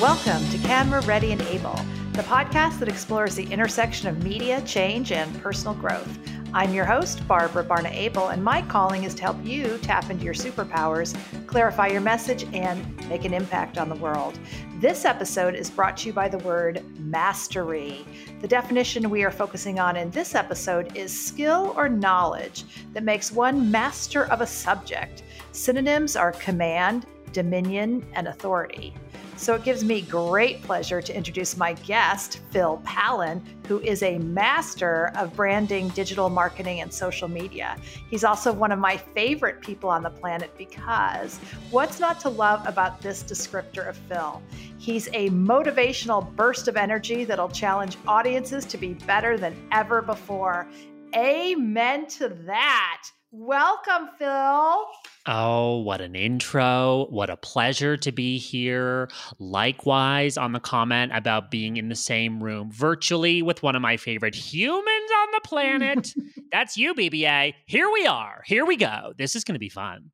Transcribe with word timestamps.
Welcome 0.00 0.48
to 0.50 0.58
Camera 0.58 1.00
Ready 1.00 1.32
and 1.32 1.42
Able, 1.42 1.74
the 2.12 2.22
podcast 2.22 2.78
that 2.78 2.88
explores 2.88 3.34
the 3.34 3.50
intersection 3.50 4.06
of 4.06 4.22
media, 4.22 4.60
change, 4.60 5.10
and 5.10 5.42
personal 5.42 5.74
growth. 5.74 6.20
I'm 6.54 6.72
your 6.72 6.84
host, 6.84 7.26
Barbara 7.26 7.64
Barna 7.64 7.90
Abel, 7.90 8.28
and 8.28 8.44
my 8.44 8.62
calling 8.62 9.02
is 9.02 9.12
to 9.16 9.22
help 9.22 9.44
you 9.44 9.76
tap 9.78 10.08
into 10.08 10.24
your 10.24 10.34
superpowers, 10.34 11.18
clarify 11.48 11.88
your 11.88 12.00
message, 12.00 12.46
and 12.52 13.08
make 13.08 13.24
an 13.24 13.34
impact 13.34 13.76
on 13.76 13.88
the 13.88 13.96
world. 13.96 14.38
This 14.76 15.04
episode 15.04 15.56
is 15.56 15.68
brought 15.68 15.96
to 15.96 16.06
you 16.06 16.12
by 16.12 16.28
the 16.28 16.38
word 16.38 16.84
mastery. 17.00 18.06
The 18.40 18.46
definition 18.46 19.10
we 19.10 19.24
are 19.24 19.32
focusing 19.32 19.80
on 19.80 19.96
in 19.96 20.12
this 20.12 20.36
episode 20.36 20.96
is 20.96 21.26
skill 21.26 21.74
or 21.76 21.88
knowledge 21.88 22.66
that 22.92 23.02
makes 23.02 23.32
one 23.32 23.68
master 23.68 24.26
of 24.26 24.42
a 24.42 24.46
subject. 24.46 25.24
Synonyms 25.50 26.14
are 26.14 26.30
command, 26.30 27.04
dominion, 27.32 28.06
and 28.14 28.28
authority. 28.28 28.94
So 29.38 29.54
it 29.54 29.62
gives 29.62 29.84
me 29.84 30.02
great 30.02 30.62
pleasure 30.62 31.00
to 31.00 31.16
introduce 31.16 31.56
my 31.56 31.74
guest, 31.74 32.40
Phil 32.50 32.82
Pallen, 32.84 33.40
who 33.68 33.80
is 33.82 34.02
a 34.02 34.18
master 34.18 35.12
of 35.14 35.32
branding, 35.36 35.90
digital 35.90 36.28
marketing, 36.28 36.80
and 36.80 36.92
social 36.92 37.28
media. 37.28 37.76
He's 38.10 38.24
also 38.24 38.52
one 38.52 38.72
of 38.72 38.80
my 38.80 38.96
favorite 38.96 39.60
people 39.60 39.90
on 39.90 40.02
the 40.02 40.10
planet 40.10 40.50
because 40.58 41.38
what's 41.70 42.00
not 42.00 42.18
to 42.20 42.28
love 42.28 42.66
about 42.66 43.00
this 43.00 43.22
descriptor 43.22 43.88
of 43.88 43.96
Phil? 43.96 44.42
He's 44.76 45.06
a 45.08 45.30
motivational 45.30 46.34
burst 46.34 46.66
of 46.66 46.76
energy 46.76 47.22
that'll 47.22 47.48
challenge 47.48 47.96
audiences 48.08 48.64
to 48.66 48.76
be 48.76 48.94
better 48.94 49.38
than 49.38 49.54
ever 49.70 50.02
before. 50.02 50.66
Amen 51.14 52.08
to 52.08 52.28
that. 52.28 53.04
Welcome, 53.30 54.08
Phil. 54.18 54.86
Oh, 55.30 55.80
what 55.80 56.00
an 56.00 56.14
intro. 56.14 57.06
What 57.10 57.28
a 57.28 57.36
pleasure 57.36 57.98
to 57.98 58.10
be 58.10 58.38
here. 58.38 59.10
Likewise, 59.38 60.38
on 60.38 60.52
the 60.52 60.58
comment 60.58 61.12
about 61.14 61.50
being 61.50 61.76
in 61.76 61.90
the 61.90 61.94
same 61.94 62.42
room 62.42 62.72
virtually 62.72 63.42
with 63.42 63.62
one 63.62 63.76
of 63.76 63.82
my 63.82 63.98
favorite 63.98 64.34
humans 64.34 65.10
on 65.20 65.28
the 65.32 65.40
planet. 65.44 66.14
That's 66.50 66.78
you, 66.78 66.94
BBA. 66.94 67.52
Here 67.66 67.90
we 67.92 68.06
are. 68.06 68.42
Here 68.46 68.64
we 68.64 68.76
go. 68.76 69.12
This 69.18 69.36
is 69.36 69.44
going 69.44 69.56
to 69.56 69.58
be 69.58 69.68
fun. 69.68 70.10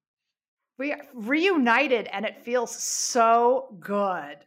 We 0.78 0.90
are 0.90 1.06
reunited 1.14 2.08
and 2.12 2.26
it 2.26 2.44
feels 2.44 2.74
so 2.74 3.76
good 3.78 4.38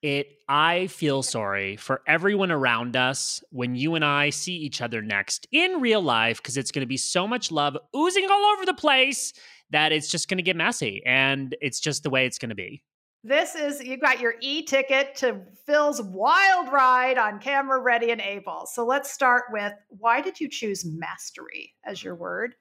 it 0.00 0.28
i 0.48 0.86
feel 0.86 1.24
sorry 1.24 1.74
for 1.74 2.02
everyone 2.06 2.52
around 2.52 2.94
us 2.94 3.42
when 3.50 3.74
you 3.74 3.96
and 3.96 4.04
i 4.04 4.30
see 4.30 4.54
each 4.54 4.80
other 4.80 5.02
next 5.02 5.48
in 5.50 5.80
real 5.80 6.00
life 6.00 6.36
because 6.36 6.56
it's 6.56 6.70
going 6.70 6.82
to 6.82 6.86
be 6.86 6.96
so 6.96 7.26
much 7.26 7.50
love 7.50 7.76
oozing 7.96 8.28
all 8.30 8.44
over 8.52 8.64
the 8.64 8.74
place 8.74 9.32
that 9.70 9.92
it's 9.92 10.08
just 10.08 10.28
going 10.28 10.38
to 10.38 10.42
get 10.42 10.56
messy 10.56 11.02
and 11.04 11.56
it's 11.60 11.80
just 11.80 12.02
the 12.02 12.10
way 12.10 12.26
it's 12.26 12.38
going 12.38 12.50
to 12.50 12.54
be 12.54 12.82
this 13.24 13.54
is 13.54 13.82
you 13.82 13.96
got 13.96 14.20
your 14.20 14.34
e-ticket 14.40 15.14
to 15.16 15.40
phil's 15.66 16.00
wild 16.02 16.72
ride 16.72 17.18
on 17.18 17.38
camera 17.40 17.80
ready 17.80 18.10
and 18.10 18.20
able 18.20 18.66
so 18.66 18.84
let's 18.84 19.10
start 19.10 19.44
with 19.50 19.72
why 19.88 20.20
did 20.20 20.40
you 20.40 20.48
choose 20.48 20.84
mastery 20.84 21.74
as 21.84 22.02
your 22.02 22.14
word 22.14 22.54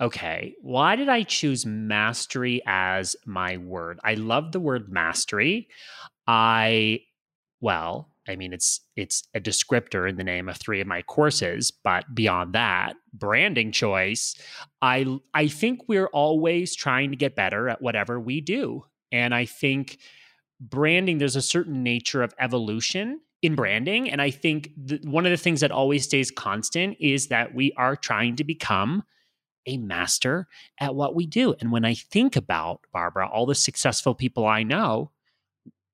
okay, 0.00 0.54
why 0.60 0.96
did 0.96 1.08
I 1.08 1.22
choose 1.22 1.64
mastery 1.64 2.62
as 2.66 3.16
my 3.24 3.56
word? 3.56 3.98
I 4.04 4.14
love 4.14 4.52
the 4.52 4.60
word 4.60 4.90
mastery. 4.90 5.68
I, 6.26 7.00
well, 7.60 8.10
I 8.28 8.36
mean, 8.36 8.52
it's 8.52 8.80
it's 8.96 9.22
a 9.34 9.40
descriptor 9.40 10.08
in 10.08 10.16
the 10.16 10.24
name 10.24 10.48
of 10.48 10.56
three 10.56 10.80
of 10.80 10.86
my 10.86 11.02
courses, 11.02 11.70
but 11.70 12.14
beyond 12.14 12.54
that, 12.54 12.94
branding 13.12 13.72
choice, 13.72 14.34
I 14.82 15.18
I 15.34 15.48
think 15.48 15.82
we're 15.88 16.08
always 16.08 16.74
trying 16.74 17.10
to 17.10 17.16
get 17.16 17.36
better 17.36 17.68
at 17.68 17.82
whatever 17.82 18.18
we 18.18 18.40
do, 18.40 18.84
and 19.12 19.34
I 19.34 19.44
think 19.44 19.98
branding 20.60 21.18
there's 21.18 21.36
a 21.36 21.42
certain 21.42 21.82
nature 21.82 22.22
of 22.22 22.34
evolution 22.40 23.20
in 23.42 23.54
branding, 23.54 24.10
and 24.10 24.20
I 24.20 24.30
think 24.30 24.70
the, 24.76 25.00
one 25.04 25.26
of 25.26 25.30
the 25.30 25.36
things 25.36 25.60
that 25.60 25.70
always 25.70 26.04
stays 26.04 26.30
constant 26.30 26.96
is 27.00 27.28
that 27.28 27.54
we 27.54 27.72
are 27.76 27.96
trying 27.96 28.36
to 28.36 28.44
become 28.44 29.04
a 29.66 29.76
master 29.76 30.46
at 30.80 30.94
what 30.94 31.14
we 31.14 31.26
do. 31.26 31.54
And 31.60 31.72
when 31.72 31.84
I 31.84 31.94
think 31.94 32.36
about 32.36 32.80
Barbara, 32.92 33.28
all 33.28 33.46
the 33.46 33.54
successful 33.54 34.14
people 34.14 34.46
I 34.46 34.62
know, 34.62 35.10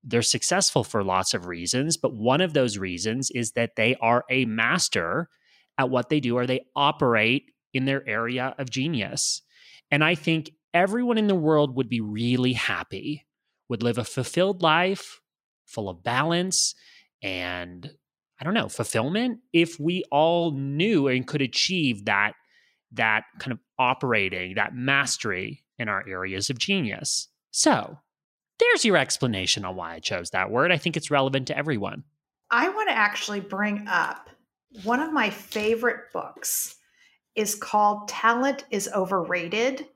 they're 0.04 0.22
successful 0.22 0.84
for 0.84 1.04
lots 1.04 1.34
of 1.34 1.46
reasons, 1.46 1.96
but 1.96 2.14
one 2.14 2.40
of 2.40 2.54
those 2.54 2.78
reasons 2.78 3.30
is 3.30 3.52
that 3.52 3.76
they 3.76 3.96
are 4.00 4.24
a 4.28 4.44
master 4.44 5.28
at 5.78 5.90
what 5.90 6.08
they 6.08 6.20
do 6.20 6.36
or 6.36 6.46
they 6.46 6.66
operate 6.74 7.52
in 7.72 7.84
their 7.84 8.06
area 8.08 8.54
of 8.58 8.70
genius. 8.70 9.42
And 9.90 10.02
I 10.02 10.14
think 10.14 10.50
everyone 10.74 11.18
in 11.18 11.26
the 11.26 11.34
world 11.34 11.76
would 11.76 11.88
be 11.88 12.00
really 12.00 12.52
happy, 12.52 13.26
would 13.68 13.82
live 13.82 13.98
a 13.98 14.04
fulfilled 14.04 14.62
life 14.62 15.20
full 15.66 15.88
of 15.88 16.02
balance 16.02 16.74
and 17.22 17.90
I 18.40 18.44
don't 18.44 18.54
know, 18.54 18.69
fulfillment 18.69 19.38
if 19.52 19.78
we 19.78 20.02
all 20.10 20.50
knew 20.50 21.06
and 21.06 21.26
could 21.26 21.42
achieve 21.42 22.06
that 22.06 22.32
that 22.94 23.22
kind 23.38 23.52
of 23.52 23.58
operating, 23.78 24.56
that 24.56 24.74
mastery 24.74 25.64
in 25.78 25.88
our 25.88 26.04
areas 26.06 26.50
of 26.50 26.58
genius. 26.58 27.28
So, 27.50 27.98
there's 28.62 28.84
your 28.84 28.97
explanation 28.97 29.65
on 29.65 29.77
why 29.77 29.95
I 29.95 30.00
chose 30.00 30.31
that 30.31 30.50
word. 30.50 30.73
I 30.73 30.78
think 30.78 30.97
it's 30.97 31.11
relevant 31.11 31.49
to 31.49 31.56
everyone. 31.56 32.05
I 32.50 32.69
want 32.69 32.89
to 32.89 32.97
actually 32.97 33.41
bring 33.41 33.87
up 33.89 34.28
one 34.84 35.00
of 35.00 35.12
my 35.12 35.31
favorite 35.31 36.12
books 36.12 36.77
is 37.34 37.55
called 37.55 38.09
Talent 38.09 38.65
is 38.71 38.89
Overrated. 38.95 39.87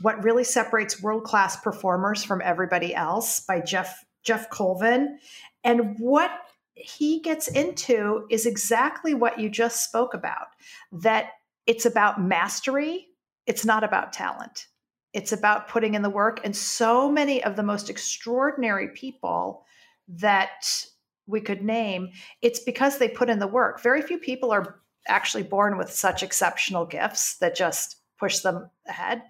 What 0.00 0.24
really 0.24 0.44
separates 0.44 1.02
world-class 1.02 1.60
performers 1.60 2.24
from 2.24 2.42
everybody 2.42 2.94
else 2.94 3.40
by 3.40 3.60
Jeff 3.60 4.04
Geoff 4.24 4.50
Colvin. 4.50 5.18
And 5.62 5.96
what 5.98 6.30
he 6.74 7.20
gets 7.20 7.46
into 7.46 8.26
is 8.28 8.46
exactly 8.46 9.14
what 9.14 9.38
you 9.38 9.48
just 9.48 9.84
spoke 9.84 10.14
about 10.14 10.48
that 10.90 11.30
it's 11.66 11.86
about 11.86 12.20
mastery, 12.20 13.06
it's 13.46 13.64
not 13.64 13.84
about 13.84 14.12
talent. 14.12 14.66
It's 15.14 15.32
about 15.32 15.68
putting 15.68 15.94
in 15.94 16.02
the 16.02 16.10
work. 16.10 16.40
And 16.44 16.54
so 16.54 17.10
many 17.10 17.42
of 17.42 17.56
the 17.56 17.62
most 17.62 17.88
extraordinary 17.88 18.88
people 18.88 19.64
that 20.08 20.84
we 21.26 21.40
could 21.40 21.62
name, 21.62 22.10
it's 22.42 22.60
because 22.60 22.98
they 22.98 23.08
put 23.08 23.30
in 23.30 23.38
the 23.38 23.46
work. 23.46 23.80
Very 23.80 24.02
few 24.02 24.18
people 24.18 24.50
are 24.50 24.80
actually 25.06 25.44
born 25.44 25.78
with 25.78 25.90
such 25.90 26.22
exceptional 26.22 26.84
gifts 26.84 27.38
that 27.38 27.56
just 27.56 27.96
push 28.18 28.40
them 28.40 28.68
ahead. 28.86 29.22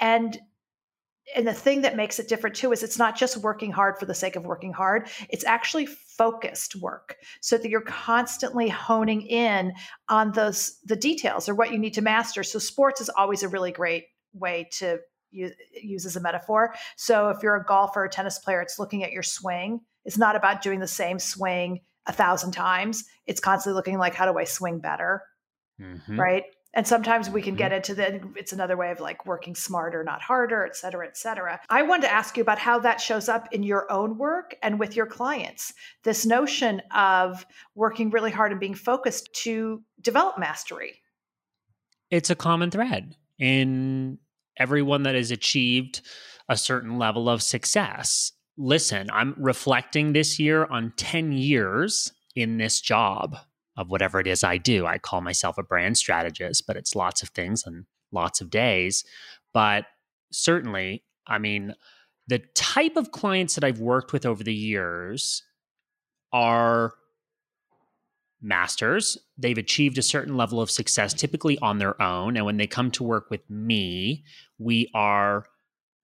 And 0.00 0.38
and 1.36 1.46
the 1.46 1.54
thing 1.54 1.82
that 1.82 1.94
makes 1.94 2.18
it 2.18 2.28
different 2.28 2.56
too 2.56 2.72
is 2.72 2.82
it's 2.82 2.98
not 2.98 3.16
just 3.16 3.36
working 3.36 3.70
hard 3.70 3.96
for 3.98 4.06
the 4.06 4.14
sake 4.14 4.34
of 4.34 4.46
working 4.46 4.72
hard 4.72 5.08
it's 5.28 5.44
actually 5.44 5.86
focused 5.86 6.74
work 6.76 7.18
so 7.40 7.56
that 7.56 7.68
you're 7.70 7.82
constantly 7.82 8.68
honing 8.68 9.22
in 9.22 9.72
on 10.08 10.32
those 10.32 10.78
the 10.86 10.96
details 10.96 11.48
or 11.48 11.54
what 11.54 11.70
you 11.70 11.78
need 11.78 11.94
to 11.94 12.02
master 12.02 12.42
so 12.42 12.58
sports 12.58 13.00
is 13.00 13.08
always 13.10 13.44
a 13.44 13.48
really 13.48 13.70
great 13.70 14.06
way 14.32 14.68
to 14.72 14.98
use, 15.30 16.06
as 16.06 16.16
a 16.16 16.20
metaphor. 16.20 16.74
So 16.96 17.28
if 17.30 17.42
you're 17.42 17.56
a 17.56 17.64
golfer 17.64 18.04
a 18.04 18.08
tennis 18.08 18.38
player, 18.38 18.60
it's 18.60 18.78
looking 18.78 19.04
at 19.04 19.12
your 19.12 19.22
swing. 19.22 19.80
It's 20.04 20.18
not 20.18 20.36
about 20.36 20.62
doing 20.62 20.80
the 20.80 20.86
same 20.86 21.18
swing 21.18 21.80
a 22.06 22.12
thousand 22.12 22.52
times. 22.52 23.04
It's 23.26 23.40
constantly 23.40 23.76
looking 23.76 23.98
like, 23.98 24.14
how 24.14 24.30
do 24.30 24.38
I 24.38 24.44
swing 24.44 24.78
better? 24.78 25.22
Mm-hmm. 25.80 26.18
Right. 26.18 26.44
And 26.72 26.86
sometimes 26.86 27.28
we 27.28 27.42
can 27.42 27.52
mm-hmm. 27.52 27.58
get 27.58 27.72
into 27.72 27.94
the, 27.94 28.20
it's 28.36 28.52
another 28.52 28.76
way 28.76 28.92
of 28.92 29.00
like 29.00 29.26
working 29.26 29.56
smarter, 29.56 30.04
not 30.04 30.22
harder, 30.22 30.64
et 30.64 30.76
cetera, 30.76 31.06
et 31.06 31.16
cetera. 31.16 31.60
I 31.68 31.82
wanted 31.82 32.02
to 32.02 32.12
ask 32.12 32.36
you 32.36 32.42
about 32.42 32.60
how 32.60 32.78
that 32.78 33.00
shows 33.00 33.28
up 33.28 33.48
in 33.52 33.62
your 33.62 33.90
own 33.90 34.18
work 34.18 34.56
and 34.62 34.78
with 34.78 34.94
your 34.94 35.06
clients. 35.06 35.74
This 36.04 36.24
notion 36.24 36.80
of 36.94 37.44
working 37.74 38.10
really 38.10 38.30
hard 38.30 38.52
and 38.52 38.60
being 38.60 38.74
focused 38.74 39.34
to 39.42 39.82
develop 40.00 40.38
mastery. 40.38 41.02
It's 42.10 42.30
a 42.30 42.36
common 42.36 42.70
thread 42.70 43.16
in 43.38 44.18
everyone 44.60 45.02
that 45.02 45.16
has 45.16 45.30
achieved 45.32 46.02
a 46.48 46.56
certain 46.56 46.98
level 46.98 47.28
of 47.28 47.42
success. 47.42 48.32
Listen, 48.56 49.08
I'm 49.12 49.34
reflecting 49.38 50.12
this 50.12 50.38
year 50.38 50.66
on 50.66 50.92
10 50.96 51.32
years 51.32 52.12
in 52.36 52.58
this 52.58 52.80
job 52.80 53.36
of 53.76 53.90
whatever 53.90 54.20
it 54.20 54.26
is 54.26 54.44
I 54.44 54.58
do. 54.58 54.86
I 54.86 54.98
call 54.98 55.20
myself 55.20 55.56
a 55.58 55.62
brand 55.62 55.96
strategist, 55.96 56.66
but 56.66 56.76
it's 56.76 56.94
lots 56.94 57.22
of 57.22 57.30
things 57.30 57.64
and 57.66 57.86
lots 58.12 58.40
of 58.40 58.50
days. 58.50 59.04
But 59.54 59.86
certainly, 60.30 61.04
I 61.26 61.38
mean, 61.38 61.74
the 62.26 62.40
type 62.54 62.96
of 62.96 63.12
clients 63.12 63.54
that 63.54 63.64
I've 63.64 63.80
worked 63.80 64.12
with 64.12 64.26
over 64.26 64.44
the 64.44 64.54
years 64.54 65.42
are 66.32 66.94
masters. 68.42 69.18
They've 69.36 69.58
achieved 69.58 69.98
a 69.98 70.02
certain 70.02 70.36
level 70.36 70.60
of 70.60 70.70
success, 70.70 71.14
typically 71.14 71.58
on 71.60 71.78
their 71.78 72.00
own. 72.00 72.36
And 72.36 72.46
when 72.46 72.56
they 72.56 72.66
come 72.66 72.90
to 72.92 73.04
work 73.04 73.30
with 73.30 73.48
me, 73.50 74.24
we 74.58 74.90
are 74.94 75.44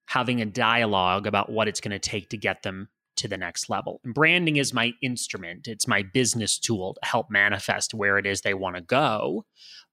having 0.06 0.40
a 0.40 0.46
dialogue 0.46 1.26
about 1.26 1.50
what 1.50 1.68
it's 1.68 1.80
going 1.80 1.92
to 1.92 1.98
take 1.98 2.30
to 2.30 2.36
get 2.36 2.62
them 2.62 2.88
to 3.16 3.28
the 3.28 3.38
next 3.38 3.68
level. 3.70 4.00
And 4.04 4.14
branding 4.14 4.56
is 4.56 4.74
my 4.74 4.92
instrument, 5.02 5.66
it's 5.68 5.88
my 5.88 6.02
business 6.02 6.58
tool 6.58 6.94
to 6.94 7.08
help 7.08 7.30
manifest 7.30 7.94
where 7.94 8.18
it 8.18 8.26
is 8.26 8.40
they 8.40 8.54
want 8.54 8.76
to 8.76 8.82
go. 8.82 9.44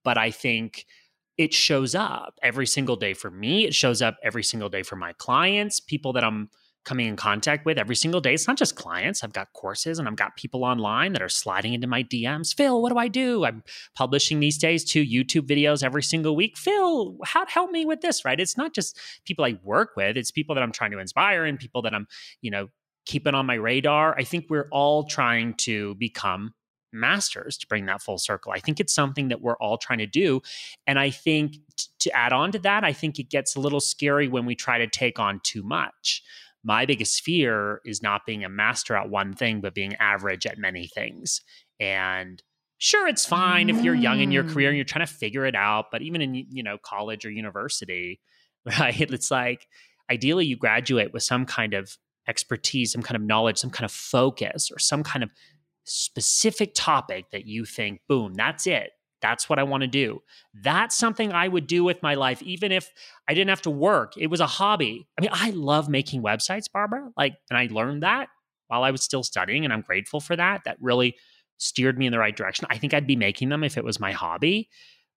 But 0.03 0.17
I 0.17 0.29
think 0.29 0.85
it 1.37 1.53
shows 1.53 1.95
up 1.95 2.37
every 2.43 2.67
single 2.67 2.95
day 2.95 3.13
for 3.13 3.31
me. 3.31 3.65
It 3.65 3.73
shows 3.73 4.01
up 4.01 4.17
every 4.23 4.43
single 4.43 4.69
day 4.69 4.83
for 4.83 4.95
my 4.95 5.13
clients, 5.13 5.79
people 5.79 6.13
that 6.13 6.23
I'm 6.23 6.49
coming 6.83 7.07
in 7.07 7.15
contact 7.15 7.65
with 7.65 7.77
every 7.77 7.95
single 7.95 8.19
day. 8.19 8.33
It's 8.33 8.47
not 8.47 8.57
just 8.57 8.75
clients. 8.75 9.23
I've 9.23 9.33
got 9.33 9.53
courses 9.53 9.99
and 9.99 10.07
I've 10.07 10.15
got 10.15 10.35
people 10.35 10.63
online 10.63 11.13
that 11.13 11.21
are 11.21 11.29
sliding 11.29 11.73
into 11.73 11.87
my 11.87 12.03
DMs. 12.03 12.55
Phil, 12.55 12.81
what 12.81 12.91
do 12.91 12.97
I 12.97 13.07
do? 13.07 13.45
I'm 13.45 13.63
publishing 13.95 14.39
these 14.39 14.57
days 14.57 14.83
two 14.83 15.03
YouTube 15.03 15.47
videos 15.47 15.83
every 15.83 16.03
single 16.03 16.35
week. 16.35 16.57
Phil, 16.57 17.17
how 17.23 17.45
help 17.47 17.71
me 17.71 17.85
with 17.85 18.01
this, 18.01 18.25
right? 18.25 18.39
It's 18.39 18.57
not 18.57 18.73
just 18.73 18.97
people 19.25 19.45
I 19.45 19.57
work 19.63 19.91
with, 19.95 20.17
it's 20.17 20.31
people 20.31 20.55
that 20.55 20.61
I'm 20.61 20.71
trying 20.71 20.91
to 20.91 20.99
inspire 20.99 21.45
and 21.45 21.57
people 21.57 21.81
that 21.83 21.93
I'm, 21.93 22.07
you 22.41 22.51
know, 22.51 22.69
keeping 23.05 23.35
on 23.35 23.45
my 23.45 23.55
radar. 23.55 24.15
I 24.17 24.23
think 24.23 24.45
we're 24.49 24.69
all 24.71 25.03
trying 25.05 25.55
to 25.55 25.95
become 25.95 26.53
masters 26.93 27.57
to 27.57 27.67
bring 27.67 27.87
that 27.87 28.01
full 28.01 28.17
circle. 28.17 28.51
I 28.51 28.59
think 28.59 28.79
it's 28.79 28.93
something 28.93 29.29
that 29.29 29.41
we're 29.41 29.57
all 29.57 29.77
trying 29.77 29.99
to 29.99 30.05
do. 30.05 30.41
And 30.85 30.99
I 30.99 31.09
think 31.09 31.53
t- 31.75 31.87
to 31.99 32.15
add 32.15 32.31
on 32.31 32.51
to 32.51 32.59
that, 32.59 32.83
I 32.83 32.93
think 32.93 33.19
it 33.19 33.29
gets 33.29 33.55
a 33.55 33.59
little 33.59 33.79
scary 33.79 34.27
when 34.27 34.45
we 34.45 34.55
try 34.55 34.77
to 34.77 34.87
take 34.87 35.19
on 35.19 35.41
too 35.43 35.63
much 35.63 36.23
my 36.63 36.85
biggest 36.85 37.21
fear 37.23 37.81
is 37.85 38.01
not 38.01 38.25
being 38.25 38.43
a 38.43 38.49
master 38.49 38.95
at 38.95 39.09
one 39.09 39.33
thing, 39.33 39.61
but 39.61 39.73
being 39.73 39.95
average 39.95 40.45
at 40.45 40.57
many 40.57 40.87
things. 40.87 41.41
And 41.79 42.41
sure, 42.77 43.07
it's 43.07 43.25
fine 43.25 43.69
if 43.69 43.83
you're 43.83 43.95
young 43.95 44.19
in 44.19 44.31
your 44.31 44.43
career 44.43 44.69
and 44.69 44.75
mm. 44.75 44.77
you're 44.77 44.85
trying 44.85 45.05
to 45.05 45.11
figure 45.11 45.45
it 45.45 45.55
out. 45.55 45.85
But 45.91 46.01
even 46.01 46.21
in, 46.21 46.35
you 46.35 46.63
know, 46.63 46.77
college 46.77 47.25
or 47.25 47.31
university, 47.31 48.21
right? 48.65 48.99
It's 48.99 49.31
like 49.31 49.67
ideally 50.09 50.45
you 50.45 50.55
graduate 50.55 51.13
with 51.13 51.23
some 51.23 51.45
kind 51.45 51.73
of 51.73 51.97
expertise, 52.27 52.91
some 52.91 53.03
kind 53.03 53.15
of 53.15 53.21
knowledge, 53.21 53.57
some 53.57 53.69
kind 53.69 53.85
of 53.85 53.91
focus, 53.91 54.71
or 54.71 54.79
some 54.79 55.03
kind 55.03 55.23
of 55.23 55.29
specific 55.85 56.73
topic 56.73 57.25
that 57.31 57.45
you 57.45 57.65
think, 57.65 57.99
boom, 58.07 58.33
that's 58.33 58.67
it. 58.67 58.91
That's 59.23 59.49
what 59.49 59.57
I 59.57 59.63
want 59.63 59.81
to 59.81 59.87
do. 59.87 60.21
That's 60.53 60.97
something 60.97 61.31
I 61.31 61.47
would 61.47 61.65
do 61.65 61.83
with 61.83 62.03
my 62.03 62.15
life, 62.15 62.43
even 62.43 62.73
if 62.73 62.91
I 63.27 63.33
didn't 63.33 63.49
have 63.49 63.61
to 63.61 63.69
work. 63.69 64.13
It 64.17 64.27
was 64.27 64.41
a 64.41 64.45
hobby. 64.45 65.07
I 65.17 65.21
mean, 65.21 65.31
I 65.33 65.51
love 65.51 65.87
making 65.87 66.21
websites, 66.21 66.65
Barbara. 66.71 67.09
Like, 67.17 67.35
and 67.49 67.57
I 67.57 67.69
learned 67.71 68.03
that 68.03 68.27
while 68.67 68.83
I 68.83 68.91
was 68.91 69.01
still 69.01 69.23
studying, 69.23 69.63
and 69.63 69.73
I'm 69.73 69.81
grateful 69.81 70.19
for 70.19 70.35
that. 70.35 70.65
That 70.65 70.77
really 70.81 71.15
steered 71.57 71.97
me 71.97 72.05
in 72.05 72.11
the 72.11 72.19
right 72.19 72.35
direction. 72.35 72.67
I 72.69 72.77
think 72.77 72.93
I'd 72.93 73.07
be 73.07 73.15
making 73.15 73.47
them 73.47 73.63
if 73.63 73.77
it 73.77 73.85
was 73.85 73.97
my 73.97 74.11
hobby, 74.11 74.69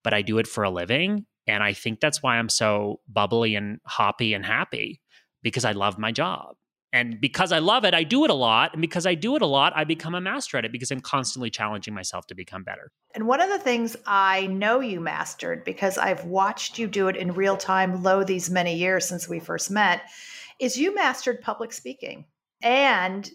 but 0.05 0.13
I 0.13 0.21
do 0.21 0.37
it 0.37 0.47
for 0.47 0.63
a 0.63 0.69
living. 0.69 1.25
And 1.45 1.61
I 1.61 1.73
think 1.73 1.99
that's 1.99 2.23
why 2.23 2.37
I'm 2.37 2.49
so 2.49 3.01
bubbly 3.09 3.55
and 3.55 3.79
hoppy 3.85 4.33
and 4.33 4.45
happy 4.45 5.01
because 5.43 5.65
I 5.65 5.73
love 5.73 5.99
my 5.99 6.13
job. 6.13 6.55
And 6.93 7.19
because 7.19 7.51
I 7.51 7.59
love 7.59 7.83
it, 7.83 7.93
I 7.93 8.03
do 8.03 8.23
it 8.23 8.29
a 8.29 8.35
lot. 8.35 8.73
And 8.73 8.81
because 8.81 9.05
I 9.05 9.13
do 9.13 9.35
it 9.35 9.41
a 9.41 9.47
lot, 9.47 9.73
I 9.75 9.83
become 9.83 10.15
a 10.15 10.21
master 10.21 10.57
at 10.57 10.65
it 10.65 10.71
because 10.71 10.89
I'm 10.89 11.01
constantly 11.01 11.49
challenging 11.49 11.93
myself 11.93 12.27
to 12.27 12.35
become 12.35 12.63
better. 12.63 12.91
And 13.13 13.27
one 13.27 13.41
of 13.41 13.49
the 13.49 13.59
things 13.59 13.97
I 14.05 14.47
know 14.47 14.79
you 14.79 15.01
mastered 15.01 15.65
because 15.65 15.97
I've 15.97 16.23
watched 16.23 16.79
you 16.79 16.87
do 16.87 17.09
it 17.09 17.17
in 17.17 17.33
real 17.33 17.57
time, 17.57 18.03
low 18.03 18.23
these 18.23 18.49
many 18.49 18.75
years 18.75 19.07
since 19.07 19.27
we 19.27 19.39
first 19.39 19.69
met, 19.69 20.03
is 20.59 20.77
you 20.77 20.95
mastered 20.95 21.41
public 21.41 21.73
speaking 21.73 22.25
and 22.61 23.29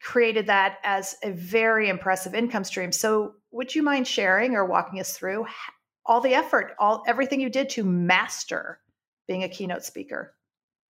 created 0.00 0.46
that 0.46 0.78
as 0.84 1.16
a 1.24 1.32
very 1.32 1.88
impressive 1.88 2.34
income 2.34 2.64
stream. 2.64 2.92
So, 2.92 3.34
would 3.50 3.74
you 3.74 3.82
mind 3.82 4.06
sharing 4.06 4.54
or 4.54 4.64
walking 4.64 5.00
us 5.00 5.16
through 5.16 5.46
all 6.04 6.20
the 6.20 6.34
effort, 6.34 6.74
all 6.78 7.02
everything 7.06 7.40
you 7.40 7.50
did 7.50 7.70
to 7.70 7.82
master 7.82 8.78
being 9.26 9.42
a 9.42 9.48
keynote 9.48 9.82
speaker? 9.82 10.35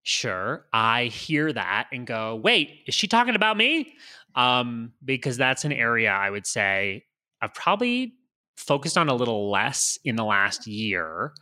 Sure. 0.08 0.66
I 0.72 1.06
hear 1.06 1.52
that 1.52 1.88
and 1.90 2.06
go, 2.06 2.36
wait, 2.36 2.82
is 2.86 2.94
she 2.94 3.08
talking 3.08 3.34
about 3.34 3.56
me? 3.56 3.96
Um, 4.36 4.92
because 5.04 5.36
that's 5.36 5.64
an 5.64 5.72
area 5.72 6.12
I 6.12 6.30
would 6.30 6.46
say 6.46 7.06
I've 7.42 7.52
probably 7.54 8.14
focused 8.56 8.96
on 8.96 9.08
a 9.08 9.14
little 9.16 9.50
less 9.50 9.98
in 10.04 10.14
the 10.14 10.22
last 10.22 10.68
year. 10.68 11.32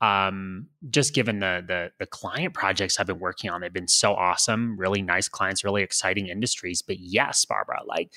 Um, 0.00 0.68
just 0.88 1.12
given 1.12 1.40
the, 1.40 1.62
the 1.68 1.90
the 1.98 2.06
client 2.06 2.54
projects 2.54 2.98
I've 2.98 3.08
been 3.08 3.18
working 3.18 3.50
on, 3.50 3.60
they've 3.60 3.70
been 3.70 3.88
so 3.88 4.14
awesome, 4.14 4.78
really 4.78 5.02
nice 5.02 5.28
clients, 5.28 5.62
really 5.62 5.82
exciting 5.82 6.28
industries. 6.28 6.80
But 6.80 7.00
yes, 7.00 7.44
Barbara, 7.44 7.80
like 7.84 8.10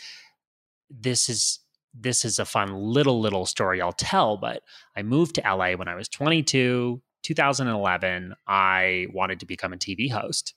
this 0.89 1.27
is 1.27 1.59
this 1.93 2.23
is 2.23 2.39
a 2.39 2.45
fun 2.45 2.73
little 2.73 3.19
little 3.19 3.45
story 3.45 3.81
I'll 3.81 3.91
tell. 3.91 4.37
But 4.37 4.61
I 4.95 5.03
moved 5.03 5.35
to 5.35 5.41
LA 5.41 5.73
when 5.73 5.89
I 5.89 5.95
was 5.95 6.07
22 6.07 7.01
2011, 7.23 8.33
I 8.47 9.07
wanted 9.13 9.39
to 9.39 9.45
become 9.45 9.73
a 9.73 9.77
TV 9.77 10.11
host. 10.11 10.53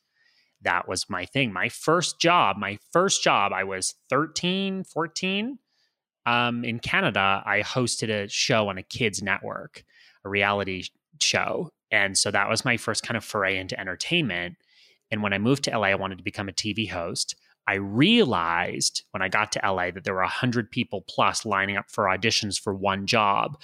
That 0.62 0.89
was 0.89 1.09
my 1.09 1.25
thing. 1.25 1.53
My 1.53 1.69
first 1.69 2.21
job, 2.21 2.57
my 2.59 2.79
first 2.93 3.23
job, 3.23 3.53
I 3.53 3.65
was 3.65 3.95
13, 4.11 4.85
14. 4.85 5.59
Um, 6.27 6.65
in 6.65 6.79
Canada, 6.81 7.43
I 7.47 7.61
hosted 7.61 8.11
a 8.11 8.29
show 8.29 8.69
on 8.69 8.79
a 8.79 8.83
kids' 8.83 9.23
network, 9.23 9.85
a 10.25 10.29
reality 10.29 10.85
show. 11.21 11.71
And 11.91 12.17
so 12.17 12.31
that 12.31 12.49
was 12.49 12.65
my 12.65 12.77
first 12.77 13.03
kind 13.03 13.17
of 13.17 13.25
foray 13.25 13.59
into 13.59 13.79
entertainment. 13.79 14.56
And 15.11 15.23
when 15.23 15.33
I 15.33 15.39
moved 15.39 15.65
to 15.65 15.77
LA, 15.77 15.89
I 15.89 15.95
wanted 15.95 16.19
to 16.19 16.25
become 16.25 16.49
a 16.49 16.53
TV 16.53 16.89
host. 16.89 17.35
I 17.67 17.75
realized 17.75 19.05
when 19.13 19.23
I 19.23 19.29
got 19.29 19.53
to 19.53 19.61
LA 19.65 19.91
that 19.91 20.05
there 20.05 20.15
were 20.15 20.21
100 20.21 20.71
people 20.71 21.05
plus 21.09 21.45
lining 21.45 21.77
up 21.77 21.91
for 21.91 22.05
auditions 22.05 22.61
for 22.61 22.75
one 22.75 23.06
job. 23.06 23.61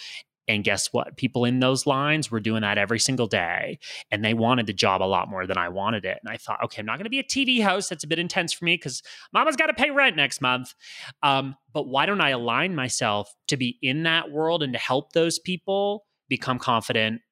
And 0.49 0.63
guess 0.63 0.93
what? 0.93 1.17
People 1.17 1.45
in 1.45 1.59
those 1.59 1.87
lines 1.87 2.31
were 2.31 2.41
doing 2.41 2.63
that 2.63 2.79
every 2.79 3.01
single 3.01 3.27
day. 3.27 3.79
And 4.11 4.25
they 4.25 4.35
wanted 4.35 4.67
the 4.67 4.73
job 4.73 5.03
a 5.03 5.05
lot 5.05 5.29
more 5.29 5.47
than 5.47 5.59
I 5.59 5.69
wanted 5.69 6.05
it. 6.05 6.19
And 6.23 6.33
I 6.33 6.37
thought, 6.37 6.63
okay, 6.65 6.81
I'm 6.81 6.87
not 6.87 6.99
going 6.99 7.05
to 7.05 7.11
be 7.11 7.19
a 7.19 7.25
TV 7.25 7.63
host. 7.63 7.91
That's 7.91 8.05
a 8.05 8.09
bit 8.09 8.19
intense 8.19 8.53
for 8.53 8.65
me 8.65 8.75
because 8.75 9.03
mama's 9.33 9.57
got 9.57 9.67
to 9.67 9.75
pay 9.75 9.91
rent 9.91 10.17
next 10.17 10.41
month. 10.41 10.75
Um, 11.23 11.57
but 11.73 11.89
why 11.89 12.07
don't 12.07 12.21
I 12.21 12.31
align 12.31 12.75
myself 12.75 13.35
to 13.49 13.57
be 13.57 13.79
in 13.83 14.05
that 14.05 14.31
world 14.31 14.63
and 14.63 14.73
to 14.73 14.79
help 14.79 15.13
those 15.13 15.39
people 15.39 16.05
become 16.29 16.59
confident 16.59 17.23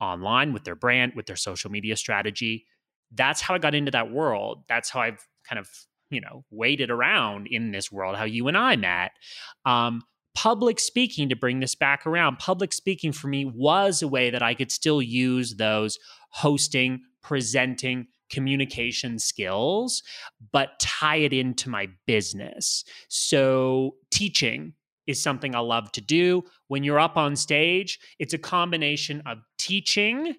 online 0.00 0.52
with 0.52 0.64
their 0.64 0.76
brand, 0.76 1.12
with 1.14 1.26
their 1.26 1.36
social 1.36 1.70
media 1.70 1.96
strategy? 1.96 2.66
That's 3.12 3.40
how 3.40 3.54
I 3.54 3.58
got 3.58 3.74
into 3.74 3.90
that 3.92 4.10
world. 4.10 4.64
That's 4.68 4.90
how 4.90 5.00
I've 5.00 5.24
kind 5.48 5.58
of 5.58 5.68
you 6.10 6.20
know 6.20 6.44
waited 6.50 6.90
around 6.90 7.46
in 7.46 7.70
this 7.70 7.90
world 7.90 8.16
how 8.16 8.24
you 8.24 8.48
and 8.48 8.56
i 8.56 8.74
met 8.76 9.12
um, 9.64 10.02
public 10.34 10.78
speaking 10.78 11.28
to 11.28 11.36
bring 11.36 11.60
this 11.60 11.74
back 11.74 12.06
around. 12.06 12.38
Public 12.38 12.72
speaking 12.72 13.12
for 13.12 13.28
me 13.28 13.44
was 13.44 14.02
a 14.02 14.08
way 14.08 14.30
that 14.30 14.42
i 14.42 14.54
could 14.54 14.70
still 14.70 15.02
use 15.02 15.56
those 15.56 15.98
hosting 16.30 17.00
presenting 17.22 18.06
communication 18.30 19.18
skills 19.18 20.02
but 20.52 20.78
tie 20.78 21.16
it 21.16 21.32
into 21.32 21.68
my 21.68 21.88
business. 22.06 22.84
So 23.08 23.96
teaching 24.10 24.74
is 25.06 25.20
something 25.20 25.54
i 25.54 25.58
love 25.58 25.90
to 25.92 26.00
do. 26.00 26.44
When 26.68 26.84
you're 26.84 27.00
up 27.00 27.16
on 27.16 27.36
stage 27.36 27.98
it's 28.18 28.34
a 28.34 28.38
combination 28.38 29.22
of 29.26 29.38
teaching 29.58 30.34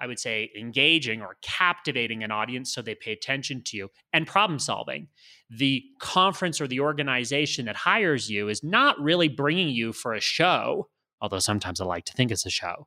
I 0.00 0.06
would 0.06 0.18
say, 0.18 0.50
engaging 0.58 1.20
or 1.20 1.36
captivating 1.42 2.24
an 2.24 2.30
audience 2.30 2.72
so 2.72 2.80
they 2.80 2.94
pay 2.94 3.12
attention 3.12 3.62
to 3.64 3.76
you 3.76 3.90
and 4.12 4.26
problem 4.26 4.58
solving. 4.58 5.08
The 5.50 5.84
conference 6.00 6.60
or 6.60 6.66
the 6.66 6.80
organization 6.80 7.66
that 7.66 7.76
hires 7.76 8.30
you 8.30 8.48
is 8.48 8.64
not 8.64 8.98
really 9.00 9.28
bringing 9.28 9.68
you 9.68 9.92
for 9.92 10.14
a 10.14 10.20
show, 10.20 10.88
although 11.20 11.38
sometimes 11.38 11.80
I 11.80 11.84
like 11.84 12.04
to 12.06 12.12
think 12.12 12.30
it's 12.30 12.46
a 12.46 12.50
show. 12.50 12.86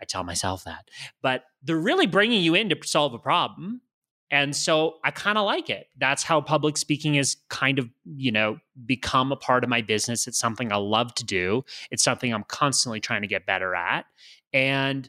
I 0.00 0.06
tell 0.06 0.24
myself 0.24 0.64
that. 0.64 0.88
But 1.20 1.42
they're 1.62 1.76
really 1.76 2.06
bringing 2.06 2.42
you 2.42 2.54
in 2.54 2.70
to 2.70 2.76
solve 2.84 3.12
a 3.12 3.18
problem. 3.18 3.82
And 4.30 4.54
so 4.54 4.94
I 5.04 5.10
kind 5.10 5.36
of 5.36 5.44
like 5.44 5.68
it. 5.68 5.88
That's 5.98 6.22
how 6.22 6.40
public 6.40 6.76
speaking 6.76 7.14
has 7.14 7.36
kind 7.48 7.78
of, 7.78 7.90
you 8.04 8.30
know, 8.30 8.58
become 8.86 9.32
a 9.32 9.36
part 9.36 9.64
of 9.64 9.70
my 9.70 9.82
business. 9.82 10.28
It's 10.28 10.38
something 10.38 10.72
I 10.72 10.76
love 10.76 11.14
to 11.16 11.24
do. 11.24 11.64
It's 11.90 12.04
something 12.04 12.32
I'm 12.32 12.44
constantly 12.44 13.00
trying 13.00 13.22
to 13.22 13.28
get 13.28 13.44
better 13.44 13.74
at. 13.74 14.06
And 14.52 15.08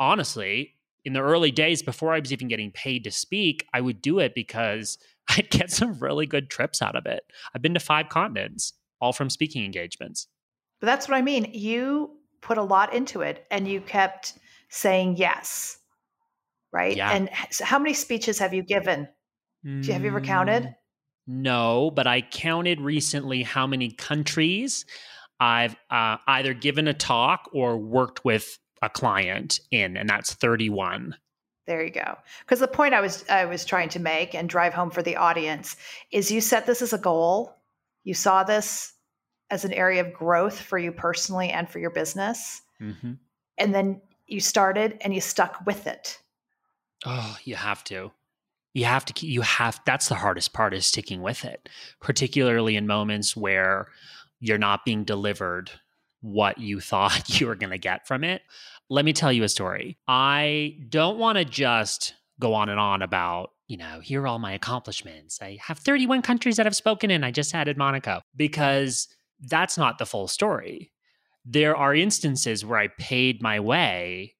honestly, 0.00 0.74
in 1.04 1.12
the 1.12 1.20
early 1.20 1.50
days 1.50 1.82
before 1.82 2.12
I 2.12 2.18
was 2.18 2.32
even 2.32 2.48
getting 2.48 2.72
paid 2.72 3.04
to 3.04 3.10
speak, 3.10 3.66
I 3.72 3.80
would 3.80 4.02
do 4.02 4.18
it 4.18 4.34
because 4.34 4.98
I'd 5.28 5.50
get 5.50 5.70
some 5.70 5.98
really 5.98 6.26
good 6.26 6.50
trips 6.50 6.82
out 6.82 6.96
of 6.96 7.06
it. 7.06 7.22
I've 7.54 7.62
been 7.62 7.74
to 7.74 7.80
five 7.80 8.08
continents, 8.08 8.72
all 9.00 9.12
from 9.12 9.30
speaking 9.30 9.64
engagements. 9.64 10.26
But 10.80 10.86
that's 10.86 11.08
what 11.08 11.16
I 11.16 11.22
mean. 11.22 11.50
You 11.52 12.16
put 12.40 12.58
a 12.58 12.62
lot 12.62 12.94
into 12.94 13.20
it 13.20 13.46
and 13.50 13.68
you 13.68 13.80
kept 13.80 14.34
saying 14.70 15.18
yes. 15.18 15.78
Right. 16.72 16.96
Yeah. 16.96 17.12
And 17.12 17.28
how 17.60 17.78
many 17.78 17.94
speeches 17.94 18.38
have 18.38 18.54
you 18.54 18.62
given? 18.62 19.08
Mm, 19.66 19.84
have 19.86 20.02
you 20.02 20.08
ever 20.08 20.20
counted? 20.20 20.62
Mm, 20.62 20.74
no, 21.26 21.90
but 21.90 22.06
I 22.06 22.22
counted 22.22 22.80
recently 22.80 23.42
how 23.42 23.66
many 23.66 23.90
countries 23.90 24.86
I've 25.38 25.76
uh, 25.90 26.18
either 26.26 26.54
given 26.54 26.88
a 26.88 26.94
talk 26.94 27.50
or 27.52 27.76
worked 27.76 28.24
with 28.24 28.58
a 28.82 28.88
client 28.88 29.60
in, 29.70 29.96
and 29.96 30.08
that's 30.08 30.34
31. 30.34 31.16
There 31.66 31.84
you 31.84 31.90
go. 31.90 32.16
Because 32.40 32.58
the 32.58 32.68
point 32.68 32.94
I 32.94 33.00
was 33.00 33.24
I 33.28 33.44
was 33.44 33.64
trying 33.64 33.90
to 33.90 34.00
make 34.00 34.34
and 34.34 34.48
drive 34.48 34.74
home 34.74 34.90
for 34.90 35.02
the 35.02 35.16
audience 35.16 35.76
is 36.10 36.30
you 36.30 36.40
set 36.40 36.66
this 36.66 36.82
as 36.82 36.92
a 36.92 36.98
goal. 36.98 37.54
You 38.02 38.14
saw 38.14 38.42
this 38.42 38.94
as 39.50 39.64
an 39.64 39.72
area 39.72 40.00
of 40.00 40.12
growth 40.12 40.58
for 40.58 40.78
you 40.78 40.90
personally 40.90 41.50
and 41.50 41.68
for 41.68 41.78
your 41.78 41.90
business. 41.90 42.62
Mm-hmm. 42.80 43.12
And 43.58 43.74
then 43.74 44.00
you 44.26 44.40
started 44.40 44.96
and 45.02 45.14
you 45.14 45.20
stuck 45.20 45.64
with 45.66 45.86
it. 45.86 46.18
Oh, 47.04 47.36
you 47.44 47.56
have 47.56 47.84
to. 47.84 48.10
You 48.72 48.84
have 48.84 49.04
to 49.06 49.26
you 49.26 49.40
have 49.42 49.80
that's 49.84 50.08
the 50.08 50.14
hardest 50.14 50.52
part 50.52 50.74
is 50.74 50.86
sticking 50.86 51.22
with 51.22 51.44
it, 51.44 51.68
particularly 52.00 52.76
in 52.76 52.86
moments 52.86 53.36
where 53.36 53.88
you're 54.38 54.58
not 54.58 54.84
being 54.84 55.04
delivered 55.04 55.70
what 56.20 56.58
you 56.58 56.80
thought 56.80 57.28
you 57.40 57.46
were 57.46 57.54
going 57.54 57.70
to 57.70 57.78
get 57.78 58.06
from 58.06 58.24
it. 58.24 58.42
Let 58.88 59.04
me 59.04 59.12
tell 59.12 59.32
you 59.32 59.44
a 59.44 59.48
story. 59.48 59.98
I 60.08 60.76
don't 60.88 61.18
want 61.18 61.38
to 61.38 61.44
just 61.44 62.14
go 62.40 62.54
on 62.54 62.68
and 62.68 62.80
on 62.80 63.02
about, 63.02 63.50
you 63.68 63.76
know, 63.76 64.00
here 64.00 64.22
are 64.22 64.26
all 64.26 64.38
my 64.38 64.52
accomplishments. 64.52 65.38
I 65.40 65.58
have 65.62 65.78
31 65.78 66.22
countries 66.22 66.56
that 66.56 66.66
I've 66.66 66.74
spoken 66.74 67.10
in. 67.10 67.22
I 67.22 67.30
just 67.30 67.54
added 67.54 67.76
Monaco 67.76 68.22
because 68.34 69.08
that's 69.40 69.78
not 69.78 69.98
the 69.98 70.06
full 70.06 70.26
story. 70.26 70.92
There 71.44 71.76
are 71.76 71.94
instances 71.94 72.64
where 72.64 72.78
I 72.78 72.88
paid 72.88 73.42
my 73.42 73.60
way 73.60 74.34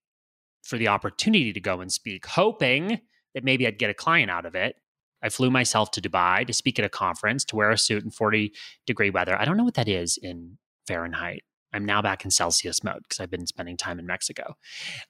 for 0.62 0.78
the 0.78 0.88
opportunity 0.88 1.52
to 1.52 1.60
go 1.60 1.80
and 1.80 1.92
speak, 1.92 2.26
hoping 2.26 3.00
that 3.34 3.44
maybe 3.44 3.66
I'd 3.66 3.78
get 3.78 3.90
a 3.90 3.94
client 3.94 4.30
out 4.30 4.46
of 4.46 4.54
it. 4.54 4.76
I 5.22 5.28
flew 5.28 5.50
myself 5.50 5.90
to 5.92 6.00
Dubai 6.00 6.46
to 6.46 6.52
speak 6.52 6.78
at 6.78 6.84
a 6.84 6.88
conference, 6.88 7.44
to 7.46 7.56
wear 7.56 7.70
a 7.70 7.78
suit 7.78 8.04
in 8.04 8.10
40 8.10 8.52
degree 8.86 9.10
weather. 9.10 9.38
I 9.38 9.44
don't 9.44 9.56
know 9.56 9.64
what 9.64 9.74
that 9.74 9.88
is 9.88 10.18
in 10.20 10.58
Fahrenheit. 10.86 11.42
I'm 11.72 11.84
now 11.84 12.02
back 12.02 12.24
in 12.24 12.30
Celsius 12.30 12.82
mode 12.82 13.02
because 13.02 13.20
I've 13.20 13.30
been 13.30 13.46
spending 13.46 13.76
time 13.76 13.98
in 13.98 14.06
Mexico. 14.06 14.56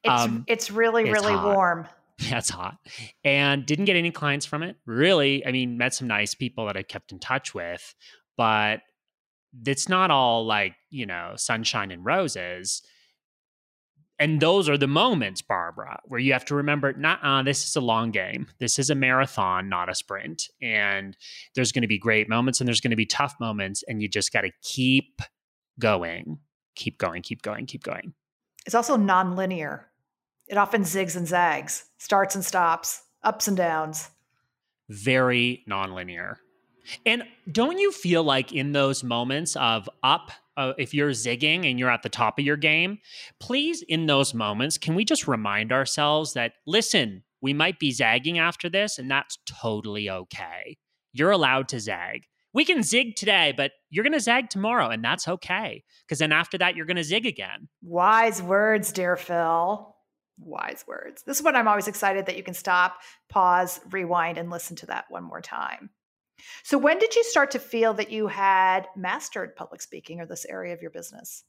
It's, 0.04 0.22
um, 0.22 0.44
it's 0.46 0.70
really, 0.70 1.04
it's 1.04 1.12
really 1.12 1.34
hot. 1.34 1.54
warm. 1.54 1.88
That's 2.30 2.50
hot. 2.50 2.76
And 3.24 3.64
didn't 3.64 3.86
get 3.86 3.96
any 3.96 4.10
clients 4.10 4.44
from 4.46 4.62
it. 4.62 4.76
Really, 4.86 5.46
I 5.46 5.52
mean, 5.52 5.78
met 5.78 5.94
some 5.94 6.08
nice 6.08 6.34
people 6.34 6.66
that 6.66 6.76
I 6.76 6.82
kept 6.82 7.12
in 7.12 7.18
touch 7.18 7.54
with, 7.54 7.94
but 8.36 8.80
it's 9.66 9.88
not 9.88 10.10
all 10.10 10.44
like, 10.44 10.74
you 10.90 11.06
know, 11.06 11.32
sunshine 11.36 11.90
and 11.90 12.04
roses. 12.04 12.82
And 14.18 14.38
those 14.38 14.68
are 14.68 14.76
the 14.76 14.86
moments, 14.86 15.40
Barbara, 15.40 15.98
where 16.04 16.20
you 16.20 16.34
have 16.34 16.44
to 16.46 16.54
remember, 16.54 16.92
not 16.92 17.20
uh, 17.22 17.42
this 17.42 17.66
is 17.66 17.74
a 17.74 17.80
long 17.80 18.10
game. 18.10 18.48
This 18.58 18.78
is 18.78 18.90
a 18.90 18.94
marathon, 18.94 19.70
not 19.70 19.88
a 19.88 19.94
sprint. 19.94 20.42
And 20.60 21.16
there's 21.54 21.72
going 21.72 21.82
to 21.82 21.88
be 21.88 21.98
great 21.98 22.28
moments 22.28 22.60
and 22.60 22.68
there's 22.68 22.82
going 22.82 22.90
to 22.90 22.96
be 22.96 23.06
tough 23.06 23.34
moments. 23.40 23.82
And 23.88 24.02
you 24.02 24.08
just 24.08 24.30
got 24.30 24.42
to 24.42 24.50
keep 24.62 25.22
going, 25.78 26.38
keep 26.74 26.98
going, 26.98 27.22
keep 27.22 27.42
going, 27.42 27.66
keep 27.66 27.82
going. 27.82 28.14
It's 28.66 28.74
also 28.74 28.96
nonlinear. 28.96 29.84
It 30.48 30.58
often 30.58 30.82
zigs 30.82 31.16
and 31.16 31.26
zags, 31.26 31.84
starts 31.98 32.34
and 32.34 32.44
stops, 32.44 33.02
ups 33.22 33.48
and 33.48 33.56
downs. 33.56 34.10
Very 34.88 35.64
nonlinear. 35.68 36.36
And 37.06 37.22
don't 37.50 37.78
you 37.78 37.92
feel 37.92 38.24
like 38.24 38.52
in 38.52 38.72
those 38.72 39.04
moments 39.04 39.54
of 39.56 39.88
up, 40.02 40.32
uh, 40.56 40.72
if 40.78 40.92
you're 40.92 41.10
zigging 41.10 41.70
and 41.70 41.78
you're 41.78 41.90
at 41.90 42.02
the 42.02 42.08
top 42.08 42.38
of 42.38 42.44
your 42.44 42.56
game, 42.56 42.98
please, 43.38 43.82
in 43.82 44.06
those 44.06 44.34
moments, 44.34 44.76
can 44.76 44.94
we 44.94 45.04
just 45.04 45.28
remind 45.28 45.72
ourselves 45.72 46.32
that, 46.32 46.54
listen, 46.66 47.22
we 47.40 47.54
might 47.54 47.78
be 47.78 47.92
zagging 47.92 48.38
after 48.38 48.68
this, 48.68 48.98
and 48.98 49.10
that's 49.10 49.38
totally 49.46 50.10
okay. 50.10 50.76
You're 51.12 51.30
allowed 51.30 51.68
to 51.68 51.80
zag. 51.80 52.24
We 52.52 52.64
can 52.64 52.82
zig 52.82 53.16
today, 53.16 53.52
but 53.56 53.72
you're 53.90 54.02
going 54.02 54.12
to 54.12 54.20
zag 54.20 54.50
tomorrow, 54.50 54.88
and 54.88 55.04
that's 55.04 55.28
okay. 55.28 55.84
Because 56.06 56.18
then 56.18 56.32
after 56.32 56.58
that, 56.58 56.74
you're 56.74 56.86
going 56.86 56.96
to 56.96 57.04
zig 57.04 57.26
again. 57.26 57.68
Wise 57.82 58.42
words, 58.42 58.92
dear 58.92 59.16
Phil. 59.16 59.94
Wise 60.38 60.84
words. 60.88 61.22
This 61.22 61.38
is 61.38 61.44
what 61.44 61.54
I'm 61.54 61.68
always 61.68 61.86
excited 61.86 62.26
that 62.26 62.36
you 62.36 62.42
can 62.42 62.54
stop, 62.54 62.96
pause, 63.28 63.80
rewind, 63.90 64.38
and 64.38 64.50
listen 64.50 64.74
to 64.76 64.86
that 64.86 65.04
one 65.10 65.22
more 65.22 65.40
time. 65.40 65.90
So, 66.64 66.78
when 66.78 66.98
did 66.98 67.14
you 67.14 67.22
start 67.24 67.50
to 67.52 67.58
feel 67.58 67.92
that 67.94 68.10
you 68.10 68.26
had 68.26 68.88
mastered 68.96 69.54
public 69.54 69.82
speaking 69.82 70.20
or 70.20 70.26
this 70.26 70.46
area 70.46 70.72
of 70.72 70.80
your 70.80 70.90
business? 70.90 71.44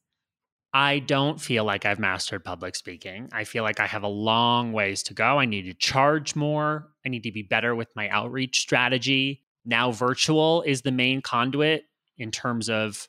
I 0.74 1.00
don't 1.00 1.40
feel 1.40 1.66
like 1.66 1.86
I've 1.86 2.00
mastered 2.00 2.46
public 2.46 2.76
speaking. 2.76 3.30
I 3.34 3.44
feel 3.44 3.64
like 3.64 3.80
I 3.80 3.88
have 3.88 4.04
a 4.04 4.08
long 4.08 4.72
ways 4.72 5.04
to 5.04 5.14
go. 5.14 5.38
I 5.38 5.46
need 5.46 5.64
to 5.64 5.74
charge 5.74 6.36
more. 6.36 6.88
I 7.06 7.10
need 7.10 7.24
to 7.24 7.32
be 7.32 7.42
better 7.42 7.76
with 7.76 7.90
my 7.96 8.08
outreach 8.10 8.60
strategy. 8.60 9.44
Now, 9.66 9.92
virtual 9.92 10.62
is 10.64 10.82
the 10.82 10.92
main 10.92 11.22
conduit 11.22 11.86
in 12.18 12.32
terms 12.32 12.70
of 12.70 13.08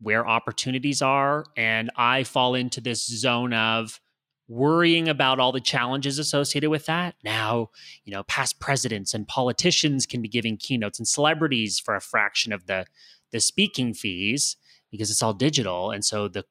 where 0.00 0.26
opportunities 0.26 1.00
are. 1.00 1.44
And 1.56 1.90
I 1.96 2.24
fall 2.24 2.54
into 2.54 2.80
this 2.80 3.06
zone 3.06 3.52
of 3.52 4.00
worrying 4.48 5.08
about 5.08 5.38
all 5.38 5.52
the 5.52 5.60
challenges 5.60 6.18
associated 6.18 6.68
with 6.68 6.86
that. 6.86 7.14
Now, 7.24 7.70
you 8.04 8.12
know, 8.12 8.24
past 8.24 8.58
presidents 8.58 9.14
and 9.14 9.26
politicians 9.26 10.04
can 10.04 10.20
be 10.20 10.28
giving 10.28 10.56
keynotes 10.56 10.98
and 10.98 11.06
celebrities 11.06 11.78
for 11.78 11.94
a 11.94 12.00
fraction 12.00 12.52
of 12.52 12.66
the 12.66 12.86
the 13.30 13.40
speaking 13.40 13.94
fees 13.94 14.56
because 14.90 15.10
it's 15.10 15.22
all 15.22 15.32
digital 15.32 15.90
and 15.90 16.04
so 16.04 16.28
the 16.28 16.44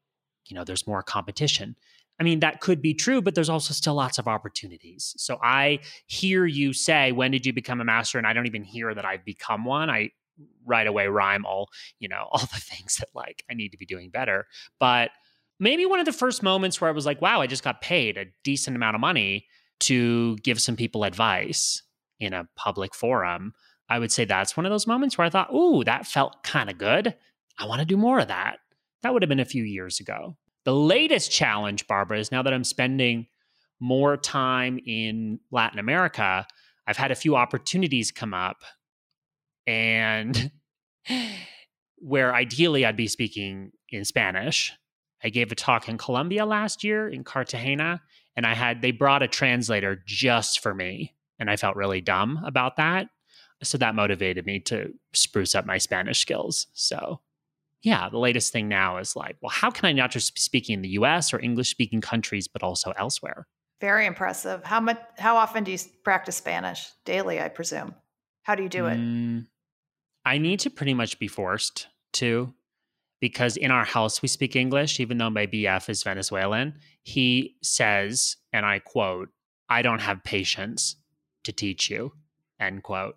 you 0.48 0.56
know, 0.56 0.64
there's 0.64 0.88
more 0.88 1.02
competition. 1.02 1.76
I 2.22 2.24
mean, 2.24 2.42
that 2.42 2.62
could 2.62 2.84
be 2.84 2.94
true, 2.94 3.20
but 3.20 3.34
there's 3.34 3.50
also 3.50 3.74
still 3.74 3.96
lots 3.96 4.20
of 4.20 4.28
opportunities. 4.28 5.16
So 5.18 5.40
I 5.42 5.80
hear 6.06 6.46
you 6.46 6.72
say, 6.72 7.12
when 7.12 7.32
did 7.32 7.48
you 7.48 7.51
become 7.51 7.82
a 7.82 7.84
master? 7.84 8.20
And 8.20 8.28
I 8.28 8.34
don't 8.34 8.46
even 8.46 8.63
hear 8.63 8.94
that 8.94 9.04
I've 9.04 9.25
become 9.25 9.66
one. 9.66 9.90
I 9.90 10.12
right 10.63 10.86
away 10.86 11.08
rhyme 11.08 11.48
all, 11.48 11.70
you 11.98 12.08
know, 12.08 12.28
all 12.32 12.42
the 12.42 12.62
things 12.62 12.98
that 12.98 13.08
like 13.16 13.44
I 13.50 13.56
need 13.56 13.70
to 13.70 13.78
be 13.80 13.88
doing 13.88 14.12
better. 14.12 14.46
But 14.80 15.10
maybe 15.60 15.88
one 15.88 16.00
of 16.00 16.06
the 16.06 16.13
first 16.13 16.44
moments 16.44 16.80
where 16.80 16.92
I 16.92 16.94
was 16.94 17.08
like, 17.08 17.24
wow, 17.24 17.42
I 17.42 17.48
just 17.48 17.63
got 17.63 17.82
paid 17.82 18.18
a 18.18 18.25
decent 18.44 18.75
amount 18.75 18.94
of 18.94 19.01
money 19.01 19.48
to 19.80 20.36
give 20.44 20.62
some 20.62 20.75
people 20.75 21.04
advice 21.04 21.82
in 22.20 22.34
a 22.34 22.48
public 22.56 22.94
forum. 22.94 23.54
I 23.90 23.98
would 23.98 24.12
say 24.12 24.25
that's 24.25 24.56
one 24.56 24.68
of 24.68 24.72
those 24.72 24.86
moments 24.86 25.18
where 25.18 25.25
I 25.25 25.32
thought, 25.32 25.51
ooh, 25.51 25.84
that 25.86 26.06
felt 26.06 26.44
kind 26.44 26.70
of 26.70 26.78
good. 26.78 27.16
I 27.58 27.66
want 27.66 27.80
to 27.80 27.86
do 27.86 27.98
more 27.98 28.20
of 28.20 28.28
that. 28.28 28.60
That 29.01 29.12
would 29.12 29.24
have 29.24 29.30
been 29.30 29.40
a 29.40 29.46
few 29.46 29.63
years 29.63 30.00
ago. 30.00 30.38
The 30.65 30.74
latest 30.74 31.32
challenge, 31.32 31.88
Barbara, 31.88 32.20
is 32.20 32.32
now 32.32 32.44
that 32.44 32.53
I'm 32.53 32.63
spending 32.63 33.27
more 33.80 34.15
time 34.18 34.80
in 34.86 35.39
Latin 35.50 35.80
America, 35.80 36.46
I've 36.86 36.98
had 36.98 37.12
a 37.12 37.15
few 37.15 37.36
opportunities 37.36 38.12
come 38.12 38.34
up 38.34 38.58
and 39.65 40.51
mm-hmm. 41.08 41.34
where 41.98 42.34
ideally 42.34 42.86
I'd 42.86 42.98
be 42.98 43.08
speaking 43.08 43.72
in 43.89 44.06
Spanish 44.06 44.74
I 45.24 45.30
gave 45.30 45.51
a 45.51 45.56
talk 45.56 45.88
in 45.88 45.98
Colombia 45.98 46.46
last 46.46 46.84
year 46.84 47.08
in 47.08 47.24
Cartagena, 47.24 48.01
and 48.36 48.46
I 48.46 48.53
had 48.53 48.82
they 48.82 48.91
brought 48.91 49.24
a 49.24 49.27
translator 49.27 50.01
just 50.06 50.60
for 50.60 50.74
me, 50.74 51.15
and 51.39 51.50
I 51.50 51.58
felt 51.58 51.75
really 51.75 52.01
dumb 52.01 52.41
about 52.46 52.77
that. 52.77 53.08
So 53.63 53.77
that 53.77 53.94
motivated 53.94 54.46
me 54.46 54.60
to 54.62 54.91
spruce 55.13 55.53
up 55.53 55.65
my 55.65 55.77
Spanish 55.77 56.20
skills. 56.20 56.68
So, 56.74 57.22
yeah, 57.84 58.10
the 58.10 58.20
latest 58.20 58.54
thing 58.54 58.68
now 58.68 58.98
is 58.98 59.16
like, 59.16 59.38
well, 59.42 59.50
how 59.50 59.72
can 59.72 59.86
I 59.86 59.92
not 59.92 60.12
just 60.12 60.36
be 60.36 60.40
speaking 60.40 60.76
in 60.76 60.82
the 60.82 60.90
U.S. 60.90 61.34
or 61.34 61.40
English-speaking 61.40 62.02
countries, 62.02 62.48
but 62.48 62.64
also 62.64 62.94
elsewhere? 62.98 63.48
Very 63.80 64.06
impressive. 64.06 64.64
How 64.64 64.80
much? 64.80 65.00
How 65.18 65.38
often 65.38 65.64
do 65.64 65.72
you 65.72 65.78
practice 66.04 66.36
Spanish? 66.36 66.88
Daily, 67.06 67.42
I 67.42 67.50
presume. 67.50 67.96
How 68.44 68.54
do 68.54 68.64
you 68.64 68.70
do 68.70 68.86
it? 68.86 68.98
Mm, 68.98 69.48
I 70.24 70.38
need 70.38 70.60
to 70.62 70.70
pretty 70.70 70.94
much 70.94 71.18
be 71.18 71.28
forced 71.28 71.88
to 72.14 72.54
because 73.20 73.58
in 73.58 73.72
our 73.72 73.86
house 73.86 74.22
we 74.22 74.28
speak 74.28 74.56
English, 74.56 75.00
even 75.00 75.18
though 75.18 75.30
my 75.30 75.48
BF 75.48 75.90
is 75.90 76.04
Venezuelan. 76.04 76.76
He 77.04 77.56
says, 77.64 78.38
and 78.54 78.66
I 78.66 78.80
quote, 78.80 79.30
I 79.70 79.82
don't 79.82 80.02
have 80.02 80.24
patience 80.24 80.98
to 81.46 81.52
teach 81.52 81.90
you, 81.90 82.14
end 82.60 82.84
quote. 82.84 83.16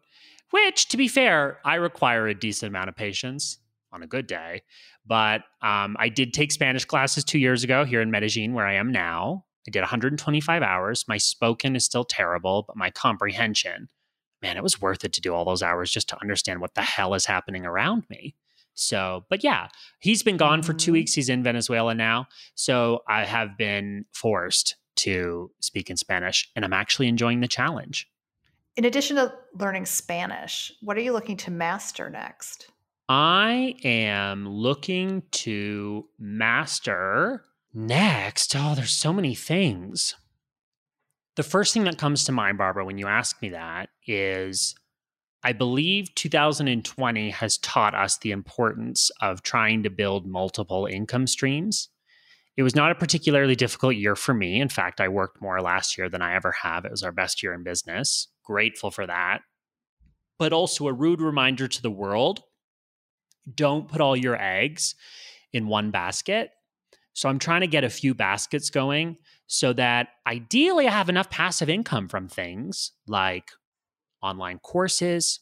Which, 0.51 0.89
to 0.89 0.97
be 0.97 1.09
fair, 1.09 1.59
I 1.65 1.75
require 1.75 2.29
a 2.29 2.35
decent 2.35 2.71
amount 2.71 2.89
of 2.89 2.97
patience 2.97 3.59
on 3.95 4.03
a 4.03 4.07
good 4.07 4.27
day. 4.27 4.63
But 5.07 5.43
um, 5.63 5.97
I 5.99 6.09
did 6.09 6.35
take 6.35 6.53
Spanish 6.53 6.85
classes 6.85 7.25
two 7.25 7.39
years 7.39 7.65
ago 7.65 7.85
here 7.85 8.03
in 8.03 8.11
Medellin, 8.11 8.53
where 8.53 8.67
I 8.67 8.75
am 8.75 8.93
now. 8.93 9.45
I 9.67 9.71
did 9.71 9.81
125 9.81 10.63
hours. 10.63 11.05
My 11.09 11.17
spoken 11.17 11.75
is 11.77 11.85
still 11.85 12.05
terrible, 12.05 12.65
but 12.67 12.77
my 12.77 12.91
comprehension, 12.91 13.89
man, 14.43 14.57
it 14.57 14.63
was 14.63 14.81
worth 14.81 15.05
it 15.05 15.13
to 15.15 15.21
do 15.21 15.33
all 15.33 15.45
those 15.45 15.63
hours 15.63 15.91
just 15.91 16.09
to 16.11 16.21
understand 16.21 16.61
what 16.61 16.75
the 16.75 16.83
hell 16.83 17.15
is 17.15 17.25
happening 17.25 17.65
around 17.65 18.05
me. 18.11 18.35
So, 18.75 19.25
but 19.31 19.45
yeah, 19.45 19.69
he's 20.01 20.23
been 20.23 20.37
gone 20.37 20.63
for 20.63 20.75
two 20.75 20.91
mm-hmm. 20.91 20.93
weeks. 20.95 21.15
He's 21.15 21.29
in 21.29 21.43
Venezuela 21.43 21.95
now. 21.95 22.27
So 22.57 23.03
I 23.09 23.25
have 23.25 23.57
been 23.57 24.05
forced 24.13 24.77
to 24.97 25.51
speak 25.61 25.91
in 25.91 25.97
Spanish, 25.97 26.51
and 26.55 26.65
I'm 26.65 26.73
actually 26.73 27.09
enjoying 27.09 27.41
the 27.41 27.49
challenge. 27.49 28.09
In 28.77 28.85
addition 28.85 29.17
to 29.17 29.33
learning 29.55 29.87
Spanish, 29.87 30.73
what 30.83 30.97
are 30.97 31.01
you 31.01 31.13
looking 31.13 31.37
to 31.39 31.51
master 31.51 32.11
next? 32.11 32.69
I 33.09 33.77
am 33.85 34.49
looking 34.49 35.25
to 35.33 36.07
master 36.19 37.45
next. 37.75 38.57
Oh, 38.57 38.75
there's 38.75 38.93
so 38.93 39.13
many 39.13 39.35
things. 39.35 40.15
The 41.37 41.43
first 41.43 41.75
thing 41.75 41.85
that 41.85 41.99
comes 41.99 42.25
to 42.25 42.33
mind, 42.33 42.59
Barbara, 42.59 42.85
when 42.85 42.97
you 42.97 43.07
ask 43.07 43.43
me 43.43 43.51
that 43.51 43.91
is 44.07 44.75
I 45.43 45.53
believe 45.53 46.15
2020 46.15 47.31
has 47.31 47.59
taught 47.59 47.95
us 47.95 48.17
the 48.17 48.31
importance 48.31 49.11
of 49.21 49.43
trying 49.43 49.83
to 49.83 49.91
build 49.91 50.27
multiple 50.27 50.87
income 50.87 51.27
streams. 51.27 51.91
It 52.57 52.63
was 52.63 52.75
not 52.75 52.93
a 52.93 52.95
particularly 52.95 53.55
difficult 53.55 53.97
year 53.97 54.17
for 54.17 54.33
me. 54.33 54.61
In 54.61 54.71
fact, 54.71 55.03
I 55.03 55.09
worked 55.09 55.43
more 55.43 55.61
last 55.61 55.99
year 55.99 56.09
than 56.09 56.23
I 56.23 56.35
ever 56.35 56.53
have. 56.53 56.87
It 56.87 56.91
was 56.91 57.03
our 57.03 57.13
best 57.13 57.43
year 57.43 57.53
in 57.53 57.63
business. 57.63 58.29
Grateful 58.43 58.91
for 58.91 59.07
that. 59.07 59.41
But 60.39 60.55
also 60.55 60.87
a 60.87 60.93
rude 60.93 61.21
reminder 61.21 61.69
to 61.69 61.83
the 61.83 61.91
world 61.91 62.43
don't 63.53 63.89
put 63.89 64.01
all 64.01 64.17
your 64.17 64.41
eggs 64.41 64.95
in 65.53 65.67
one 65.69 65.91
basket. 65.91 66.51
So 67.13 67.29
I'm 67.29 67.39
trying 67.39 67.61
to 67.61 67.67
get 67.67 67.85
a 67.85 67.91
few 67.91 68.15
baskets 68.15 68.71
going 68.71 69.17
so 69.47 69.73
that 69.75 70.09
ideally 70.27 70.89
I 70.89 70.91
have 70.91 71.09
enough 71.09 71.31
passive 71.31 71.69
income 71.69 72.09
from 72.09 72.29
things 72.29 72.93
like 73.07 73.51
online 74.23 74.59
courses, 74.59 75.41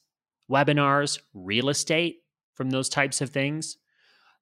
webinars, 0.51 1.19
real 1.33 1.69
estate 1.69 2.19
from 2.55 2.71
those 2.71 2.89
types 2.89 3.21
of 3.21 3.31
things 3.31 3.79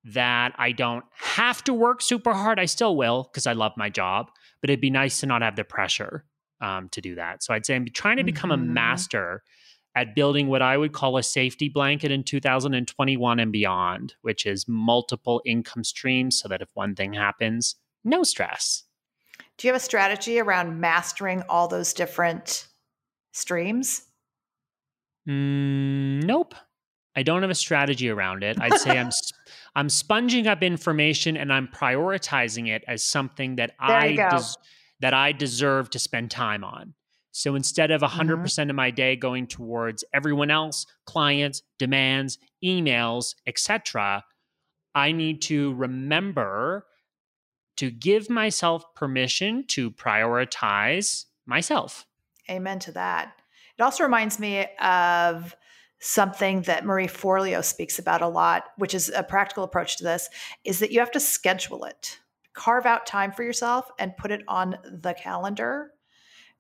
that 0.03 0.55
I 0.57 0.73
don't 0.73 1.05
have 1.13 1.63
to 1.65 1.75
work 1.75 2.01
super 2.01 2.33
hard. 2.33 2.59
I 2.59 2.65
still 2.65 2.97
will 2.97 3.25
because 3.31 3.47
I 3.47 3.53
love 3.53 3.73
my 3.77 3.91
job, 3.91 4.31
but 4.61 4.71
it'd 4.71 4.81
be 4.81 4.91
nice 4.91 5.21
to 5.21 5.27
not 5.27 5.43
have 5.43 5.57
the 5.57 5.65
pressure 5.65 6.25
um, 6.63 6.89
to 6.91 7.01
do 7.01 7.15
that. 7.17 7.43
So 7.43 7.55
I'd 7.55 7.67
say 7.67 7.77
I'm 7.77 7.87
trying 7.87 8.17
to 8.17 8.25
become 8.25 8.51
Mhm. 8.51 8.55
a 8.55 8.57
master 8.59 9.43
at 9.95 10.15
building 10.15 10.49
what 10.49 10.63
I 10.63 10.77
would 10.77 10.93
call 10.93 11.17
a 11.17 11.23
safety 11.23 11.69
blanket 11.69 12.11
in 12.11 12.23
2021 12.23 13.41
and 13.41 13.53
beyond, 13.53 14.15
which 14.23 14.47
is 14.47 14.69
multiple 14.69 15.43
income 15.45 15.85
streams 15.85 16.39
so 16.39 16.49
that 16.49 16.63
if 16.63 16.69
one 16.75 16.95
thing 16.95 17.13
happens, 17.13 17.77
no 18.05 18.23
stress. 18.23 18.85
Do 19.59 19.67
you 19.67 19.73
have 19.73 19.81
a 19.81 19.85
strategy 19.85 20.39
around 20.39 20.81
mastering 20.81 21.43
all 21.49 21.69
those 21.69 21.93
different 21.93 22.69
streams? 23.33 24.03
Mm, 25.29 26.25
nope. 26.25 26.55
I 27.17 27.23
don't 27.23 27.43
have 27.43 27.51
a 27.51 27.57
strategy 27.57 28.09
around 28.09 28.43
it. 28.43 28.61
I'd 28.61 28.79
say 28.79 28.99
I'm 28.99 29.11
I'm 29.75 29.89
sponging 29.89 30.47
up 30.47 30.63
information 30.63 31.37
and 31.37 31.53
I'm 31.53 31.69
prioritizing 31.69 32.69
it 32.69 32.85
as 32.89 33.05
something 33.05 33.57
that 33.57 33.73
There 33.87 33.97
I 33.97 34.17
des- 34.17 34.55
that 35.01 35.15
I 35.15 35.33
deserve 35.33 35.91
to 35.91 35.99
spend 35.99 36.31
time 36.31 36.65
on. 36.65 36.95
So 37.33 37.55
instead 37.55 37.91
of 37.91 38.03
100% 38.03 38.41
Mhm. 38.41 38.43
percent 38.43 38.71
of 38.71 38.77
my 38.77 38.91
day 38.91 39.17
going 39.17 39.47
towards 39.47 40.05
everyone 40.13 40.51
else, 40.51 40.87
clients, 41.05 41.63
demands, 41.79 42.39
emails, 42.63 43.35
etc., 43.47 44.25
I 44.95 45.13
need 45.13 45.41
to 45.43 45.75
remember 45.75 46.87
to 47.77 47.91
give 47.91 48.29
myself 48.29 48.85
permission 48.95 49.67
to 49.69 49.91
prioritize 49.91 51.27
myself. 51.47 52.07
Amen 52.51 52.79
to 52.81 52.93
that. 52.93 53.33
It 53.79 53.83
also 53.83 54.03
reminds 54.03 54.39
me 54.39 54.67
of 54.83 55.57
something 56.01 56.63
that 56.63 56.85
Marie 56.85 57.07
Forleo 57.07 57.65
speaks 57.65 57.99
about 57.99 58.23
a 58.23 58.29
lot, 58.29 58.65
which 58.77 58.95
is 58.95 59.11
a 59.15 59.23
practical 59.23 59.65
approach 59.65 59.97
to 59.99 60.05
this, 60.05 60.29
is 60.65 60.81
that 60.81 60.91
you 60.91 60.99
have 60.99 61.11
to 61.13 61.21
schedule 61.21 61.85
it. 61.85 62.19
Carve 62.53 62.87
out 62.87 63.07
time 63.07 63.33
for 63.33 63.43
yourself 63.43 63.89
and 63.99 64.17
put 64.17 64.31
it 64.33 64.43
on 64.49 64.77
the 64.85 65.15
calendar 65.15 65.93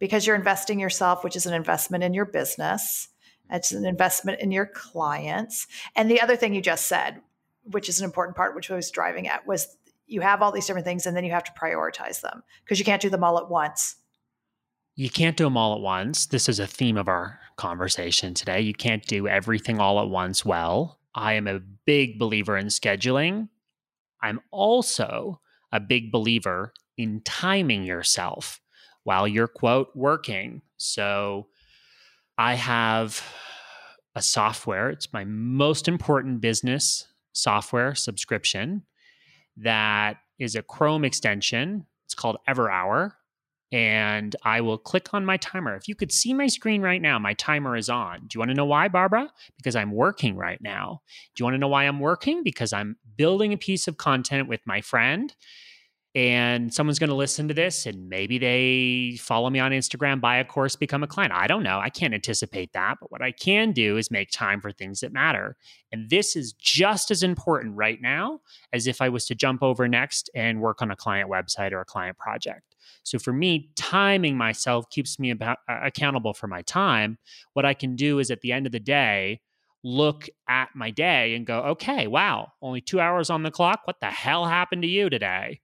because 0.00 0.26
you're 0.26 0.34
investing 0.34 0.80
yourself, 0.80 1.22
which 1.22 1.36
is 1.36 1.46
an 1.46 1.54
investment 1.54 2.02
in 2.02 2.12
your 2.12 2.24
business. 2.24 3.08
It's 3.52 3.70
an 3.70 3.84
investment 3.84 4.40
in 4.40 4.50
your 4.50 4.66
clients. 4.66 5.66
And 5.94 6.10
the 6.10 6.20
other 6.20 6.36
thing 6.36 6.54
you 6.54 6.62
just 6.62 6.86
said, 6.86 7.20
which 7.64 7.88
is 7.88 8.00
an 8.00 8.04
important 8.04 8.36
part, 8.36 8.56
which 8.56 8.70
I 8.70 8.74
was 8.74 8.90
driving 8.90 9.28
at, 9.28 9.46
was 9.46 9.76
you 10.06 10.22
have 10.22 10.42
all 10.42 10.50
these 10.50 10.66
different 10.66 10.86
things 10.86 11.06
and 11.06 11.16
then 11.16 11.24
you 11.24 11.30
have 11.30 11.44
to 11.44 11.52
prioritize 11.52 12.20
them 12.20 12.42
because 12.64 12.78
you 12.78 12.84
can't 12.84 13.02
do 13.02 13.10
them 13.10 13.22
all 13.22 13.38
at 13.38 13.48
once. 13.48 13.96
You 14.96 15.10
can't 15.10 15.36
do 15.36 15.44
them 15.44 15.56
all 15.56 15.74
at 15.74 15.80
once. 15.80 16.26
This 16.26 16.48
is 16.48 16.58
a 16.58 16.66
theme 16.66 16.96
of 16.96 17.08
our 17.08 17.38
conversation 17.56 18.34
today. 18.34 18.60
You 18.60 18.74
can't 18.74 19.06
do 19.06 19.28
everything 19.28 19.78
all 19.78 20.00
at 20.00 20.08
once 20.08 20.44
well. 20.44 20.98
I 21.14 21.34
am 21.34 21.46
a 21.46 21.60
big 21.60 22.18
believer 22.18 22.56
in 22.56 22.66
scheduling. 22.66 23.48
I'm 24.22 24.40
also 24.50 25.40
a 25.72 25.80
big 25.80 26.10
believer 26.10 26.72
in 26.96 27.20
timing 27.24 27.84
yourself 27.84 28.59
while 29.04 29.26
you're, 29.26 29.48
quote, 29.48 29.90
working. 29.94 30.62
So 30.76 31.46
I 32.38 32.54
have 32.54 33.22
a 34.14 34.22
software, 34.22 34.90
it's 34.90 35.12
my 35.12 35.24
most 35.24 35.88
important 35.88 36.40
business 36.40 37.06
software 37.32 37.94
subscription 37.94 38.82
that 39.56 40.16
is 40.38 40.56
a 40.56 40.62
Chrome 40.62 41.04
extension. 41.04 41.86
It's 42.06 42.14
called 42.14 42.38
EverHour 42.48 43.12
and 43.72 44.34
I 44.42 44.62
will 44.62 44.78
click 44.78 45.14
on 45.14 45.24
my 45.24 45.36
timer. 45.36 45.76
If 45.76 45.86
you 45.86 45.94
could 45.94 46.10
see 46.10 46.34
my 46.34 46.48
screen 46.48 46.82
right 46.82 47.00
now, 47.00 47.18
my 47.18 47.34
timer 47.34 47.76
is 47.76 47.88
on. 47.88 48.20
Do 48.26 48.28
you 48.34 48.40
want 48.40 48.50
to 48.50 48.56
know 48.56 48.64
why, 48.64 48.88
Barbara? 48.88 49.30
Because 49.56 49.76
I'm 49.76 49.92
working 49.92 50.36
right 50.36 50.60
now. 50.60 51.02
Do 51.34 51.42
you 51.42 51.44
want 51.44 51.54
to 51.54 51.58
know 51.58 51.68
why 51.68 51.84
I'm 51.84 52.00
working? 52.00 52.42
Because 52.42 52.72
I'm 52.72 52.96
building 53.16 53.52
a 53.52 53.58
piece 53.58 53.86
of 53.86 53.96
content 53.96 54.48
with 54.48 54.60
my 54.66 54.80
friend. 54.80 55.32
And 56.14 56.74
someone's 56.74 56.98
going 56.98 57.10
to 57.10 57.16
listen 57.16 57.46
to 57.46 57.54
this 57.54 57.86
and 57.86 58.08
maybe 58.08 58.36
they 58.38 59.16
follow 59.20 59.48
me 59.48 59.60
on 59.60 59.70
Instagram, 59.70 60.20
buy 60.20 60.38
a 60.38 60.44
course, 60.44 60.74
become 60.74 61.04
a 61.04 61.06
client. 61.06 61.32
I 61.32 61.46
don't 61.46 61.62
know. 61.62 61.78
I 61.78 61.88
can't 61.88 62.14
anticipate 62.14 62.72
that. 62.72 62.96
But 63.00 63.12
what 63.12 63.22
I 63.22 63.30
can 63.30 63.70
do 63.70 63.96
is 63.96 64.10
make 64.10 64.32
time 64.32 64.60
for 64.60 64.72
things 64.72 65.00
that 65.00 65.12
matter. 65.12 65.56
And 65.92 66.10
this 66.10 66.34
is 66.34 66.52
just 66.54 67.12
as 67.12 67.22
important 67.22 67.76
right 67.76 68.00
now 68.02 68.40
as 68.72 68.88
if 68.88 69.00
I 69.00 69.08
was 69.08 69.24
to 69.26 69.36
jump 69.36 69.62
over 69.62 69.86
next 69.86 70.30
and 70.34 70.60
work 70.60 70.82
on 70.82 70.90
a 70.90 70.96
client 70.96 71.30
website 71.30 71.70
or 71.70 71.80
a 71.80 71.84
client 71.84 72.18
project. 72.18 72.74
So 73.04 73.20
for 73.20 73.32
me, 73.32 73.70
timing 73.76 74.36
myself 74.36 74.90
keeps 74.90 75.18
me 75.20 75.30
about, 75.30 75.58
uh, 75.68 75.78
accountable 75.84 76.34
for 76.34 76.48
my 76.48 76.62
time. 76.62 77.18
What 77.52 77.64
I 77.64 77.74
can 77.74 77.94
do 77.94 78.18
is 78.18 78.32
at 78.32 78.40
the 78.40 78.50
end 78.50 78.66
of 78.66 78.72
the 78.72 78.80
day, 78.80 79.42
look 79.82 80.28
at 80.48 80.70
my 80.74 80.90
day 80.90 81.34
and 81.34 81.46
go, 81.46 81.60
okay, 81.60 82.06
wow, 82.06 82.48
only 82.60 82.80
two 82.80 83.00
hours 83.00 83.30
on 83.30 83.44
the 83.44 83.50
clock. 83.50 83.82
What 83.84 84.00
the 84.00 84.10
hell 84.10 84.44
happened 84.46 84.82
to 84.82 84.88
you 84.88 85.08
today? 85.08 85.60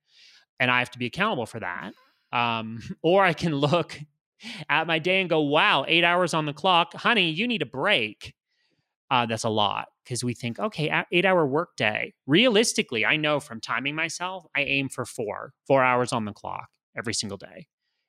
And 0.58 0.70
I 0.70 0.78
have 0.78 0.90
to 0.92 0.98
be 0.98 1.06
accountable 1.06 1.46
for 1.46 1.60
that. 1.60 1.92
Um, 2.32 2.80
or 3.02 3.24
I 3.24 3.32
can 3.32 3.52
look 3.56 3.98
at 4.68 4.86
my 4.86 4.98
day 4.98 5.20
and 5.20 5.30
go, 5.30 5.40
wow, 5.40 5.84
eight 5.88 6.04
hours 6.04 6.34
on 6.34 6.46
the 6.46 6.52
clock. 6.52 6.94
Honey, 6.94 7.30
you 7.30 7.48
need 7.48 7.62
a 7.62 7.66
break. 7.66 8.34
Uh, 9.10 9.24
that's 9.24 9.44
a 9.44 9.48
lot 9.48 9.86
because 10.04 10.24
we 10.24 10.34
think, 10.34 10.58
okay, 10.58 11.04
eight 11.12 11.24
hour 11.24 11.46
work 11.46 11.76
day. 11.76 12.12
Realistically, 12.26 13.06
I 13.06 13.16
know 13.16 13.38
from 13.38 13.60
timing 13.60 13.94
myself, 13.94 14.44
I 14.54 14.62
aim 14.62 14.88
for 14.88 15.04
four, 15.04 15.52
four 15.66 15.84
hours 15.84 16.12
on 16.12 16.24
the 16.24 16.32
clock 16.32 16.68
every 16.96 17.14
single 17.14 17.38
day. 17.38 17.68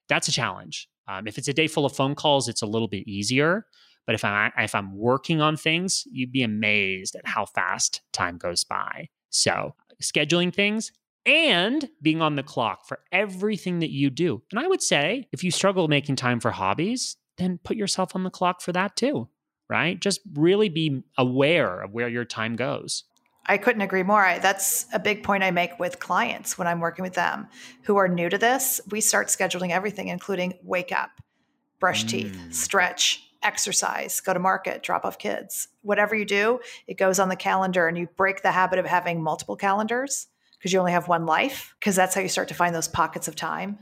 That's 0.10 0.27
a 0.27 0.31
challenge. 0.31 0.89
Um, 1.07 1.27
if 1.27 1.38
it's 1.38 1.47
a 1.47 1.53
day 1.53 1.67
full 1.67 1.86
of 1.86 1.95
phone 1.95 2.15
calls, 2.15 2.47
it's 2.47 2.62
a 2.62 2.67
little 2.67 2.88
bit 2.88 3.07
easier. 3.07 3.65
But 4.05 4.15
if 4.15 4.23
I'm 4.23 4.51
if 4.57 4.73
I'm 4.73 4.97
working 4.97 5.41
on 5.41 5.57
things, 5.57 6.03
you'd 6.10 6.31
be 6.31 6.43
amazed 6.43 7.15
at 7.15 7.27
how 7.27 7.45
fast 7.45 8.01
time 8.13 8.38
goes 8.38 8.63
by. 8.63 9.10
So 9.29 9.75
scheduling 10.01 10.53
things 10.53 10.91
and 11.28 11.90
being 12.02 12.22
on 12.22 12.36
the 12.36 12.44
clock 12.44 12.88
for 12.88 13.00
everything 13.12 13.80
that 13.80 13.92
you 13.92 14.10
do. 14.10 14.42
And 14.52 14.60
I 14.60 14.68
would 14.68 14.82
say 14.82 15.28
if 15.32 15.44
you 15.44 15.52
struggle 15.52 15.88
making 15.88 16.16
time 16.16 16.40
for 16.40 16.52
hobbies, 16.52 17.18
then 17.38 17.60
put 17.63 17.78
yourself 17.78 18.16
on 18.16 18.24
the 18.24 18.30
clock 18.32 18.62
for 18.62 18.72
that 18.72 18.96
too. 18.96 19.28
Right? 19.70 20.00
Just 20.00 20.22
really 20.34 20.70
be 20.70 21.04
aware 21.18 21.82
of 21.82 21.94
where 21.94 22.08
your 22.08 22.24
time 22.24 22.56
goes. 22.56 23.04
I 23.46 23.58
couldn't 23.58 23.82
agree 23.82 24.04
more. 24.04 24.26
I, 24.26 24.40
that's 24.40 24.86
a 24.94 25.00
big 25.00 25.24
point 25.24 25.44
I 25.44 25.52
make 25.52 25.78
with 25.78 26.00
clients 26.00 26.58
when 26.58 26.68
I'm 26.68 26.80
working 26.80 27.04
with 27.04 27.13
them 27.13 27.48
who 27.84 27.98
are 27.98 28.08
new 28.08 28.30
to 28.30 28.38
this. 28.38 28.80
We 28.90 29.02
start 29.02 29.28
scheduling 29.28 29.72
everything, 29.72 30.08
including 30.08 30.54
wake 30.63 30.94
up, 30.94 31.12
brush 31.80 32.06
teeth, 32.06 32.34
Mm. 32.38 32.54
stretch, 32.54 33.24
exercise, 33.44 34.20
go 34.22 34.34
to 34.34 34.40
market, 34.40 34.84
drop 34.84 35.06
off 35.06 35.18
kids. 35.20 35.68
Whatever 35.82 36.16
you 36.16 36.26
do, 36.26 36.60
it 36.88 36.98
goes 36.98 37.20
on 37.20 37.30
the 37.30 37.36
calendar 37.36 37.88
and 37.88 37.98
you 37.98 38.08
break 38.18 38.42
the 38.42 38.52
habit 38.52 38.80
of 38.80 38.86
having 38.86 39.22
multiple 39.22 39.56
calendars 39.56 40.28
because 40.58 40.74
you 40.74 40.80
only 40.80 40.91
have 40.91 41.08
one 41.08 41.26
life, 41.26 41.76
because 41.80 41.96
that's 41.96 42.15
how 42.15 42.22
you 42.22 42.30
start 42.30 42.48
to 42.50 42.54
find 42.54 42.74
those 42.76 42.88
pockets 42.88 43.28
of 43.28 43.36
time. 43.36 43.80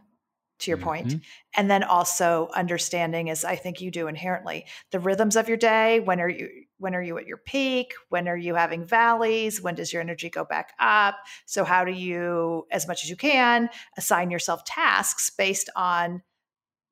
To 0.59 0.71
your 0.71 0.77
point. 0.77 1.07
Mhm. 1.07 1.21
And 1.57 1.69
then 1.69 1.83
also 1.83 2.47
understanding, 2.55 3.29
as 3.29 3.43
I 3.43 3.57
think 3.57 3.81
you 3.81 3.91
do 3.91 4.07
inherently, 4.07 4.65
the 4.91 4.99
rhythms 5.01 5.35
of 5.35 5.49
your 5.49 5.57
day. 5.57 5.99
When 5.99 6.21
are 6.21 6.29
you 6.29 6.49
when 6.77 6.95
are 6.95 7.01
you 7.03 7.17
at 7.17 7.25
your 7.25 7.35
peak? 7.35 7.93
When 8.07 8.29
are 8.29 8.37
you 8.37 8.55
having 8.55 8.85
valleys? 8.85 9.61
When 9.61 9.75
does 9.75 9.91
your 9.91 10.01
energy 10.01 10.29
go 10.29 10.45
back 10.45 10.71
up? 10.79 11.17
So 11.45 11.65
how 11.65 11.83
do 11.83 11.91
you, 11.91 12.67
as 12.71 12.87
much 12.87 13.03
as 13.03 13.09
you 13.09 13.17
can, 13.17 13.69
assign 13.97 14.31
yourself 14.31 14.63
tasks 14.63 15.29
based 15.29 15.69
on 15.75 16.23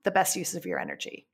the 0.03 0.11
best 0.11 0.35
use 0.35 0.55
of 0.55 0.65
your 0.65 0.77
energy? 0.77 1.29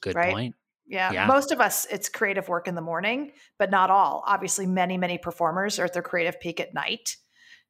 Good 0.00 0.14
Right? 0.14 0.32
point. 0.32 0.54
Yeah. 0.86 1.12
Yeah. 1.12 1.26
Most 1.26 1.52
of 1.52 1.60
us, 1.60 1.84
it's 1.90 2.08
creative 2.08 2.48
work 2.48 2.68
in 2.68 2.74
the 2.74 2.80
morning, 2.80 3.32
but 3.58 3.70
not 3.70 3.90
all. 3.90 4.24
Obviously, 4.26 4.64
many, 4.64 4.96
many 4.96 5.18
performers 5.18 5.78
are 5.78 5.84
at 5.84 5.92
their 5.92 6.02
creative 6.02 6.40
peak 6.40 6.58
at 6.58 6.72
night. 6.72 7.18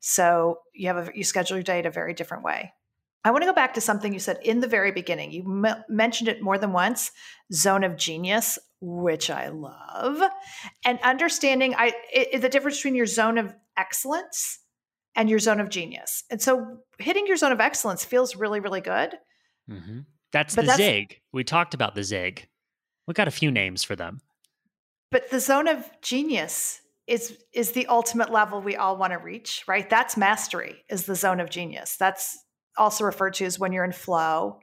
So 0.01 0.59
you 0.75 0.89
have 0.89 1.09
a, 1.09 1.13
you 1.15 1.25
schedule 1.25 1.57
your 1.57 1.63
day 1.63 1.79
in 1.79 1.87
a 1.87 1.91
very 1.91 2.15
different 2.15 2.43
way. 2.45 2.73
I 3.23 3.31
want 3.33 3.43
to 3.43 3.47
go 3.47 3.53
back 3.55 3.75
to 3.75 3.83
something 3.83 4.15
you 4.15 4.19
said 4.19 4.39
in 4.43 4.61
the 4.61 4.67
very 4.67 4.93
beginning. 4.93 5.31
You 5.31 5.43
m- 5.67 5.85
mentioned 5.91 6.29
it 6.29 6.41
more 6.43 6.57
than 6.57 6.73
once, 6.73 7.11
zone 7.53 7.85
of 7.85 7.97
genius, 7.99 8.59
which 8.81 9.29
I 9.29 9.49
love, 9.49 10.23
and 10.87 10.99
understanding 11.03 11.75
I 11.77 11.93
it, 12.13 12.41
the 12.41 12.49
difference 12.49 12.79
between 12.79 12.95
your 12.95 13.05
zone 13.05 13.37
of 13.37 13.55
excellence 13.77 14.59
and 15.15 15.29
your 15.29 15.39
zone 15.39 15.61
of 15.61 15.69
genius. 15.69 16.25
And 16.31 16.41
so 16.41 16.79
hitting 16.99 17.27
your 17.27 17.37
zone 17.37 17.53
of 17.53 17.61
excellence 17.61 18.05
feels 18.07 18.37
really, 18.37 18.61
really 18.61 18.81
good. 18.81 19.15
hmm 19.69 20.01
That's 20.33 20.55
But 20.57 20.63
the 20.63 20.67
that's- 20.69 20.79
zig. 20.87 21.21
We 21.31 21.45
talked 21.45 21.75
about 21.75 21.95
the 21.95 22.05
zig. 22.05 22.49
We 23.07 23.13
got 23.13 23.29
a 23.29 23.33
few 23.33 23.51
names 23.51 23.85
for 23.85 23.97
them. 23.97 24.21
But 25.11 25.29
the 25.31 25.41
zone 25.41 25.69
of 25.69 25.91
genius 26.01 26.81
is 27.11 27.37
is 27.53 27.73
the 27.73 27.87
ultimate 27.89 28.31
level 28.31 28.63
we 28.63 28.77
all 28.77 28.97
want 28.97 29.13
to 29.13 29.19
reach, 29.19 29.65
right? 29.67 29.91
That's 29.91 30.17
mastery. 30.17 30.85
Is 30.89 31.07
the 31.07 31.17
zone 31.17 31.41
of 31.41 31.51
genius. 31.51 31.97
That's 31.99 32.39
also 32.79 33.05
referred 33.05 33.35
to 33.35 33.45
as 33.45 33.59
when 33.59 33.73
you're 33.73 33.85
in 33.85 33.93
flow, 33.93 34.61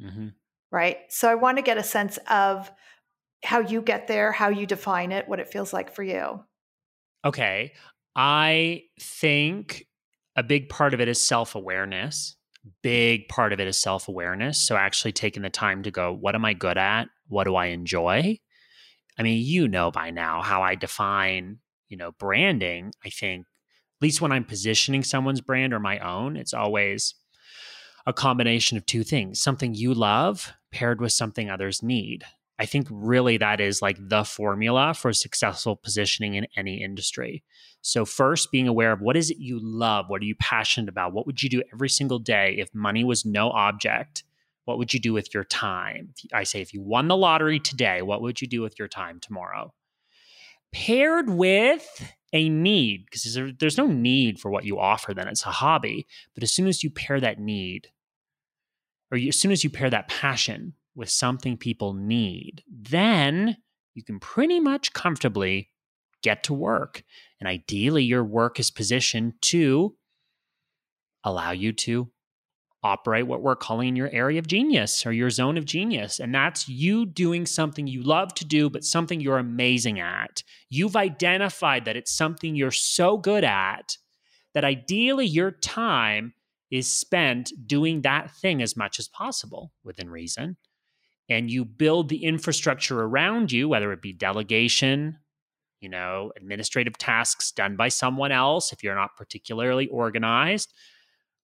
hmm 0.00 0.28
right? 0.72 0.96
So 1.10 1.28
I 1.28 1.34
want 1.34 1.58
to 1.58 1.62
get 1.62 1.76
a 1.76 1.82
sense 1.82 2.18
of 2.30 2.72
how 3.44 3.60
you 3.60 3.82
get 3.82 4.08
there, 4.08 4.32
how 4.32 4.48
you 4.48 4.64
define 4.66 5.12
it, 5.12 5.28
what 5.28 5.38
it 5.38 5.52
feels 5.52 5.70
like 5.70 5.94
for 5.94 6.02
you. 6.02 6.42
Okay. 7.26 7.74
I 8.16 8.84
think 8.98 9.84
a 10.34 10.42
big 10.42 10.70
part 10.70 10.94
of 10.94 11.00
it 11.02 11.08
is 11.08 11.20
self 11.20 11.54
awareness. 11.54 12.36
Big 12.82 13.28
part 13.28 13.52
of 13.52 13.60
it 13.60 13.68
is 13.68 13.76
self 13.76 14.08
awareness. 14.08 14.66
So, 14.66 14.76
actually 14.76 15.12
taking 15.12 15.42
the 15.42 15.50
time 15.50 15.82
to 15.82 15.90
go, 15.90 16.10
what 16.12 16.34
am 16.34 16.44
I 16.46 16.54
good 16.54 16.78
at? 16.78 17.08
What 17.28 17.44
do 17.44 17.54
I 17.54 17.66
enjoy? 17.66 18.38
I 19.18 19.22
mean, 19.22 19.44
you 19.44 19.68
know 19.68 19.90
by 19.90 20.10
now 20.10 20.40
how 20.40 20.62
I 20.62 20.74
define, 20.74 21.58
you 21.92 21.96
know, 21.96 22.10
branding. 22.12 22.90
I 23.04 23.10
think, 23.10 23.46
at 23.46 24.02
least 24.02 24.20
when 24.20 24.32
I'm 24.32 24.44
positioning 24.44 25.04
someone's 25.04 25.40
brand 25.40 25.72
or 25.72 25.78
my 25.78 26.00
own, 26.00 26.36
it's 26.36 26.54
always, 26.54 27.14
a 28.06 28.12
combination 28.12 28.76
of 28.76 28.86
two 28.86 29.04
things 29.04 29.40
something 29.40 29.74
you 29.74 29.94
love 29.94 30.52
paired 30.72 31.00
with 31.00 31.12
something 31.12 31.48
others 31.48 31.82
need. 31.82 32.24
I 32.58 32.66
think 32.66 32.86
really 32.90 33.38
that 33.38 33.60
is 33.60 33.82
like 33.82 33.96
the 33.98 34.24
formula 34.24 34.94
for 34.94 35.12
successful 35.12 35.76
positioning 35.76 36.34
in 36.34 36.46
any 36.56 36.82
industry. 36.82 37.42
So, 37.80 38.04
first, 38.04 38.52
being 38.52 38.68
aware 38.68 38.92
of 38.92 39.00
what 39.00 39.16
is 39.16 39.30
it 39.30 39.38
you 39.38 39.58
love? 39.60 40.06
What 40.08 40.22
are 40.22 40.26
you 40.26 40.36
passionate 40.36 40.88
about? 40.88 41.12
What 41.12 41.26
would 41.26 41.42
you 41.42 41.48
do 41.48 41.62
every 41.72 41.88
single 41.88 42.18
day 42.18 42.56
if 42.58 42.74
money 42.74 43.04
was 43.04 43.24
no 43.24 43.50
object? 43.50 44.22
What 44.64 44.78
would 44.78 44.94
you 44.94 45.00
do 45.00 45.12
with 45.12 45.34
your 45.34 45.44
time? 45.44 46.14
I 46.32 46.44
say, 46.44 46.60
if 46.60 46.72
you 46.72 46.82
won 46.82 47.08
the 47.08 47.16
lottery 47.16 47.58
today, 47.58 48.02
what 48.02 48.22
would 48.22 48.40
you 48.40 48.46
do 48.46 48.62
with 48.62 48.78
your 48.78 48.88
time 48.88 49.18
tomorrow? 49.18 49.74
Paired 50.72 51.28
with 51.28 52.14
a 52.32 52.48
need, 52.48 53.04
because 53.04 53.38
there's 53.58 53.76
no 53.76 53.86
need 53.86 54.38
for 54.40 54.50
what 54.50 54.64
you 54.64 54.78
offer, 54.78 55.12
then 55.12 55.28
it's 55.28 55.44
a 55.44 55.50
hobby. 55.50 56.06
But 56.34 56.42
as 56.42 56.52
soon 56.52 56.66
as 56.66 56.82
you 56.82 56.90
pair 56.90 57.20
that 57.20 57.38
need, 57.38 57.88
or 59.10 59.18
as 59.18 59.38
soon 59.38 59.52
as 59.52 59.62
you 59.62 59.70
pair 59.70 59.90
that 59.90 60.08
passion 60.08 60.74
with 60.94 61.10
something 61.10 61.56
people 61.56 61.92
need, 61.92 62.62
then 62.70 63.58
you 63.94 64.02
can 64.02 64.18
pretty 64.18 64.60
much 64.60 64.94
comfortably 64.94 65.70
get 66.22 66.44
to 66.44 66.54
work. 66.54 67.02
And 67.40 67.48
ideally, 67.48 68.04
your 68.04 68.24
work 68.24 68.60
is 68.60 68.70
positioned 68.70 69.34
to 69.42 69.96
allow 71.24 71.50
you 71.50 71.72
to 71.72 72.11
operate 72.82 73.26
what 73.26 73.42
we're 73.42 73.56
calling 73.56 73.94
your 73.94 74.10
area 74.10 74.38
of 74.38 74.46
genius 74.46 75.06
or 75.06 75.12
your 75.12 75.30
zone 75.30 75.56
of 75.56 75.64
genius. 75.64 76.18
And 76.18 76.34
that's 76.34 76.68
you 76.68 77.06
doing 77.06 77.46
something 77.46 77.86
you 77.86 78.02
love 78.02 78.34
to 78.34 78.44
do, 78.44 78.68
but 78.68 78.84
something 78.84 79.20
you're 79.20 79.38
amazing 79.38 80.00
at. 80.00 80.42
You've 80.68 80.96
identified 80.96 81.84
that 81.84 81.96
it's 81.96 82.12
something 82.12 82.56
you're 82.56 82.70
so 82.72 83.16
good 83.18 83.44
at 83.44 83.96
that 84.54 84.64
ideally 84.64 85.26
your 85.26 85.52
time 85.52 86.34
is 86.70 86.92
spent 86.92 87.52
doing 87.66 88.00
that 88.02 88.30
thing 88.30 88.62
as 88.62 88.76
much 88.76 88.98
as 88.98 89.06
possible 89.08 89.72
within 89.84 90.10
reason. 90.10 90.56
And 91.28 91.50
you 91.50 91.64
build 91.64 92.08
the 92.08 92.24
infrastructure 92.24 93.00
around 93.00 93.52
you, 93.52 93.68
whether 93.68 93.92
it 93.92 94.02
be 94.02 94.12
delegation, 94.12 95.18
you 95.80 95.88
know, 95.88 96.32
administrative 96.36 96.98
tasks 96.98 97.52
done 97.52 97.76
by 97.76 97.88
someone 97.88 98.32
else 98.32 98.72
if 98.72 98.82
you're 98.82 98.94
not 98.94 99.16
particularly 99.16 99.86
organized, 99.88 100.72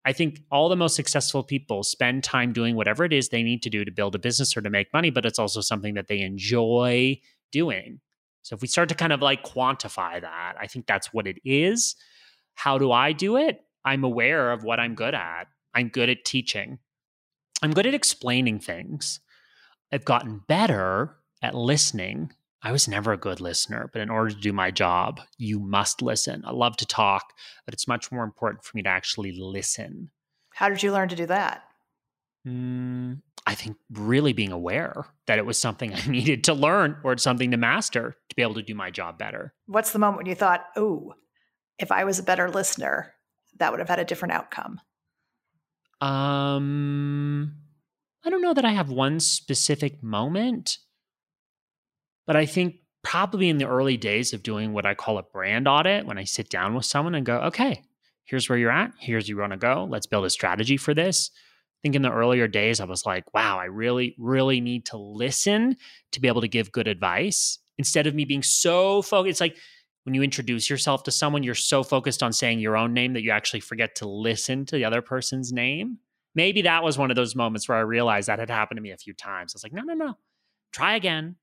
I 0.08 0.14
think 0.14 0.40
all 0.50 0.70
the 0.70 0.74
most 0.76 0.96
successful 0.96 1.42
people 1.42 1.82
spend 1.82 2.24
time 2.24 2.54
doing 2.54 2.76
whatever 2.76 3.04
it 3.04 3.12
is 3.12 3.28
they 3.28 3.42
need 3.42 3.62
to 3.64 3.68
do 3.68 3.84
to 3.84 3.90
build 3.90 4.14
a 4.14 4.18
business 4.18 4.56
or 4.56 4.62
to 4.62 4.70
make 4.70 4.90
money, 4.90 5.10
but 5.10 5.26
it's 5.26 5.38
also 5.38 5.60
something 5.60 5.92
that 5.96 6.06
they 6.06 6.22
enjoy 6.22 7.20
doing. 7.52 8.00
So 8.40 8.54
if 8.54 8.62
we 8.62 8.68
start 8.68 8.88
to 8.88 8.94
kind 8.94 9.12
of 9.12 9.20
like 9.20 9.44
quantify 9.44 10.18
that, 10.18 10.54
I 10.58 10.66
think 10.66 10.86
that's 10.86 11.12
what 11.12 11.26
it 11.26 11.36
is. 11.44 11.94
How 12.54 12.78
do 12.78 12.90
I 12.90 13.12
do 13.12 13.36
it? 13.36 13.60
I'm 13.84 14.02
aware 14.02 14.50
of 14.50 14.64
what 14.64 14.80
I'm 14.80 14.94
good 14.94 15.14
at. 15.14 15.48
I'm 15.74 15.88
good 15.88 16.08
at 16.08 16.24
teaching. 16.24 16.78
I'm 17.60 17.74
good 17.74 17.86
at 17.86 17.92
explaining 17.92 18.60
things. 18.60 19.20
I've 19.92 20.06
gotten 20.06 20.40
better 20.48 21.16
at 21.42 21.54
listening 21.54 22.32
I 22.62 22.72
was 22.72 22.88
never 22.88 23.12
a 23.12 23.18
good 23.18 23.40
listener, 23.40 23.88
but 23.92 24.02
in 24.02 24.10
order 24.10 24.30
to 24.30 24.40
do 24.40 24.52
my 24.52 24.70
job, 24.70 25.20
you 25.36 25.60
must 25.60 26.02
listen. 26.02 26.42
I 26.44 26.50
love 26.50 26.76
to 26.78 26.86
talk, 26.86 27.32
but 27.64 27.72
it's 27.72 27.86
much 27.86 28.10
more 28.10 28.24
important 28.24 28.64
for 28.64 28.76
me 28.76 28.82
to 28.82 28.88
actually 28.88 29.32
listen. 29.32 30.10
How 30.54 30.68
did 30.68 30.82
you 30.82 30.92
learn 30.92 31.08
to 31.08 31.16
do 31.16 31.26
that? 31.26 31.62
Mm, 32.46 33.20
I 33.46 33.54
think 33.54 33.76
really 33.92 34.32
being 34.32 34.50
aware 34.50 35.06
that 35.26 35.38
it 35.38 35.46
was 35.46 35.58
something 35.58 35.94
I 35.94 36.06
needed 36.06 36.44
to 36.44 36.54
learn 36.54 36.96
or 37.04 37.12
it's 37.12 37.22
something 37.22 37.52
to 37.52 37.56
master 37.56 38.16
to 38.28 38.36
be 38.36 38.42
able 38.42 38.54
to 38.54 38.62
do 38.62 38.74
my 38.74 38.90
job 38.90 39.18
better. 39.18 39.54
What's 39.66 39.92
the 39.92 40.00
moment 40.00 40.18
when 40.18 40.26
you 40.26 40.34
thought, 40.34 40.66
oh, 40.76 41.14
if 41.78 41.92
I 41.92 42.04
was 42.04 42.18
a 42.18 42.24
better 42.24 42.50
listener, 42.50 43.14
that 43.58 43.70
would 43.70 43.78
have 43.78 43.88
had 43.88 44.00
a 44.00 44.04
different 44.04 44.34
outcome? 44.34 44.80
Um, 46.00 47.54
I 48.24 48.30
don't 48.30 48.42
know 48.42 48.54
that 48.54 48.64
I 48.64 48.72
have 48.72 48.90
one 48.90 49.20
specific 49.20 50.02
moment. 50.02 50.78
But 52.28 52.36
I 52.36 52.46
think 52.46 52.76
probably 53.02 53.48
in 53.48 53.56
the 53.56 53.66
early 53.66 53.96
days 53.96 54.34
of 54.34 54.42
doing 54.42 54.74
what 54.74 54.84
I 54.84 54.94
call 54.94 55.16
a 55.16 55.22
brand 55.22 55.66
audit, 55.66 56.04
when 56.04 56.18
I 56.18 56.24
sit 56.24 56.50
down 56.50 56.74
with 56.74 56.84
someone 56.84 57.14
and 57.14 57.24
go, 57.24 57.38
okay, 57.38 57.82
here's 58.26 58.50
where 58.50 58.58
you're 58.58 58.70
at, 58.70 58.92
here's 59.00 59.24
where 59.24 59.34
you 59.34 59.40
want 59.40 59.52
to 59.52 59.56
go, 59.56 59.88
let's 59.88 60.06
build 60.06 60.26
a 60.26 60.30
strategy 60.30 60.76
for 60.76 60.92
this. 60.92 61.30
I 61.34 61.78
think 61.82 61.94
in 61.94 62.02
the 62.02 62.12
earlier 62.12 62.46
days, 62.46 62.80
I 62.80 62.84
was 62.84 63.06
like, 63.06 63.32
wow, 63.32 63.58
I 63.58 63.64
really, 63.64 64.14
really 64.18 64.60
need 64.60 64.84
to 64.86 64.98
listen 64.98 65.76
to 66.12 66.20
be 66.20 66.28
able 66.28 66.42
to 66.42 66.48
give 66.48 66.70
good 66.70 66.86
advice 66.86 67.58
instead 67.78 68.06
of 68.06 68.14
me 68.14 68.26
being 68.26 68.42
so 68.42 69.00
focused. 69.00 69.30
It's 69.30 69.40
like 69.40 69.56
when 70.04 70.14
you 70.14 70.22
introduce 70.22 70.68
yourself 70.68 71.04
to 71.04 71.10
someone, 71.10 71.42
you're 71.42 71.54
so 71.54 71.82
focused 71.82 72.22
on 72.22 72.34
saying 72.34 72.58
your 72.58 72.76
own 72.76 72.92
name 72.92 73.14
that 73.14 73.22
you 73.22 73.30
actually 73.30 73.60
forget 73.60 73.94
to 73.96 74.08
listen 74.08 74.66
to 74.66 74.76
the 74.76 74.84
other 74.84 75.00
person's 75.00 75.50
name. 75.50 75.96
Maybe 76.34 76.60
that 76.62 76.82
was 76.82 76.98
one 76.98 77.10
of 77.10 77.16
those 77.16 77.34
moments 77.34 77.70
where 77.70 77.78
I 77.78 77.82
realized 77.82 78.28
that 78.28 78.38
had 78.38 78.50
happened 78.50 78.76
to 78.76 78.82
me 78.82 78.90
a 78.90 78.98
few 78.98 79.14
times. 79.14 79.54
I 79.54 79.56
was 79.56 79.62
like, 79.62 79.72
no, 79.72 79.82
no, 79.82 79.94
no, 79.94 80.18
try 80.72 80.94
again, 80.94 81.36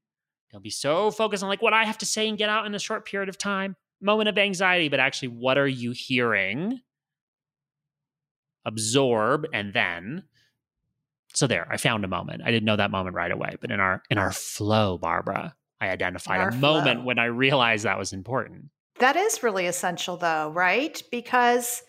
He'll 0.55 0.61
be 0.61 0.69
so 0.69 1.11
focused 1.11 1.43
on 1.43 1.49
like 1.49 1.61
what 1.61 1.73
I 1.73 1.83
have 1.83 1.97
to 1.97 2.05
say 2.05 2.29
and 2.29 2.37
get 2.37 2.47
out 2.47 2.65
in 2.65 2.73
a 2.73 2.79
short 2.79 3.05
period 3.05 3.27
of 3.27 3.37
time. 3.37 3.75
Moment 3.99 4.29
of 4.29 4.37
anxiety, 4.37 4.87
but 4.87 5.01
actually, 5.01 5.27
what 5.27 5.57
are 5.57 5.67
you 5.67 5.91
hearing? 5.91 6.79
Absorb 8.63 9.47
and 9.51 9.73
then. 9.73 10.23
So 11.33 11.45
there, 11.45 11.67
I 11.69 11.75
found 11.75 12.05
a 12.05 12.07
moment. 12.07 12.41
I 12.45 12.51
didn't 12.51 12.63
know 12.63 12.77
that 12.77 12.89
moment 12.89 13.17
right 13.17 13.33
away, 13.33 13.57
but 13.59 13.69
in 13.69 13.81
our 13.81 14.01
in 14.09 14.17
our 14.17 14.31
flow, 14.31 14.97
Barbara, 14.97 15.53
I 15.81 15.89
identified 15.89 16.39
a 16.39 16.51
flow. 16.51 16.75
moment 16.75 17.03
when 17.03 17.19
I 17.19 17.25
realized 17.25 17.83
that 17.83 17.99
was 17.99 18.13
important. 18.13 18.69
That 18.99 19.17
is 19.17 19.43
really 19.43 19.65
essential 19.65 20.15
though, 20.15 20.51
right? 20.51 21.03
Because 21.11 21.83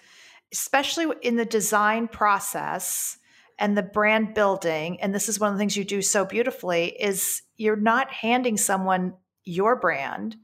especially 0.52 1.07
in 1.22 1.37
the 1.37 1.44
design 1.44 2.09
process, 2.09 3.16
and 3.58 3.76
the 3.76 3.82
brand 3.82 4.34
building 4.34 5.00
and 5.00 5.14
this 5.14 5.28
is 5.28 5.40
one 5.40 5.50
of 5.50 5.54
the 5.54 5.58
things 5.58 5.76
you 5.76 5.84
do 5.84 6.02
so 6.02 6.24
beautifully 6.24 6.88
is 7.00 7.42
you're 7.56 7.76
not 7.76 8.10
handing 8.10 8.56
someone 8.56 9.14
your 9.44 9.76
brand 9.76 10.36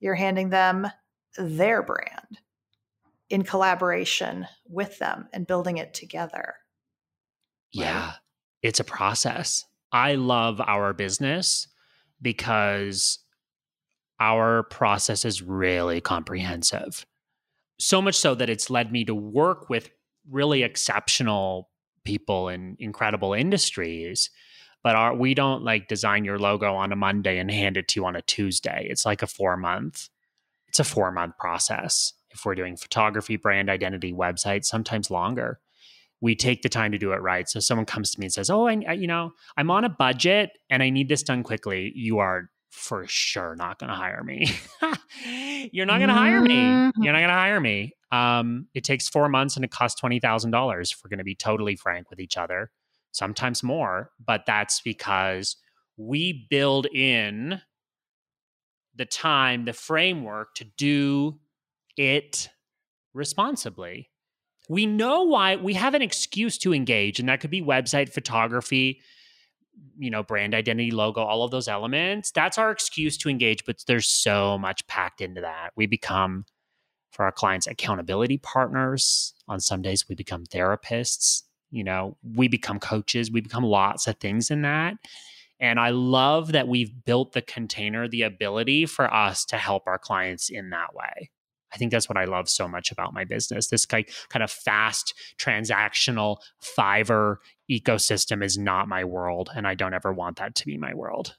you're 0.00 0.14
handing 0.14 0.50
them 0.50 0.86
their 1.36 1.82
brand 1.82 2.38
in 3.30 3.42
collaboration 3.42 4.46
with 4.66 4.98
them 4.98 5.28
and 5.32 5.46
building 5.46 5.78
it 5.78 5.94
together 5.94 6.54
yeah 7.72 8.06
right? 8.06 8.14
it's 8.62 8.80
a 8.80 8.84
process 8.84 9.64
i 9.92 10.14
love 10.14 10.60
our 10.60 10.92
business 10.92 11.68
because 12.22 13.18
our 14.20 14.62
process 14.62 15.24
is 15.24 15.42
really 15.42 16.00
comprehensive 16.00 17.04
so 17.78 18.00
much 18.00 18.14
so 18.14 18.34
that 18.34 18.48
it's 18.48 18.70
led 18.70 18.92
me 18.92 19.04
to 19.04 19.14
work 19.14 19.68
with 19.68 19.90
really 20.30 20.62
exceptional 20.62 21.68
people 22.04 22.48
in 22.48 22.76
incredible 22.78 23.32
industries 23.32 24.30
but 24.82 24.96
our, 24.96 25.14
we 25.14 25.32
don't 25.32 25.64
like 25.64 25.88
design 25.88 26.24
your 26.24 26.38
logo 26.38 26.74
on 26.74 26.92
a 26.92 26.96
monday 26.96 27.38
and 27.38 27.50
hand 27.50 27.76
it 27.76 27.88
to 27.88 28.00
you 28.00 28.06
on 28.06 28.16
a 28.16 28.22
tuesday 28.22 28.86
it's 28.88 29.06
like 29.06 29.22
a 29.22 29.26
four 29.26 29.56
month 29.56 30.08
it's 30.68 30.80
a 30.80 30.84
four 30.84 31.10
month 31.10 31.36
process 31.38 32.12
if 32.30 32.44
we're 32.44 32.54
doing 32.54 32.76
photography 32.76 33.36
brand 33.36 33.68
identity 33.68 34.12
website 34.12 34.64
sometimes 34.64 35.10
longer 35.10 35.60
we 36.20 36.34
take 36.34 36.62
the 36.62 36.68
time 36.68 36.92
to 36.92 36.98
do 36.98 37.12
it 37.12 37.20
right 37.20 37.48
so 37.48 37.60
someone 37.60 37.86
comes 37.86 38.10
to 38.10 38.20
me 38.20 38.26
and 38.26 38.32
says 38.32 38.50
oh 38.50 38.66
I, 38.66 38.82
I 38.88 38.92
you 38.92 39.06
know 39.06 39.32
i'm 39.56 39.70
on 39.70 39.84
a 39.84 39.88
budget 39.88 40.50
and 40.70 40.82
i 40.82 40.90
need 40.90 41.08
this 41.08 41.22
done 41.22 41.42
quickly 41.42 41.92
you 41.94 42.18
are 42.18 42.50
for 42.74 43.06
sure 43.06 43.54
not 43.54 43.78
going 43.78 43.88
to 43.88 43.94
hire 43.94 44.22
me. 44.24 44.50
You're 45.72 45.86
not 45.86 45.98
going 45.98 46.08
to 46.08 46.14
hire 46.14 46.40
me. 46.40 46.56
Mm-hmm. 46.56 47.02
You're 47.02 47.12
not 47.12 47.20
going 47.20 47.28
to 47.28 47.34
hire 47.34 47.60
me. 47.60 47.92
Um, 48.14 48.68
it 48.74 48.84
takes 48.84 49.08
four 49.08 49.28
months 49.28 49.56
and 49.56 49.64
it 49.64 49.70
costs 49.70 49.98
twenty 49.98 50.20
thousand 50.20 50.52
dollars. 50.52 50.92
If 50.92 50.98
we're 51.02 51.14
going 51.14 51.18
to 51.18 51.24
be 51.24 51.34
totally 51.34 51.76
frank 51.76 52.10
with 52.10 52.20
each 52.20 52.36
other, 52.36 52.70
sometimes 53.10 53.62
more. 53.62 54.10
But 54.24 54.44
that's 54.46 54.80
because 54.80 55.56
we 55.96 56.46
build 56.50 56.86
in 56.86 57.60
the 58.94 59.06
time, 59.06 59.64
the 59.64 59.72
framework 59.72 60.54
to 60.54 60.64
do 60.76 61.40
it 61.96 62.48
responsibly. 63.12 64.10
We 64.68 64.86
know 64.86 65.24
why 65.24 65.56
we 65.56 65.74
have 65.74 65.94
an 65.94 66.02
excuse 66.02 66.56
to 66.58 66.72
engage, 66.72 67.20
and 67.20 67.28
that 67.28 67.40
could 67.40 67.50
be 67.50 67.62
website 67.62 68.12
photography, 68.12 69.00
you 69.98 70.10
know, 70.10 70.22
brand 70.22 70.54
identity, 70.54 70.90
logo, 70.90 71.22
all 71.22 71.42
of 71.44 71.50
those 71.50 71.68
elements. 71.68 72.30
That's 72.30 72.58
our 72.58 72.70
excuse 72.70 73.18
to 73.18 73.28
engage, 73.28 73.64
but 73.66 73.76
there's 73.86 74.08
so 74.08 74.56
much 74.58 74.86
packed 74.86 75.20
into 75.20 75.40
that. 75.42 75.70
We 75.76 75.86
become, 75.86 76.44
for 77.14 77.24
our 77.24 77.32
clients, 77.32 77.66
accountability 77.66 78.38
partners. 78.38 79.34
On 79.48 79.60
some 79.60 79.80
days, 79.80 80.08
we 80.08 80.14
become 80.14 80.44
therapists. 80.44 81.42
You 81.70 81.84
know, 81.84 82.16
we 82.34 82.48
become 82.48 82.78
coaches. 82.78 83.30
We 83.30 83.40
become 83.40 83.64
lots 83.64 84.06
of 84.06 84.16
things 84.18 84.50
in 84.50 84.62
that. 84.62 84.94
And 85.60 85.78
I 85.78 85.90
love 85.90 86.52
that 86.52 86.68
we've 86.68 86.92
built 87.04 87.32
the 87.32 87.40
container, 87.42 88.08
the 88.08 88.22
ability 88.22 88.86
for 88.86 89.12
us 89.12 89.44
to 89.46 89.56
help 89.56 89.84
our 89.86 89.98
clients 89.98 90.50
in 90.50 90.70
that 90.70 90.94
way. 90.94 91.30
I 91.72 91.76
think 91.76 91.90
that's 91.90 92.08
what 92.08 92.18
I 92.18 92.24
love 92.24 92.48
so 92.48 92.68
much 92.68 92.92
about 92.92 93.14
my 93.14 93.24
business. 93.24 93.68
This 93.68 93.86
kind 93.86 94.06
of 94.34 94.50
fast 94.50 95.14
transactional 95.38 96.36
Fiverr 96.62 97.36
ecosystem 97.70 98.44
is 98.44 98.58
not 98.58 98.86
my 98.86 99.04
world, 99.04 99.50
and 99.54 99.66
I 99.66 99.74
don't 99.74 99.94
ever 99.94 100.12
want 100.12 100.36
that 100.38 100.54
to 100.56 100.66
be 100.66 100.76
my 100.76 100.94
world. 100.94 101.36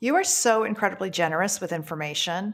You 0.00 0.16
are 0.16 0.24
so 0.24 0.64
incredibly 0.64 1.08
generous 1.08 1.60
with 1.62 1.72
information. 1.72 2.52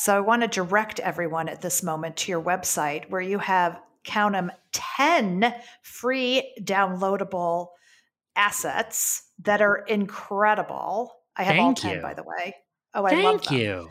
So 0.00 0.16
I 0.16 0.20
want 0.20 0.42
to 0.42 0.48
direct 0.48 1.00
everyone 1.00 1.48
at 1.48 1.60
this 1.60 1.82
moment 1.82 2.18
to 2.18 2.30
your 2.30 2.40
website 2.40 3.10
where 3.10 3.20
you 3.20 3.40
have 3.40 3.80
count 4.04 4.34
them, 4.34 4.52
10 4.72 5.52
free 5.82 6.54
downloadable 6.62 7.70
assets 8.36 9.24
that 9.40 9.60
are 9.60 9.78
incredible. 9.78 11.12
I 11.36 11.42
have 11.42 11.56
Thank 11.56 11.62
all 11.64 11.74
10, 11.74 11.96
you. 11.96 12.02
by 12.02 12.14
the 12.14 12.22
way. 12.22 12.54
Oh, 12.94 13.04
I 13.04 13.10
Thank 13.10 13.24
love 13.24 13.42
them. 13.42 13.58
you. 13.58 13.88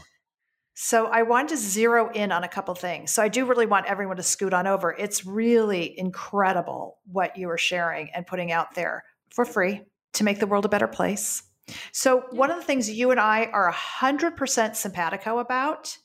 So 0.76 1.08
I 1.08 1.24
want 1.24 1.50
to 1.50 1.58
zero 1.58 2.10
in 2.10 2.32
on 2.32 2.46
a 2.46 2.48
couple 2.48 2.74
things. 2.74 3.12
So 3.12 3.22
I 3.22 3.28
do 3.28 3.46
really 3.46 3.65
want 3.65 3.88
everyone 3.88 4.15
to 4.15 4.24
scoot 4.24 4.54
on 4.54 4.65
over. 4.65 4.96
It's 4.98 5.26
really 5.26 6.00
incredible 6.00 7.00
what 7.12 7.36
you 7.36 7.50
are 7.50 7.58
sharing 7.58 8.12
and 8.12 8.26
putting 8.26 8.54
out 8.54 8.76
there 8.76 9.04
for 9.30 9.43
free 9.43 9.82
to 10.13 10.24
make 10.24 10.39
the 10.39 10.48
world 10.48 10.63
a 10.63 10.70
better 10.70 10.88
place. 10.88 11.43
So 11.92 12.24
one 12.32 12.52
of 12.52 12.58
the 12.58 12.64
things 12.64 12.90
you 12.90 13.12
and 13.12 13.20
I 13.20 13.46
are 13.46 13.72
100% 13.72 14.76
simpatico 14.76 15.40
about 15.40 15.98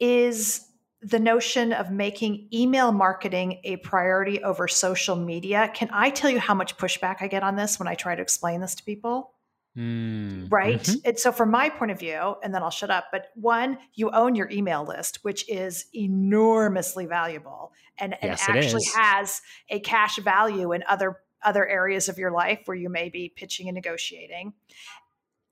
is 0.00 0.66
the 1.02 1.20
notion 1.20 1.72
of 1.72 1.90
making 1.90 2.48
email 2.52 2.90
marketing 2.90 3.60
a 3.64 3.76
priority 3.76 4.42
over 4.42 4.66
social 4.66 5.14
media. 5.14 5.70
Can 5.74 5.88
I 5.92 6.10
tell 6.10 6.30
you 6.30 6.40
how 6.40 6.54
much 6.54 6.76
pushback 6.76 7.16
I 7.20 7.28
get 7.28 7.42
on 7.42 7.56
this 7.56 7.78
when 7.78 7.86
I 7.86 7.94
try 7.94 8.14
to 8.14 8.22
explain 8.22 8.60
this 8.60 8.74
to 8.76 8.82
people? 8.84 9.32
Mm, 9.76 10.50
right? 10.50 10.80
mhm. 10.80 11.00
And 11.04 11.18
so, 11.18 11.32
from 11.32 11.50
my 11.50 11.68
point 11.68 11.90
of 11.90 11.98
view, 11.98 12.36
and 12.42 12.54
then 12.54 12.62
I'll 12.62 12.70
shut 12.70 12.90
up. 12.90 13.08
But 13.12 13.26
one, 13.34 13.76
you 13.92 14.10
own 14.10 14.34
your 14.34 14.50
email 14.50 14.84
list, 14.84 15.18
which 15.22 15.46
is 15.50 15.84
enormously 15.94 17.04
valuable, 17.04 17.72
and, 17.98 18.14
and 18.22 18.30
Yes, 18.30 18.48
actually 18.48 18.84
has 18.94 19.42
a 19.68 19.78
cash 19.80 20.16
value 20.16 20.72
in 20.72 20.82
other 20.88 21.18
other 21.44 21.66
areas 21.66 22.08
of 22.08 22.18
your 22.18 22.30
life 22.30 22.60
where 22.66 22.76
you 22.76 22.88
may 22.88 23.08
be 23.08 23.32
pitching 23.34 23.68
and 23.68 23.74
negotiating. 23.74 24.52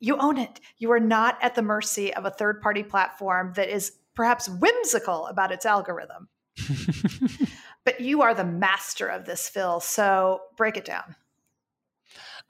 You 0.00 0.16
own 0.18 0.38
it. 0.38 0.60
You 0.78 0.92
are 0.92 1.00
not 1.00 1.38
at 1.42 1.54
the 1.54 1.62
mercy 1.62 2.12
of 2.12 2.24
a 2.24 2.30
third 2.30 2.60
party 2.60 2.82
platform 2.82 3.52
that 3.56 3.68
is 3.68 3.92
perhaps 4.14 4.48
whimsical 4.48 5.26
about 5.26 5.52
its 5.52 5.66
algorithm. 5.66 6.28
But 7.84 8.00
you 8.00 8.22
are 8.22 8.34
the 8.34 8.44
master 8.44 9.06
of 9.08 9.26
this, 9.26 9.48
Phil. 9.48 9.78
So 9.78 10.40
break 10.56 10.76
it 10.76 10.84
down. 10.86 11.16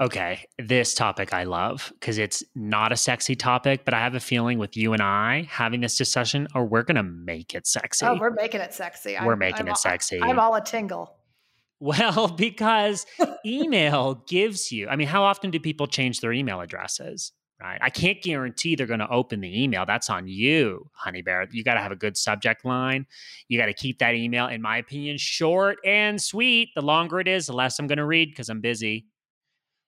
Okay, 0.00 0.46
this 0.58 0.94
topic 0.94 1.32
I 1.32 1.44
love 1.44 1.92
because 1.98 2.18
it's 2.18 2.42
not 2.54 2.90
a 2.92 2.96
sexy 2.96 3.36
topic, 3.36 3.84
but 3.84 3.94
I 3.94 4.00
have 4.00 4.14
a 4.14 4.20
feeling 4.20 4.58
with 4.58 4.76
you 4.76 4.92
and 4.92 5.00
I 5.02 5.46
having 5.48 5.80
this 5.80 5.96
discussion, 5.96 6.48
or 6.54 6.64
we're 6.66 6.82
gonna 6.82 7.04
make 7.04 7.54
it 7.54 7.66
sexy. 7.66 8.04
Oh, 8.06 8.16
we're 8.18 8.30
making 8.32 8.60
it 8.60 8.74
sexy. 8.74 9.16
We're 9.22 9.30
I'm- 9.32 9.38
making 9.38 9.60
I'm 9.62 9.66
it 9.68 9.70
all- 9.70 9.76
sexy. 9.76 10.20
I'm 10.20 10.38
all 10.40 10.54
a 10.56 10.60
tingle. 10.64 11.16
Well, 11.84 12.28
because 12.36 13.06
email 13.46 14.24
gives 14.26 14.72
you. 14.72 14.88
I 14.88 14.96
mean, 14.96 15.06
how 15.06 15.22
often 15.22 15.50
do 15.50 15.60
people 15.60 15.86
change 15.86 16.20
their 16.20 16.32
email 16.32 16.60
addresses? 16.60 17.32
Right. 17.60 17.78
I 17.80 17.88
can't 17.88 18.20
guarantee 18.20 18.74
they're 18.74 18.86
going 18.86 18.98
to 18.98 19.08
open 19.08 19.40
the 19.40 19.62
email. 19.62 19.86
That's 19.86 20.10
on 20.10 20.26
you, 20.26 20.90
honey 20.92 21.22
bear. 21.22 21.46
You 21.50 21.62
got 21.62 21.74
to 21.74 21.80
have 21.80 21.92
a 21.92 21.96
good 21.96 22.16
subject 22.16 22.64
line. 22.64 23.06
You 23.48 23.58
got 23.58 23.66
to 23.66 23.72
keep 23.72 24.00
that 24.00 24.14
email, 24.14 24.48
in 24.48 24.60
my 24.60 24.78
opinion, 24.78 25.18
short 25.18 25.78
and 25.84 26.20
sweet. 26.20 26.70
The 26.74 26.82
longer 26.82 27.20
it 27.20 27.28
is, 27.28 27.46
the 27.46 27.52
less 27.52 27.78
I'm 27.78 27.86
going 27.86 27.98
to 27.98 28.04
read 28.04 28.30
because 28.30 28.48
I'm 28.48 28.60
busy. 28.60 29.06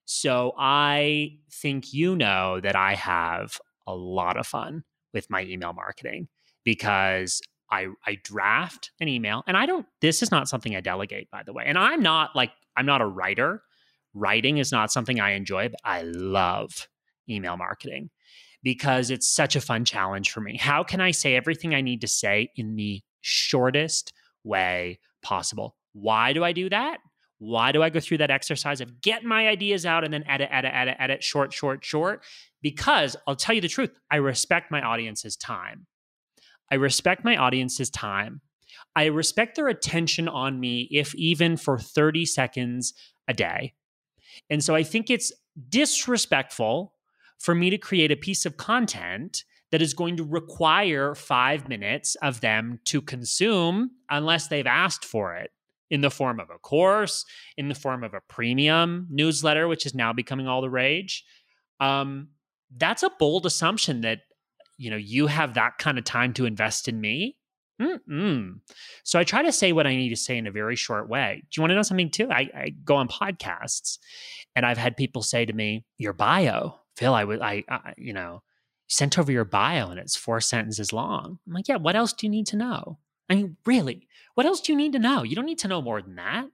So 0.05 0.53
I 0.57 1.39
think 1.51 1.93
you 1.93 2.15
know 2.15 2.61
that 2.61 2.77
I 2.77 2.95
have 2.95 3.59
a 3.85 3.93
lot 3.93 4.37
of 4.37 4.47
fun 4.47 4.83
with 5.13 5.29
my 5.29 5.43
email 5.43 5.73
marketing 5.73 6.29
because 6.63 7.41
I 7.71 7.87
I 8.05 8.19
draft 8.23 8.91
an 8.99 9.07
email 9.07 9.43
and 9.47 9.57
I 9.57 9.65
don't 9.65 9.85
this 10.01 10.21
is 10.21 10.31
not 10.31 10.47
something 10.47 10.75
I 10.75 10.81
delegate 10.81 11.29
by 11.31 11.43
the 11.43 11.53
way. 11.53 11.63
And 11.65 11.77
I'm 11.77 12.01
not 12.01 12.35
like 12.35 12.51
I'm 12.75 12.85
not 12.85 13.01
a 13.01 13.05
writer. 13.05 13.63
Writing 14.13 14.57
is 14.57 14.71
not 14.71 14.91
something 14.91 15.19
I 15.19 15.31
enjoy, 15.31 15.69
but 15.69 15.79
I 15.83 16.01
love 16.03 16.87
email 17.29 17.57
marketing 17.57 18.09
because 18.63 19.11
it's 19.11 19.27
such 19.27 19.55
a 19.55 19.61
fun 19.61 19.85
challenge 19.85 20.31
for 20.31 20.41
me. 20.41 20.57
How 20.57 20.83
can 20.83 21.01
I 21.01 21.11
say 21.11 21.35
everything 21.35 21.75
I 21.75 21.81
need 21.81 22.01
to 22.01 22.07
say 22.07 22.49
in 22.55 22.75
the 22.75 23.01
shortest 23.21 24.13
way 24.43 24.99
possible? 25.21 25.75
Why 25.93 26.33
do 26.33 26.43
I 26.43 26.51
do 26.51 26.69
that? 26.69 26.99
Why 27.39 27.71
do 27.71 27.83
I 27.83 27.89
go 27.89 27.99
through 27.99 28.17
that 28.17 28.31
exercise 28.31 28.81
of 28.81 29.01
get 29.01 29.23
my 29.23 29.47
ideas 29.47 29.85
out 29.85 30.03
and 30.03 30.11
then 30.11 30.23
edit, 30.27 30.49
edit, 30.51 30.71
edit, 30.73 30.95
edit, 30.99 31.23
short, 31.23 31.53
short, 31.53 31.85
short? 31.85 32.23
Because 32.61 33.15
I'll 33.27 33.35
tell 33.35 33.53
you 33.53 33.61
the 33.61 33.67
truth, 33.67 33.91
I 34.09 34.15
respect 34.17 34.71
my 34.71 34.81
audience's 34.81 35.35
time. 35.35 35.85
I 36.71 36.75
respect 36.75 37.23
my 37.23 37.37
audience's 37.37 37.89
time. 37.89 38.41
I 38.95 39.05
respect 39.05 39.55
their 39.55 39.67
attention 39.67 40.27
on 40.27 40.59
me, 40.59 40.87
if 40.91 41.13
even 41.15 41.57
for 41.57 41.77
30 41.77 42.25
seconds 42.25 42.93
a 43.27 43.33
day. 43.33 43.73
And 44.49 44.63
so 44.63 44.75
I 44.75 44.83
think 44.83 45.09
it's 45.09 45.31
disrespectful 45.69 46.93
for 47.37 47.53
me 47.53 47.69
to 47.69 47.77
create 47.77 48.11
a 48.11 48.15
piece 48.15 48.45
of 48.45 48.57
content 48.57 49.43
that 49.71 49.81
is 49.81 49.93
going 49.93 50.17
to 50.17 50.23
require 50.23 51.13
five 51.13 51.67
minutes 51.67 52.15
of 52.15 52.41
them 52.41 52.79
to 52.85 53.01
consume 53.01 53.91
unless 54.09 54.47
they've 54.47 54.67
asked 54.67 55.05
for 55.05 55.35
it 55.35 55.51
in 55.89 56.01
the 56.01 56.09
form 56.09 56.39
of 56.39 56.49
a 56.49 56.57
course, 56.57 57.25
in 57.57 57.69
the 57.69 57.75
form 57.75 58.03
of 58.03 58.13
a 58.13 58.21
premium 58.27 59.07
newsletter, 59.09 59.67
which 59.67 59.85
is 59.85 59.93
now 59.93 60.13
becoming 60.13 60.47
all 60.47 60.61
the 60.61 60.69
rage. 60.69 61.23
Um, 61.79 62.29
that's 62.75 63.03
a 63.03 63.11
bold 63.19 63.45
assumption 63.45 64.01
that 64.01 64.19
you 64.77 64.89
know 64.89 64.97
you 64.97 65.27
have 65.27 65.55
that 65.55 65.77
kind 65.77 65.97
of 65.97 66.03
time 66.03 66.33
to 66.33 66.45
invest 66.45 66.87
in 66.87 66.99
me. 66.99 67.37
Mm-mm. 67.81 68.59
So 69.03 69.19
I 69.19 69.23
try 69.23 69.43
to 69.43 69.51
say 69.51 69.71
what 69.71 69.85
I 69.85 69.95
need 69.95 70.09
to 70.09 70.15
say 70.15 70.37
in 70.37 70.47
a 70.47 70.51
very 70.51 70.75
short 70.75 71.09
way. 71.09 71.43
Do 71.43 71.59
you 71.59 71.61
want 71.61 71.71
to 71.71 71.75
know 71.75 71.83
something 71.83 72.09
too? 72.09 72.27
I, 72.31 72.49
I 72.55 72.69
go 72.83 72.95
on 72.95 73.07
podcasts, 73.07 73.99
and 74.55 74.65
I've 74.65 74.79
had 74.79 74.97
people 74.97 75.21
say 75.21 75.45
to 75.45 75.53
me, 75.53 75.85
"Your 75.97 76.13
bio, 76.13 76.79
Phil, 76.95 77.13
I 77.13 77.23
would, 77.23 77.41
I, 77.41 77.63
I, 77.69 77.93
you 77.97 78.13
know, 78.13 78.41
sent 78.87 79.19
over 79.19 79.31
your 79.31 79.45
bio, 79.45 79.89
and 79.89 79.99
it's 79.99 80.15
four 80.15 80.41
sentences 80.41 80.91
long." 80.91 81.39
I'm 81.45 81.53
like, 81.53 81.67
"Yeah, 81.67 81.77
what 81.77 81.95
else 81.95 82.13
do 82.13 82.25
you 82.25 82.31
need 82.31 82.47
to 82.47 82.57
know?" 82.57 82.97
I 83.29 83.35
mean, 83.35 83.57
really, 83.65 84.07
what 84.35 84.45
else 84.45 84.61
do 84.61 84.71
you 84.71 84.77
need 84.77 84.93
to 84.93 84.99
know? 84.99 85.23
You 85.23 85.35
don't 85.35 85.45
need 85.45 85.59
to 85.59 85.67
know 85.67 85.81
more 85.81 86.01
than 86.01 86.15
that. 86.15 86.45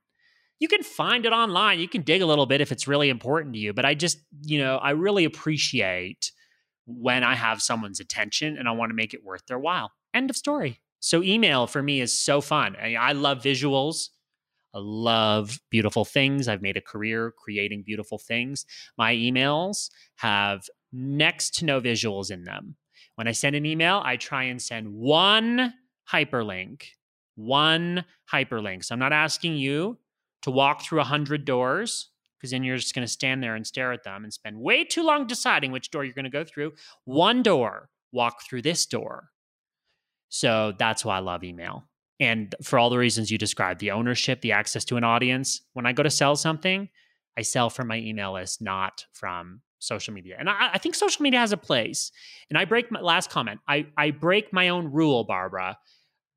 You 0.59 0.67
can 0.67 0.83
find 0.83 1.25
it 1.25 1.33
online. 1.33 1.79
You 1.79 1.87
can 1.87 2.01
dig 2.03 2.21
a 2.21 2.25
little 2.25 2.45
bit 2.45 2.61
if 2.61 2.71
it's 2.71 2.87
really 2.87 3.09
important 3.09 3.53
to 3.53 3.59
you. 3.59 3.73
But 3.73 3.85
I 3.85 3.93
just, 3.93 4.19
you 4.41 4.59
know, 4.59 4.77
I 4.77 4.91
really 4.91 5.25
appreciate 5.25 6.31
when 6.85 7.23
I 7.23 7.35
have 7.35 7.61
someone's 7.61 7.99
attention 7.99 8.57
and 8.57 8.67
I 8.67 8.71
want 8.71 8.89
to 8.89 8.95
make 8.95 9.13
it 9.13 9.23
worth 9.23 9.45
their 9.45 9.59
while. 9.59 9.91
End 10.13 10.29
of 10.29 10.35
story. 10.35 10.79
So, 10.99 11.21
email 11.21 11.67
for 11.67 11.83
me 11.83 11.99
is 11.99 12.17
so 12.17 12.39
fun. 12.39 12.75
I, 12.81 12.95
I 12.95 13.11
love 13.11 13.39
visuals. 13.39 14.09
I 14.73 14.79
love 14.79 15.59
beautiful 15.69 16.05
things. 16.05 16.47
I've 16.47 16.61
made 16.61 16.77
a 16.77 16.81
career 16.81 17.33
creating 17.37 17.83
beautiful 17.85 18.17
things. 18.17 18.65
My 18.97 19.13
emails 19.13 19.89
have 20.15 20.67
next 20.91 21.55
to 21.55 21.65
no 21.65 21.79
visuals 21.79 22.31
in 22.31 22.43
them. 22.43 22.75
When 23.15 23.27
I 23.27 23.33
send 23.33 23.55
an 23.55 23.65
email, 23.65 24.01
I 24.03 24.17
try 24.17 24.43
and 24.43 24.61
send 24.61 24.91
one 24.91 25.73
hyperlink, 26.11 26.83
one 27.35 28.05
hyperlink. 28.31 28.83
So 28.83 28.93
I'm 28.93 28.99
not 28.99 29.13
asking 29.13 29.57
you 29.57 29.97
to 30.41 30.51
walk 30.51 30.81
through 30.81 31.01
a 31.01 31.05
hundred 31.05 31.45
doors 31.45 32.09
because 32.43 32.51
then 32.51 32.61
you're 32.65 32.75
just 32.75 32.93
going 32.93 33.07
to 33.07 33.11
stand 33.11 33.41
there 33.41 33.55
and 33.55 33.65
stare 33.65 33.93
at 33.93 34.03
them 34.03 34.25
and 34.25 34.33
spend 34.33 34.59
way 34.59 34.83
too 34.83 35.01
long 35.01 35.25
deciding 35.25 35.71
which 35.71 35.89
door 35.91 36.03
you're 36.03 36.13
going 36.13 36.25
to 36.25 36.29
go 36.29 36.43
through. 36.43 36.73
One 37.05 37.41
door, 37.41 37.87
walk 38.11 38.43
through 38.43 38.63
this 38.63 38.85
door. 38.85 39.29
So 40.27 40.73
that's 40.77 41.05
why 41.05 41.15
I 41.15 41.19
love 41.21 41.45
email. 41.45 41.85
And 42.19 42.53
for 42.61 42.77
all 42.77 42.89
the 42.89 42.97
reasons 42.97 43.31
you 43.31 43.37
described 43.37 43.79
the 43.79 43.91
ownership, 43.91 44.41
the 44.41 44.51
access 44.51 44.83
to 44.85 44.97
an 44.97 45.05
audience. 45.05 45.61
When 45.71 45.85
I 45.85 45.93
go 45.93 46.03
to 46.03 46.09
sell 46.09 46.35
something, 46.35 46.89
I 47.37 47.43
sell 47.43 47.69
from 47.69 47.87
my 47.87 47.97
email 47.97 48.33
list, 48.33 48.61
not 48.61 49.05
from 49.13 49.61
social 49.79 50.13
media. 50.13 50.35
And 50.37 50.49
I, 50.49 50.71
I 50.73 50.77
think 50.79 50.95
social 50.95 51.23
media 51.23 51.39
has 51.39 51.53
a 51.53 51.57
place. 51.57 52.11
And 52.49 52.57
I 52.57 52.65
break 52.65 52.91
my 52.91 52.99
last 52.99 53.29
comment. 53.29 53.61
I, 53.69 53.85
I 53.97 54.11
break 54.11 54.51
my 54.51 54.67
own 54.67 54.91
rule, 54.91 55.23
Barbara, 55.23 55.77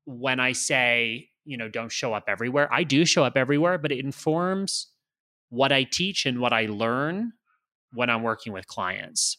when 0.05 0.39
I 0.39 0.53
say, 0.53 1.31
you 1.43 1.57
know, 1.57 1.67
don't 1.67 1.91
show 1.91 2.13
up 2.13 2.25
everywhere. 2.29 2.71
I 2.71 2.85
do 2.85 3.03
show 3.03 3.25
up 3.25 3.35
everywhere, 3.35 3.77
but 3.77 3.91
it 3.91 3.99
informs 3.99 4.87
what 5.49 5.71
I 5.71 5.83
teach 5.83 6.25
and 6.25 6.39
what 6.39 6.53
I 6.53 6.65
learn 6.65 7.33
when 7.93 8.09
I'm 8.09 8.23
working 8.23 8.53
with 8.53 8.67
clients. 8.67 9.37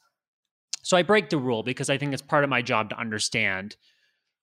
So 0.82 0.96
I 0.96 1.02
break 1.02 1.30
the 1.30 1.38
rule 1.38 1.62
because 1.62 1.90
I 1.90 1.98
think 1.98 2.12
it's 2.12 2.22
part 2.22 2.44
of 2.44 2.50
my 2.50 2.62
job 2.62 2.90
to 2.90 2.98
understand 2.98 3.76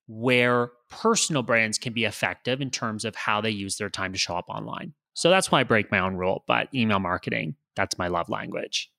where 0.07 0.69
personal 0.89 1.41
brands 1.41 1.77
can 1.77 1.93
be 1.93 2.05
effective 2.05 2.61
in 2.61 2.69
terms 2.69 3.05
of 3.05 3.15
how 3.15 3.41
they 3.41 3.49
use 3.49 3.77
their 3.77 3.89
time 3.89 4.13
to 4.13 4.19
show 4.19 4.35
up 4.35 4.45
online. 4.47 4.93
So 5.13 5.29
that's 5.29 5.51
why 5.51 5.61
I 5.61 5.63
break 5.63 5.91
my 5.91 5.99
own 5.99 6.15
rule. 6.15 6.43
But 6.45 6.67
email 6.73 6.99
marketing, 6.99 7.55
that's 7.75 7.97
my 7.97 8.07
love 8.07 8.29
language. 8.29 8.91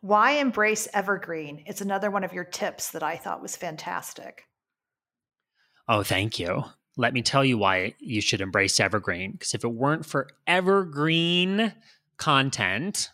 Why 0.00 0.32
embrace 0.32 0.88
evergreen? 0.94 1.64
It's 1.66 1.80
another 1.80 2.10
one 2.10 2.22
of 2.24 2.32
your 2.32 2.44
tips 2.44 2.90
that 2.92 3.02
I 3.02 3.16
thought 3.16 3.42
was 3.42 3.56
fantastic. 3.56 4.44
Oh, 5.88 6.02
thank 6.02 6.38
you. 6.38 6.64
Let 6.96 7.12
me 7.12 7.22
tell 7.22 7.44
you 7.44 7.58
why 7.58 7.94
you 7.98 8.20
should 8.20 8.40
embrace 8.40 8.80
evergreen. 8.80 9.32
Because 9.32 9.54
if 9.54 9.64
it 9.64 9.68
weren't 9.68 10.06
for 10.06 10.28
evergreen 10.46 11.74
content, 12.16 13.10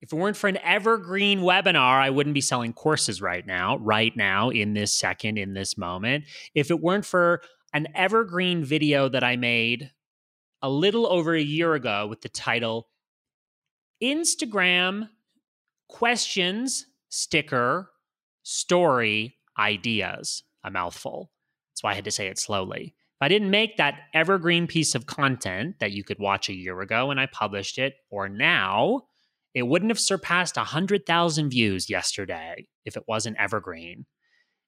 if 0.00 0.12
it 0.12 0.16
weren't 0.16 0.36
for 0.36 0.48
an 0.48 0.58
evergreen 0.58 1.40
webinar, 1.40 2.00
I 2.00 2.10
wouldn't 2.10 2.34
be 2.34 2.40
selling 2.40 2.72
courses 2.72 3.22
right 3.22 3.46
now, 3.46 3.78
right 3.78 4.16
now, 4.16 4.50
in 4.50 4.74
this 4.74 4.92
second, 4.92 5.38
in 5.38 5.54
this 5.54 5.78
moment. 5.78 6.24
If 6.54 6.70
it 6.70 6.80
weren't 6.80 7.04
for 7.04 7.42
an 7.72 7.88
evergreen 7.94 8.64
video 8.64 9.08
that 9.08 9.22
I 9.22 9.36
made 9.36 9.90
a 10.62 10.70
little 10.70 11.06
over 11.06 11.34
a 11.34 11.42
year 11.42 11.74
ago 11.74 12.06
with 12.06 12.22
the 12.22 12.28
title 12.28 12.88
Instagram 14.02 15.08
questions 15.88 16.86
sticker 17.08 17.90
story 18.42 19.36
ideas, 19.58 20.44
a 20.64 20.70
mouthful. 20.70 21.30
That's 21.78 21.84
why 21.84 21.92
I 21.92 21.94
had 21.94 22.06
to 22.06 22.10
say 22.10 22.26
it 22.26 22.40
slowly. 22.40 22.96
If 22.96 23.20
I 23.20 23.28
didn't 23.28 23.52
make 23.52 23.76
that 23.76 24.00
evergreen 24.12 24.66
piece 24.66 24.96
of 24.96 25.06
content 25.06 25.76
that 25.78 25.92
you 25.92 26.02
could 26.02 26.18
watch 26.18 26.48
a 26.48 26.52
year 26.52 26.80
ago 26.80 27.12
and 27.12 27.20
I 27.20 27.26
published 27.26 27.78
it, 27.78 27.94
or 28.10 28.28
now, 28.28 29.02
it 29.54 29.62
wouldn't 29.62 29.92
have 29.92 30.00
surpassed 30.00 30.56
100,000 30.56 31.50
views 31.50 31.88
yesterday 31.88 32.66
if 32.84 32.96
it 32.96 33.04
wasn't 33.06 33.36
evergreen. 33.38 34.06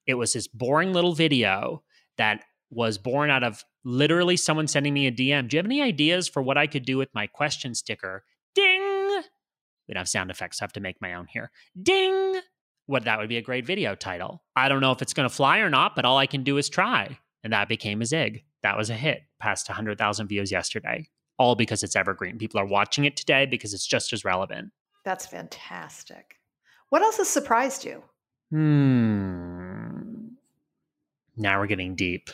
It 0.07 0.13
was 0.13 0.31
this 0.31 0.47
boring 0.47 0.93
little 0.93 1.13
video 1.13 1.83
that 2.17 2.45
was 2.69 2.97
born 2.97 3.29
out 3.29 3.43
of 3.43 3.61
literally 3.83 4.37
someone 4.37 4.67
sending 4.67 4.93
me 4.93 5.07
a 5.07 5.11
DM. 5.11 5.49
Do 5.49 5.57
you 5.57 5.59
have 5.59 5.65
any 5.65 5.81
ideas 5.81 6.29
for 6.29 6.41
what 6.41 6.57
I 6.57 6.65
could 6.65 6.85
do 6.85 6.97
with 6.97 7.09
my 7.13 7.27
question 7.27 7.75
sticker? 7.75 8.23
Ding! 8.55 9.21
We 9.85 9.93
don't 9.93 9.97
have 9.97 10.07
sound 10.07 10.31
effects, 10.31 10.59
so 10.59 10.63
I 10.63 10.65
have 10.65 10.73
to 10.73 10.79
make 10.79 11.01
my 11.01 11.15
own 11.15 11.27
here. 11.27 11.51
Ding! 11.83 12.39
What 12.87 13.05
that 13.05 13.19
would 13.19 13.29
be 13.29 13.37
a 13.37 13.41
great 13.41 13.65
video 13.65 13.95
title. 13.95 14.43
I 14.55 14.69
don't 14.69 14.81
know 14.81 14.91
if 14.91 15.01
it's 15.01 15.13
going 15.13 15.29
to 15.29 15.33
fly 15.33 15.59
or 15.59 15.69
not, 15.69 15.95
but 15.95 16.05
all 16.05 16.17
I 16.17 16.27
can 16.27 16.43
do 16.43 16.57
is 16.57 16.69
try. 16.69 17.17
And 17.43 17.53
that 17.53 17.69
became 17.69 18.01
a 18.01 18.05
zig. 18.05 18.43
That 18.63 18.77
was 18.77 18.89
a 18.89 18.95
hit, 18.95 19.23
Passed 19.39 19.69
100,000 19.69 20.27
views 20.27 20.51
yesterday, 20.51 21.07
all 21.37 21.55
because 21.55 21.83
it's 21.83 21.95
evergreen. 21.95 22.37
People 22.37 22.59
are 22.59 22.65
watching 22.65 23.05
it 23.05 23.17
today 23.17 23.45
because 23.45 23.73
it's 23.73 23.87
just 23.87 24.13
as 24.13 24.23
relevant. 24.23 24.71
That's 25.03 25.25
fantastic. 25.25 26.35
What 26.89 27.01
else 27.01 27.17
has 27.17 27.29
surprised 27.29 27.85
you? 27.85 28.03
Hmm. 28.51 30.27
Now 31.37 31.59
we're 31.59 31.67
getting 31.67 31.95
deep. 31.95 32.29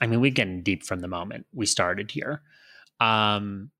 I 0.00 0.06
mean, 0.06 0.20
we're 0.20 0.30
getting 0.30 0.62
deep 0.62 0.84
from 0.84 1.00
the 1.00 1.08
moment 1.08 1.46
we 1.52 1.66
started 1.66 2.10
here. 2.10 2.42
Um, 3.00 3.70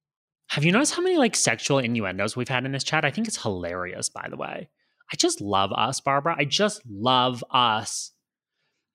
have 0.48 0.64
you 0.64 0.72
noticed 0.72 0.94
how 0.94 1.02
many 1.02 1.16
like 1.16 1.36
sexual 1.36 1.78
innuendos 1.78 2.36
we've 2.36 2.48
had 2.48 2.64
in 2.66 2.72
this 2.72 2.84
chat? 2.84 3.04
I 3.04 3.10
think 3.10 3.28
it's 3.28 3.40
hilarious, 3.40 4.08
by 4.08 4.26
the 4.28 4.36
way. 4.36 4.68
I 5.12 5.16
just 5.16 5.40
love 5.40 5.72
us, 5.72 6.00
Barbara. 6.00 6.36
I 6.38 6.44
just 6.44 6.82
love 6.88 7.42
us. 7.50 8.12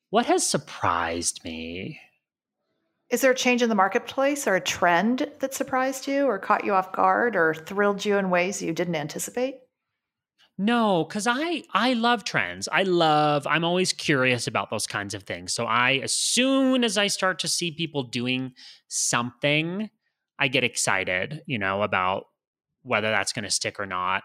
What 0.10 0.28
has 0.28 0.48
surprised 0.48 1.44
me? 1.44 2.00
Is 3.10 3.22
there 3.22 3.32
a 3.32 3.36
change 3.36 3.62
in 3.62 3.70
the 3.70 3.76
marketplace 3.76 4.48
or 4.48 4.56
a 4.56 4.62
trend 4.62 5.30
that 5.40 5.54
surprised 5.54 6.08
you 6.08 6.26
or 6.26 6.40
caught 6.40 6.64
you 6.64 6.74
off 6.74 6.92
guard 6.92 7.36
or 7.36 7.54
thrilled 7.54 8.04
you 8.04 8.18
in 8.18 8.30
ways 8.30 8.62
you 8.62 8.74
didn't 8.74 8.96
anticipate? 8.96 9.56
No, 10.58 11.04
cuz 11.06 11.28
I 11.28 11.64
I 11.74 11.94
love 11.94 12.24
trends. 12.24 12.70
I 12.72 12.84
love 12.84 13.46
I'm 13.46 13.66
always 13.66 13.92
curious 13.92 14.48
about 14.48 14.70
those 14.70 14.88
kinds 14.88 15.14
of 15.14 15.24
things. 15.24 15.54
So 15.54 15.66
I 15.66 15.96
as 16.04 16.14
soon 16.14 16.84
as 16.84 16.98
I 16.98 17.08
start 17.08 17.40
to 17.40 17.48
see 17.50 17.72
people 17.72 18.04
doing 18.04 18.54
something, 18.88 19.90
I 20.40 20.48
get 20.48 20.64
excited, 20.64 21.44
you 21.46 21.60
know, 21.60 21.84
about 21.84 22.28
whether 22.84 23.12
that's 23.12 23.34
going 23.34 23.44
to 23.44 23.52
stick 23.52 23.80
or 23.80 23.86
not. 23.86 24.24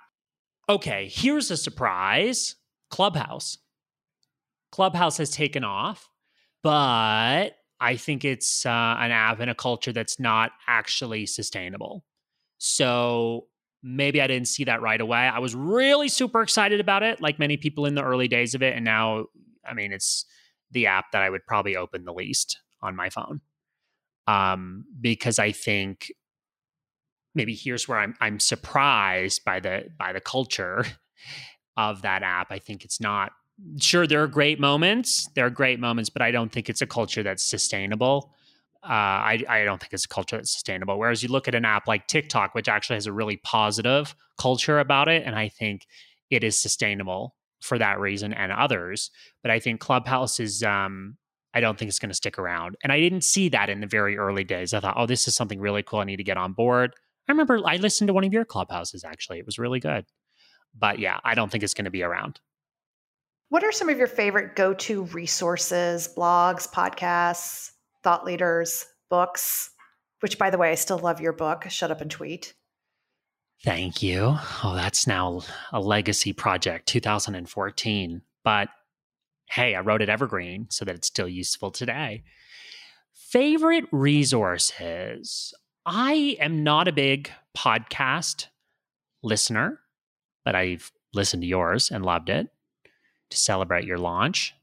Okay, 0.71 1.11
here's 1.13 1.51
a 1.51 1.57
surprise. 1.57 2.55
Clubhouse. 2.91 3.59
Clubhouse 4.71 5.17
has 5.17 5.31
taken 5.31 5.65
off, 5.65 6.09
but 6.63 7.57
I 7.81 7.97
think 7.97 8.25
it's 8.25 8.65
uh, 8.65 8.69
an 9.01 9.11
app 9.11 9.41
and 9.41 9.51
a 9.51 9.55
culture 9.57 9.93
that's 9.93 10.21
not 10.21 10.53
actually 10.69 11.27
sustainable. 11.27 12.05
So 12.59 13.47
maybe 13.83 14.23
I 14.23 14.29
didn't 14.29 14.47
see 14.47 14.63
that 14.63 14.81
right 14.81 15.01
away. 15.01 15.19
I 15.19 15.41
was 15.41 15.57
really 15.57 16.09
super 16.09 16.41
excited 16.41 16.79
about 16.79 17.03
it, 17.03 17.21
like 17.21 17.41
many 17.41 17.57
people 17.57 17.85
in 17.85 17.97
the 17.97 18.05
early 18.05 18.29
days 18.29 18.55
of 18.55 18.63
it. 18.63 18.77
And 18.77 18.85
now, 18.85 19.25
I 19.69 19.75
mean, 19.75 19.93
it's 19.93 20.25
the 20.71 20.87
app 20.87 21.07
that 21.11 21.23
I 21.23 21.31
would 21.31 21.45
probably 21.49 21.75
open 21.75 22.05
the 22.05 22.15
least 22.15 22.61
on 22.81 22.95
my 22.95 23.11
phone. 23.11 23.41
Um, 24.29 24.85
because 25.01 25.41
I 25.41 25.51
think 25.51 26.13
maybe 27.35 27.55
here's 27.55 27.89
where 27.89 27.99
I'm 27.99 28.15
I'm 28.21 28.41
surprised 28.41 29.45
by 29.45 29.61
the 29.61 29.87
by 29.99 30.13
the 30.13 30.21
culture 30.21 30.85
of 31.77 32.03
that 32.03 32.23
app. 32.23 32.49
I 32.51 32.59
think 32.59 32.85
it's 32.85 33.01
not 33.01 33.33
sure 33.81 34.07
there 34.07 34.23
are 34.23 34.29
great 34.29 34.61
moments. 34.61 35.29
There 35.35 35.47
are 35.47 35.51
great 35.51 35.81
moments, 35.81 36.11
but 36.11 36.23
I 36.23 36.31
don't 36.31 36.53
think 36.53 36.69
it's 36.71 36.83
a 36.83 36.87
culture 36.87 37.23
that's 37.23 37.43
sustainable 37.43 38.31
uh, 38.83 38.89
I, 38.89 39.45
I 39.49 39.65
don't 39.65 39.81
think 39.81 39.93
it's 39.93 40.07
a 40.07 40.09
culture 40.09 40.37
that's 40.37 40.53
sustainable. 40.53 40.99
Whereas 40.99 41.23
you 41.23 41.29
look 41.29 41.49
at 41.49 41.55
an 41.55 41.67
app 41.67 41.87
like 41.87 42.07
TikTok, 42.07 42.55
which 42.55 42.69
actually 42.69 42.97
has 42.97 43.07
a 43.07 43.13
really 43.13 43.37
positive 43.39 44.15
culture 44.39 44.79
about 44.79 45.09
it, 45.09 45.25
and 45.27 45.37
I 45.37 45.49
think 45.51 45.87
it 46.31 46.43
is 46.45 46.61
sustainable 46.61 47.35
for 47.61 47.79
that 47.79 48.01
reason 48.01 48.33
and 48.33 48.53
others. 48.53 49.11
But 49.43 49.51
I 49.51 49.59
think 49.61 49.81
Clubhouse 49.81 50.41
is, 50.41 50.63
um, 50.63 51.19
I 51.53 51.61
don't 51.61 51.79
think 51.79 51.91
it's 51.91 51.99
going 51.99 52.11
to 52.11 52.15
stick 52.15 52.39
around. 52.39 52.77
And 52.83 52.91
I 52.93 53.01
didn't 53.01 53.25
see 53.25 53.51
that 53.51 53.69
in 53.69 53.81
the 53.81 53.87
very 53.87 54.17
early 54.17 54.45
days. 54.45 54.73
I 54.73 54.81
thought, 54.81 54.95
oh, 54.97 55.07
this 55.07 55.29
is 55.29 55.35
something 55.35 55.61
really 55.61 55.83
cool. 55.83 56.01
I 56.01 56.05
need 56.05 56.17
to 56.17 56.25
get 56.25 56.39
on 56.39 56.55
board. 56.55 56.95
I 57.31 57.33
remember 57.33 57.61
I 57.65 57.77
listened 57.77 58.09
to 58.09 58.13
one 58.13 58.25
of 58.25 58.33
your 58.33 58.45
Clubhouses 58.45 59.05
actually. 59.05 59.39
It 59.39 59.47
was 59.47 59.57
really 59.57 59.79
good. 59.79 60.05
But 60.77 60.99
yeah, 60.99 61.21
I 61.23 61.37
don't 61.37 61.51
think 61.51 61.63
it's 61.63 61.75
going 61.75 61.85
to 61.85 61.91
be 61.91 62.03
around. 62.03 62.41
What 63.51 63.63
are 63.63 63.71
some 63.71 63.89
of 63.89 63.99
your 63.99 64.09
favorite 64.09 64.57
go 64.57 64.75
to 64.75 65.05
resources, 65.05 66.13
blogs, 66.17 66.69
podcasts? 66.69 67.71
thought 68.03 68.25
leaders, 68.25 68.85
books, 69.11 69.71
which, 70.21 70.39
by 70.39 70.51
the 70.51 70.59
way, 70.59 70.71
I 70.71 70.75
still 70.75 70.99
love 70.99 71.21
your 71.21 71.33
book, 71.33 71.67
Shut 71.69 71.91
Up 71.91 72.01
and 72.01 72.11
Tweet. 72.11 72.55
Thank 73.63 74.03
you. 74.03 74.37
Oh, 74.65 74.73
that's 74.75 75.07
now 75.07 75.43
a 75.71 75.81
legacy 75.81 76.33
project, 76.33 76.89
2014. 76.89 78.23
But 78.43 78.71
hey, 79.51 79.75
I 79.75 79.81
wrote 79.81 80.03
it 80.03 80.09
evergreen 80.09 80.67
so 80.71 80.85
that 80.85 80.95
it's 80.95 81.09
still 81.09 81.29
useful 81.29 81.71
today. 81.71 82.25
Favorite 83.13 83.85
resources. 83.93 85.53
I 85.87 86.37
am 86.41 86.63
not 86.63 86.89
a 86.89 86.93
big 86.93 87.31
podcast 87.57 88.47
listener, 89.23 89.81
but 90.45 90.55
I've 90.55 90.93
listened 91.15 91.43
to 91.43 91.47
yours 91.47 91.91
and 91.91 92.05
loved 92.05 92.29
it 92.29 92.49
to 93.31 93.37
celebrate 93.37 93.85
your 93.85 93.99
launch. 93.99 94.55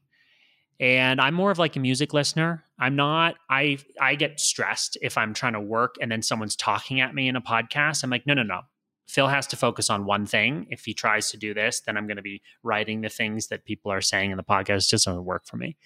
And 0.80 1.20
i'm 1.20 1.34
more 1.34 1.50
of 1.50 1.58
like 1.58 1.74
a 1.74 1.80
music 1.80 2.14
listener. 2.14 2.64
I'm 2.78 2.94
not 2.94 3.34
i 3.50 3.78
i 4.00 4.14
get 4.14 4.38
stressed 4.38 4.96
if 5.02 5.18
i'm 5.18 5.34
trying 5.34 5.54
to 5.54 5.60
work 5.60 5.96
and 6.00 6.10
then 6.10 6.22
someone's 6.22 6.54
talking 6.54 7.00
at 7.00 7.14
me 7.14 7.28
in 7.28 7.36
a 7.36 7.40
podcast. 7.40 8.04
I'm 8.04 8.10
like 8.10 8.26
no 8.26 8.34
no 8.34 8.44
no. 8.44 8.60
Phil 9.08 9.26
has 9.26 9.46
to 9.48 9.56
focus 9.56 9.90
on 9.90 10.04
one 10.04 10.26
thing. 10.26 10.66
If 10.70 10.84
he 10.84 10.94
tries 10.94 11.30
to 11.32 11.36
do 11.36 11.52
this 11.52 11.80
then 11.80 11.96
i'm 11.96 12.06
going 12.06 12.16
to 12.16 12.22
be 12.22 12.42
writing 12.62 13.00
the 13.00 13.08
things 13.08 13.48
that 13.48 13.64
people 13.64 13.90
are 13.90 14.00
saying 14.00 14.30
in 14.30 14.36
the 14.36 14.44
podcast. 14.44 14.86
It 14.86 14.90
just 14.90 15.06
doesn't 15.06 15.24
work 15.24 15.46
for 15.46 15.56
me. 15.56 15.76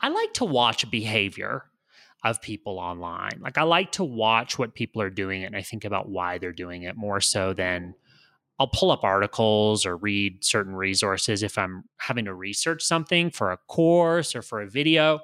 I 0.00 0.08
like 0.08 0.34
to 0.34 0.44
watch 0.44 0.90
behavior 0.90 1.64
of 2.24 2.40
people 2.40 2.78
online 2.78 3.40
like 3.40 3.58
i 3.58 3.62
like 3.62 3.92
to 3.92 4.04
watch 4.04 4.58
what 4.58 4.74
people 4.74 5.02
are 5.02 5.10
doing 5.10 5.44
and 5.44 5.56
i 5.56 5.62
think 5.62 5.84
about 5.84 6.08
why 6.08 6.38
they're 6.38 6.52
doing 6.52 6.82
it 6.82 6.96
more 6.96 7.20
so 7.20 7.52
than 7.52 7.94
I'll 8.62 8.68
pull 8.68 8.92
up 8.92 9.02
articles 9.02 9.84
or 9.84 9.96
read 9.96 10.44
certain 10.44 10.76
resources 10.76 11.42
if 11.42 11.58
I'm 11.58 11.82
having 11.96 12.26
to 12.26 12.34
research 12.34 12.84
something 12.84 13.30
for 13.30 13.50
a 13.50 13.56
course 13.56 14.36
or 14.36 14.42
for 14.42 14.60
a 14.60 14.68
video, 14.68 15.18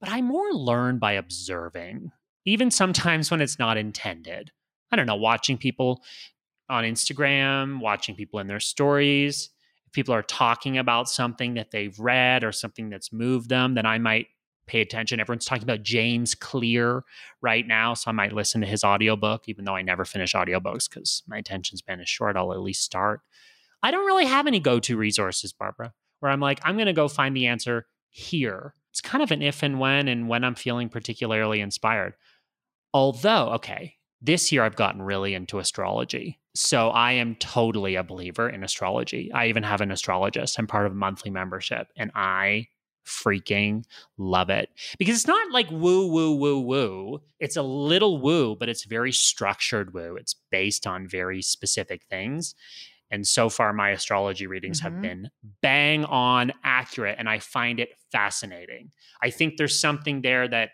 but 0.00 0.08
I 0.08 0.22
more 0.22 0.50
learn 0.52 0.98
by 0.98 1.12
observing, 1.12 2.12
even 2.46 2.70
sometimes 2.70 3.30
when 3.30 3.42
it's 3.42 3.58
not 3.58 3.76
intended. 3.76 4.52
I 4.90 4.96
don't 4.96 5.04
know, 5.04 5.16
watching 5.16 5.58
people 5.58 6.02
on 6.70 6.84
Instagram, 6.84 7.80
watching 7.80 8.14
people 8.14 8.40
in 8.40 8.46
their 8.46 8.58
stories. 8.58 9.50
If 9.86 9.92
people 9.92 10.14
are 10.14 10.22
talking 10.22 10.78
about 10.78 11.10
something 11.10 11.54
that 11.54 11.70
they've 11.70 11.98
read 11.98 12.42
or 12.42 12.52
something 12.52 12.88
that's 12.88 13.12
moved 13.12 13.50
them, 13.50 13.74
then 13.74 13.84
I 13.84 13.98
might 13.98 14.28
pay 14.68 14.80
attention. 14.80 15.18
Everyone's 15.18 15.44
talking 15.44 15.64
about 15.64 15.82
James 15.82 16.34
Clear 16.34 17.04
right 17.40 17.66
now, 17.66 17.94
so 17.94 18.10
I 18.10 18.12
might 18.12 18.32
listen 18.32 18.60
to 18.60 18.66
his 18.66 18.84
audiobook, 18.84 19.48
even 19.48 19.64
though 19.64 19.74
I 19.74 19.82
never 19.82 20.04
finish 20.04 20.34
audiobooks 20.34 20.88
because 20.88 21.22
my 21.26 21.38
attention 21.38 21.76
span 21.78 22.00
is 22.00 22.08
short. 22.08 22.36
I'll 22.36 22.52
at 22.52 22.60
least 22.60 22.84
start. 22.84 23.20
I 23.82 23.90
don't 23.90 24.06
really 24.06 24.26
have 24.26 24.46
any 24.46 24.60
go 24.60 24.78
to 24.80 24.96
resources, 24.96 25.52
Barbara, 25.52 25.92
where 26.20 26.30
I'm 26.30 26.40
like, 26.40 26.60
I'm 26.62 26.76
going 26.76 26.86
to 26.86 26.92
go 26.92 27.08
find 27.08 27.36
the 27.36 27.46
answer 27.46 27.86
here. 28.10 28.74
It's 28.90 29.00
kind 29.00 29.22
of 29.22 29.30
an 29.30 29.42
if 29.42 29.62
and 29.62 29.78
when 29.78 30.08
and 30.08 30.28
when 30.28 30.44
I'm 30.44 30.54
feeling 30.54 30.88
particularly 30.88 31.60
inspired. 31.60 32.14
Although, 32.92 33.50
okay, 33.50 33.94
this 34.20 34.50
year 34.50 34.64
I've 34.64 34.76
gotten 34.76 35.02
really 35.02 35.34
into 35.34 35.58
astrology. 35.58 36.40
So 36.54 36.88
I 36.90 37.12
am 37.12 37.36
totally 37.36 37.94
a 37.94 38.02
believer 38.02 38.48
in 38.48 38.64
astrology. 38.64 39.30
I 39.32 39.46
even 39.46 39.62
have 39.62 39.80
an 39.80 39.92
astrologist. 39.92 40.58
I'm 40.58 40.66
part 40.66 40.86
of 40.86 40.92
a 40.92 40.96
monthly 40.96 41.30
membership 41.30 41.88
and 41.96 42.10
I 42.14 42.66
freaking 43.08 43.84
love 44.16 44.50
it 44.50 44.70
because 44.98 45.16
it's 45.16 45.26
not 45.26 45.50
like 45.50 45.70
woo, 45.70 46.06
woo, 46.06 46.36
woo, 46.36 46.60
woo. 46.60 47.20
It's 47.40 47.56
a 47.56 47.62
little 47.62 48.20
woo, 48.20 48.56
but 48.56 48.68
it's 48.68 48.84
very 48.84 49.12
structured 49.12 49.94
woo. 49.94 50.16
It's 50.16 50.34
based 50.50 50.86
on 50.86 51.08
very 51.08 51.42
specific 51.42 52.04
things. 52.08 52.54
And 53.10 53.26
so 53.26 53.48
far, 53.48 53.72
my 53.72 53.90
astrology 53.90 54.46
readings 54.46 54.80
mm-hmm. 54.80 54.94
have 54.94 55.02
been 55.02 55.30
bang 55.62 56.04
on 56.04 56.52
accurate, 56.62 57.16
and 57.18 57.28
I 57.28 57.38
find 57.38 57.80
it 57.80 57.94
fascinating. 58.12 58.90
I 59.22 59.30
think 59.30 59.56
there's 59.56 59.80
something 59.80 60.20
there 60.20 60.46
that 60.46 60.70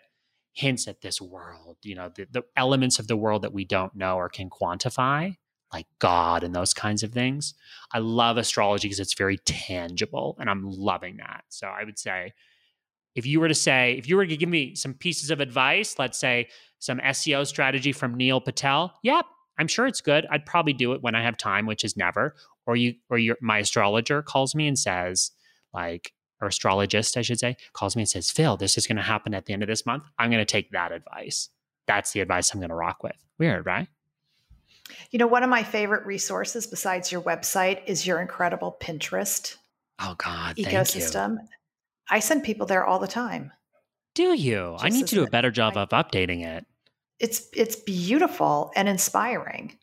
hints 0.51 0.87
at 0.87 1.01
this 1.01 1.21
world, 1.21 1.77
you 1.81 1.95
know, 1.95 2.09
the, 2.13 2.27
the 2.29 2.43
elements 2.55 2.99
of 2.99 3.07
the 3.07 3.17
world 3.17 3.41
that 3.43 3.53
we 3.53 3.65
don't 3.65 3.95
know 3.95 4.15
or 4.17 4.29
can 4.29 4.49
quantify 4.49 5.35
like 5.73 5.87
God 5.99 6.43
and 6.43 6.55
those 6.55 6.73
kinds 6.73 7.03
of 7.03 7.11
things. 7.11 7.53
I 7.91 7.99
love 7.99 8.37
astrology 8.37 8.87
because 8.87 8.99
it's 8.99 9.13
very 9.13 9.37
tangible 9.39 10.37
and 10.39 10.49
I'm 10.49 10.69
loving 10.69 11.17
that. 11.17 11.43
So 11.49 11.67
I 11.67 11.83
would 11.83 11.99
say 11.99 12.33
if 13.15 13.25
you 13.25 13.39
were 13.39 13.47
to 13.47 13.55
say, 13.55 13.93
if 13.97 14.07
you 14.07 14.17
were 14.17 14.25
to 14.25 14.37
give 14.37 14.49
me 14.49 14.75
some 14.75 14.93
pieces 14.93 15.31
of 15.31 15.39
advice, 15.39 15.97
let's 15.97 16.17
say 16.17 16.49
some 16.79 16.99
SEO 16.99 17.47
strategy 17.47 17.91
from 17.91 18.15
Neil 18.15 18.41
Patel, 18.41 18.93
yep, 19.03 19.25
I'm 19.57 19.67
sure 19.67 19.87
it's 19.87 20.01
good. 20.01 20.27
I'd 20.29 20.45
probably 20.45 20.73
do 20.73 20.93
it 20.93 21.01
when 21.01 21.15
I 21.15 21.23
have 21.23 21.37
time, 21.37 21.65
which 21.65 21.85
is 21.85 21.95
never. 21.95 22.35
Or 22.67 22.75
you 22.75 22.95
or 23.09 23.17
your 23.17 23.37
my 23.41 23.59
astrologer 23.59 24.21
calls 24.21 24.55
me 24.55 24.67
and 24.67 24.77
says, 24.77 25.31
like, 25.73 26.13
or 26.41 26.47
astrologist, 26.47 27.15
I 27.15 27.21
should 27.21 27.39
say, 27.39 27.55
calls 27.73 27.95
me 27.95 28.01
and 28.01 28.09
says, 28.09 28.31
Phil, 28.31 28.57
this 28.57 28.77
is 28.77 28.87
going 28.87 28.97
to 28.97 29.03
happen 29.03 29.33
at 29.33 29.45
the 29.45 29.53
end 29.53 29.63
of 29.63 29.69
this 29.69 29.85
month. 29.85 30.03
I'm 30.17 30.29
going 30.29 30.45
to 30.45 30.51
take 30.51 30.71
that 30.71 30.91
advice. 30.91 31.49
That's 31.87 32.11
the 32.11 32.19
advice 32.19 32.53
I'm 32.53 32.59
going 32.59 32.69
to 32.69 32.75
rock 32.75 33.03
with. 33.03 33.15
Weird, 33.37 33.65
right? 33.65 33.87
You 35.15 35.19
know, 35.19 35.27
one 35.27 35.43
of 35.43 35.49
my 35.49 35.63
favorite 35.63 36.05
resources 36.05 36.67
besides 36.67 37.09
your 37.09 37.21
website 37.21 37.81
is 37.85 38.05
your 38.05 38.19
incredible 38.19 38.75
Pinterest 38.81 39.55
oh 39.97 40.13
God, 40.17 40.57
ecosystem. 40.57 41.37
I 42.09 42.19
send 42.19 42.43
people 42.43 42.65
there 42.65 42.83
all 42.83 42.99
the 42.99 43.07
time. 43.07 43.53
Do 44.13 44.33
you? 44.37 44.73
Just 44.73 44.83
I 44.83 44.89
need 44.89 45.07
to 45.07 45.15
do 45.15 45.23
a 45.23 45.29
better 45.29 45.51
job 45.51 45.77
of 45.77 45.87
updating 45.91 46.45
it. 46.45 46.65
It's 47.17 47.47
it's 47.53 47.77
beautiful 47.77 48.73
and 48.75 48.89
inspiring. 48.89 49.77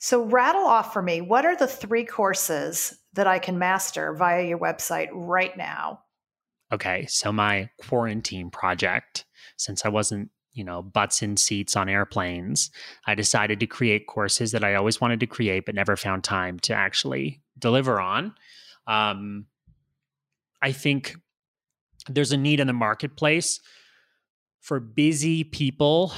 So 0.00 0.24
rattle 0.24 0.66
off 0.66 0.92
for 0.92 1.02
me, 1.02 1.20
what 1.20 1.44
are 1.44 1.56
the 1.56 1.68
three 1.68 2.04
courses 2.04 2.98
that 3.12 3.28
I 3.28 3.38
can 3.38 3.60
master 3.60 4.12
via 4.12 4.44
your 4.44 4.58
website 4.58 5.06
right 5.12 5.56
now? 5.56 6.00
Okay, 6.72 7.06
so 7.06 7.30
my 7.30 7.70
quarantine 7.78 8.50
project, 8.50 9.24
since 9.56 9.84
I 9.84 9.88
wasn't, 9.88 10.30
you 10.56 10.64
know, 10.64 10.80
butts 10.80 11.22
in 11.22 11.36
seats 11.36 11.76
on 11.76 11.88
airplanes, 11.88 12.70
I 13.06 13.14
decided 13.14 13.60
to 13.60 13.66
create 13.66 14.06
courses 14.06 14.52
that 14.52 14.64
I 14.64 14.74
always 14.74 15.00
wanted 15.00 15.20
to 15.20 15.26
create 15.26 15.66
but 15.66 15.74
never 15.74 15.96
found 15.96 16.24
time 16.24 16.58
to 16.60 16.72
actually 16.72 17.42
deliver 17.58 18.00
on. 18.00 18.34
Um, 18.86 19.46
I 20.62 20.72
think 20.72 21.14
there's 22.08 22.32
a 22.32 22.36
need 22.38 22.58
in 22.58 22.66
the 22.66 22.72
marketplace 22.72 23.60
for 24.60 24.80
busy 24.80 25.44
people 25.44 26.12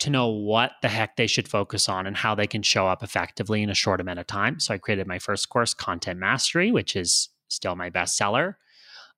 to 0.00 0.10
know 0.10 0.28
what 0.28 0.72
the 0.82 0.88
heck 0.88 1.16
they 1.16 1.28
should 1.28 1.48
focus 1.48 1.88
on 1.88 2.06
and 2.06 2.16
how 2.16 2.34
they 2.34 2.46
can 2.46 2.62
show 2.62 2.88
up 2.88 3.02
effectively 3.02 3.62
in 3.62 3.70
a 3.70 3.74
short 3.74 4.00
amount 4.00 4.18
of 4.18 4.26
time. 4.26 4.58
So 4.58 4.74
I 4.74 4.78
created 4.78 5.06
my 5.06 5.20
first 5.20 5.48
course, 5.48 5.72
Content 5.72 6.18
Mastery, 6.18 6.72
which 6.72 6.96
is 6.96 7.28
still 7.48 7.76
my 7.76 7.90
bestseller. 7.90 8.56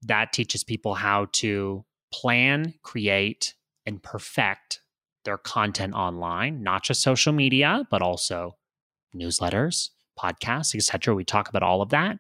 That 0.03 0.33
teaches 0.33 0.63
people 0.63 0.95
how 0.95 1.29
to 1.33 1.85
plan, 2.13 2.75
create, 2.83 3.56
and 3.87 4.03
perfect 4.03 4.81
their 5.25 5.39
content 5.39 5.95
online, 5.95 6.63
not 6.63 6.85
just 6.85 7.03
social 7.03 7.33
media, 7.33 7.87
but 7.91 8.03
also 8.03 8.57
newsletters, 9.15 9.91
podcasts, 10.19 10.75
etc. 10.75 11.15
We 11.15 11.25
talk 11.25 11.49
about 11.49 11.63
all 11.63 11.83
of 11.83 11.91
that 11.91 12.19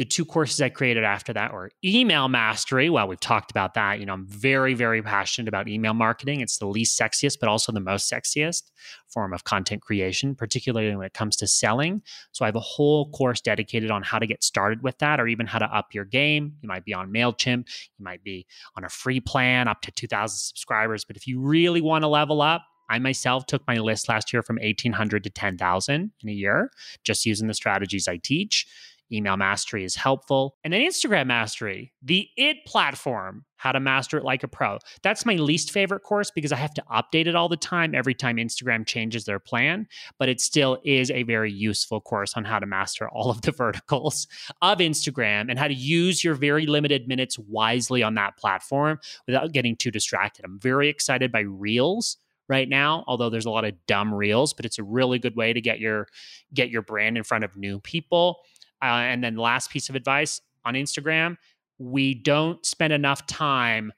the 0.00 0.06
two 0.06 0.24
courses 0.24 0.62
I 0.62 0.70
created 0.70 1.04
after 1.04 1.34
that 1.34 1.52
were 1.52 1.70
email 1.84 2.26
mastery. 2.26 2.88
Well, 2.88 3.06
we've 3.06 3.20
talked 3.20 3.50
about 3.50 3.74
that. 3.74 4.00
You 4.00 4.06
know, 4.06 4.14
I'm 4.14 4.26
very, 4.26 4.72
very 4.72 5.02
passionate 5.02 5.46
about 5.46 5.68
email 5.68 5.92
marketing. 5.92 6.40
It's 6.40 6.56
the 6.56 6.66
least 6.66 6.98
sexiest, 6.98 7.36
but 7.38 7.50
also 7.50 7.70
the 7.70 7.80
most 7.80 8.10
sexiest 8.10 8.70
form 9.08 9.34
of 9.34 9.44
content 9.44 9.82
creation, 9.82 10.34
particularly 10.34 10.96
when 10.96 11.04
it 11.04 11.12
comes 11.12 11.36
to 11.36 11.46
selling. 11.46 12.00
So 12.32 12.46
I 12.46 12.48
have 12.48 12.56
a 12.56 12.60
whole 12.60 13.10
course 13.10 13.42
dedicated 13.42 13.90
on 13.90 14.02
how 14.02 14.18
to 14.18 14.26
get 14.26 14.42
started 14.42 14.82
with 14.82 14.96
that 15.00 15.20
or 15.20 15.26
even 15.26 15.46
how 15.46 15.58
to 15.58 15.66
up 15.66 15.92
your 15.92 16.06
game. 16.06 16.54
You 16.62 16.68
might 16.70 16.86
be 16.86 16.94
on 16.94 17.12
MailChimp, 17.12 17.68
you 17.98 18.02
might 18.02 18.24
be 18.24 18.46
on 18.78 18.84
a 18.84 18.88
free 18.88 19.20
plan 19.20 19.68
up 19.68 19.82
to 19.82 19.92
2,000 19.92 20.34
subscribers. 20.34 21.04
But 21.04 21.18
if 21.18 21.26
you 21.26 21.40
really 21.40 21.82
want 21.82 22.04
to 22.04 22.08
level 22.08 22.40
up, 22.40 22.62
I 22.90 22.98
myself 22.98 23.46
took 23.46 23.64
my 23.68 23.76
list 23.76 24.08
last 24.08 24.32
year 24.32 24.42
from 24.42 24.56
1800 24.56 25.22
to 25.24 25.30
10,000 25.30 26.10
in 26.22 26.28
a 26.28 26.32
year, 26.32 26.70
just 27.04 27.24
using 27.24 27.46
the 27.46 27.54
strategies 27.54 28.08
I 28.08 28.16
teach. 28.16 28.66
Email 29.12 29.36
mastery 29.36 29.84
is 29.84 29.96
helpful. 29.96 30.56
And 30.64 30.72
then 30.72 30.82
Instagram 30.82 31.26
mastery, 31.26 31.92
the 32.02 32.28
IT 32.36 32.64
platform, 32.66 33.44
how 33.56 33.72
to 33.72 33.80
master 33.80 34.16
it 34.16 34.24
like 34.24 34.42
a 34.42 34.48
pro. 34.48 34.78
That's 35.02 35.26
my 35.26 35.34
least 35.34 35.70
favorite 35.70 36.00
course 36.00 36.30
because 36.30 36.50
I 36.50 36.56
have 36.56 36.72
to 36.74 36.84
update 36.90 37.26
it 37.26 37.34
all 37.34 37.48
the 37.48 37.58
time 37.58 37.94
every 37.94 38.14
time 38.14 38.36
Instagram 38.36 38.86
changes 38.86 39.26
their 39.26 39.38
plan. 39.38 39.86
But 40.18 40.30
it 40.30 40.40
still 40.40 40.78
is 40.82 41.10
a 41.10 41.24
very 41.24 41.52
useful 41.52 42.00
course 42.00 42.34
on 42.36 42.44
how 42.44 42.58
to 42.58 42.66
master 42.66 43.08
all 43.10 43.30
of 43.30 43.42
the 43.42 43.52
verticals 43.56 44.26
of 44.62 44.78
Instagram 44.78 45.50
and 45.50 45.58
how 45.58 45.68
to 45.68 45.74
use 45.74 46.24
your 46.24 46.34
very 46.34 46.66
limited 46.66 47.06
minutes 47.06 47.38
wisely 47.38 48.02
on 48.02 48.14
that 48.14 48.38
platform 48.38 48.98
without 49.26 49.52
getting 49.52 49.76
too 49.76 49.90
distracted. 49.90 50.44
I'm 50.44 50.58
very 50.58 50.88
excited 50.88 51.30
by 51.30 51.40
Reels 51.40 52.16
right 52.48 52.68
now 52.68 53.04
although 53.06 53.30
there's 53.30 53.46
a 53.46 53.50
lot 53.50 53.64
of 53.64 53.72
dumb 53.86 54.12
reels 54.12 54.52
but 54.52 54.66
it's 54.66 54.78
a 54.78 54.82
really 54.82 55.20
good 55.20 55.36
way 55.36 55.52
to 55.52 55.60
get 55.60 55.78
your 55.78 56.08
get 56.52 56.68
your 56.68 56.82
brand 56.82 57.16
in 57.16 57.22
front 57.22 57.44
of 57.44 57.56
new 57.56 57.78
people 57.78 58.40
uh, 58.82 58.86
and 58.86 59.22
then 59.22 59.36
last 59.36 59.70
piece 59.70 59.88
of 59.88 59.94
advice 59.94 60.40
on 60.64 60.74
Instagram, 60.74 61.36
we 61.78 62.14
don't 62.14 62.64
spend 62.64 62.92
enough 62.92 63.26
time 63.26 63.92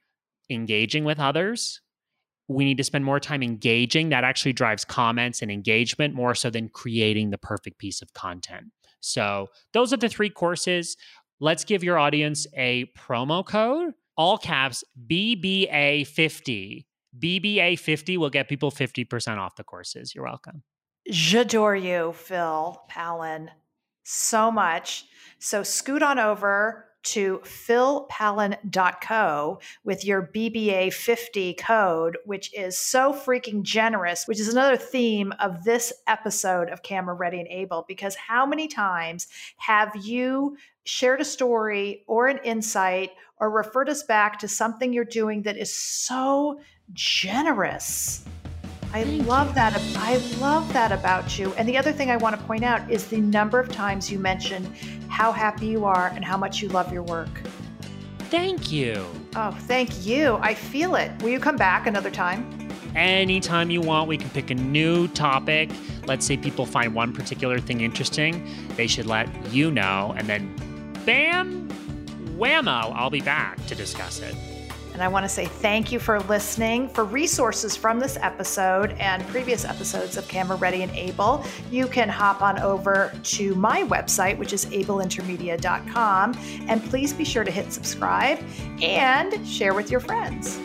engaging 0.49 1.03
with 1.03 1.19
others. 1.19 1.81
We 2.47 2.65
need 2.65 2.77
to 2.77 2.83
spend 2.83 3.05
more 3.05 3.19
time 3.19 3.41
engaging. 3.43 4.09
That 4.09 4.23
actually 4.23 4.53
drives 4.53 4.85
comments 4.85 5.41
and 5.41 5.51
engagement 5.51 6.13
more 6.13 6.35
so 6.35 6.49
than 6.49 6.69
creating 6.69 7.29
the 7.29 7.37
perfect 7.37 7.77
piece 7.77 8.01
of 8.01 8.13
content. 8.13 8.67
So, 8.99 9.47
those 9.73 9.91
are 9.91 9.97
the 9.97 10.09
three 10.09 10.29
courses. 10.29 10.95
Let's 11.39 11.63
give 11.65 11.83
your 11.83 11.97
audience 11.97 12.47
a 12.55 12.85
promo 12.97 13.45
code, 13.45 13.93
all 14.15 14.37
caps 14.37 14.83
BBA50. 15.09 16.85
BBA50 17.19 18.17
will 18.17 18.29
get 18.29 18.47
people 18.47 18.71
50% 18.71 19.37
off 19.37 19.55
the 19.55 19.63
courses. 19.63 20.15
You're 20.15 20.23
welcome. 20.23 20.63
J'adore 21.11 21.81
you, 21.81 22.13
Phil 22.13 22.81
Pallen 22.87 23.51
so 24.03 24.51
much. 24.51 25.05
So 25.39 25.63
scoot 25.63 26.03
on 26.03 26.19
over 26.19 26.85
to 27.03 27.39
philpallen.co 27.43 29.59
with 29.83 30.05
your 30.05 30.31
BBA50 30.33 31.57
code, 31.57 32.17
which 32.25 32.53
is 32.53 32.77
so 32.77 33.11
freaking 33.13 33.63
generous, 33.63 34.25
which 34.25 34.39
is 34.39 34.47
another 34.47 34.77
theme 34.77 35.33
of 35.39 35.65
this 35.65 35.91
episode 36.07 36.69
of 36.69 36.81
Camera 36.81 37.13
Ready 37.13 37.39
and 37.39 37.49
Able. 37.49 37.83
Because 37.87 38.15
how 38.15 38.45
many 38.45 38.69
times 38.69 39.27
have 39.57 39.93
you 40.01 40.55
shared 40.85 41.21
a 41.21 41.25
story 41.25 42.03
or 42.07 42.27
an 42.27 42.39
insight 42.43 43.11
or 43.37 43.49
referred 43.49 43.89
us 43.89 44.03
back 44.03 44.37
to 44.39 44.47
something 44.47 44.93
you're 44.93 45.03
doing 45.03 45.41
that 45.43 45.57
is 45.57 45.75
so 45.75 46.61
generous? 46.93 48.23
I 48.93 49.03
Thank 49.03 49.27
love 49.27 49.47
you. 49.49 49.53
that. 49.55 49.81
I 49.97 50.17
love 50.39 50.71
that 50.71 50.91
about 50.91 51.39
you. 51.39 51.51
And 51.53 51.67
the 51.67 51.77
other 51.79 51.91
thing 51.91 52.11
I 52.11 52.17
want 52.17 52.39
to 52.39 52.45
point 52.45 52.63
out 52.63 52.89
is 52.91 53.07
the 53.07 53.19
number 53.19 53.59
of 53.59 53.71
times 53.71 54.11
you 54.11 54.19
mention 54.19 54.71
how 55.07 55.31
happy 55.31 55.65
you 55.65 55.83
are 55.83 56.09
and 56.09 56.23
how 56.23 56.37
much 56.37 56.61
you 56.61 56.69
love 56.69 56.93
your 56.93 57.01
work. 57.01 57.29
Thank 58.29 58.71
you. 58.71 59.03
Oh, 59.35 59.49
thank 59.61 60.05
you. 60.05 60.35
I 60.41 60.53
feel 60.53 60.93
it. 60.93 61.11
Will 61.23 61.29
you 61.29 61.39
come 61.39 61.55
back 61.55 61.87
another 61.87 62.11
time? 62.11 62.69
Anytime 62.95 63.71
you 63.71 63.81
want, 63.81 64.07
we 64.07 64.17
can 64.17 64.29
pick 64.29 64.51
a 64.51 64.55
new 64.55 65.07
topic. 65.09 65.71
Let's 66.05 66.23
say 66.23 66.37
people 66.37 66.67
find 66.67 66.93
one 66.93 67.13
particular 67.13 67.59
thing 67.59 67.81
interesting, 67.81 68.47
they 68.75 68.85
should 68.85 69.07
let 69.07 69.27
you 69.51 69.71
know, 69.71 70.13
and 70.15 70.27
then 70.27 70.53
bam, 71.03 71.67
whammo, 72.37 72.93
I'll 72.93 73.09
be 73.09 73.21
back 73.21 73.65
to 73.65 73.73
discuss 73.73 74.19
it. 74.19 74.35
And 74.93 75.01
I 75.01 75.07
want 75.07 75.25
to 75.25 75.29
say 75.29 75.45
thank 75.45 75.91
you 75.91 75.99
for 75.99 76.19
listening. 76.21 76.87
For 76.89 77.03
resources 77.03 77.75
from 77.75 77.99
this 77.99 78.17
episode 78.21 78.91
and 78.99 79.25
previous 79.27 79.65
episodes 79.65 80.17
of 80.17 80.27
Camera 80.27 80.55
Ready 80.57 80.83
and 80.83 80.91
Able, 80.91 81.43
you 81.71 81.87
can 81.87 82.09
hop 82.09 82.41
on 82.41 82.59
over 82.59 83.11
to 83.23 83.55
my 83.55 83.83
website, 83.83 84.37
which 84.37 84.53
is 84.53 84.65
ableintermedia.com. 84.67 86.37
And 86.67 86.83
please 86.85 87.13
be 87.13 87.25
sure 87.25 87.43
to 87.43 87.51
hit 87.51 87.73
subscribe 87.73 88.39
and 88.81 89.45
share 89.47 89.73
with 89.73 89.89
your 89.89 89.99
friends. 89.99 90.59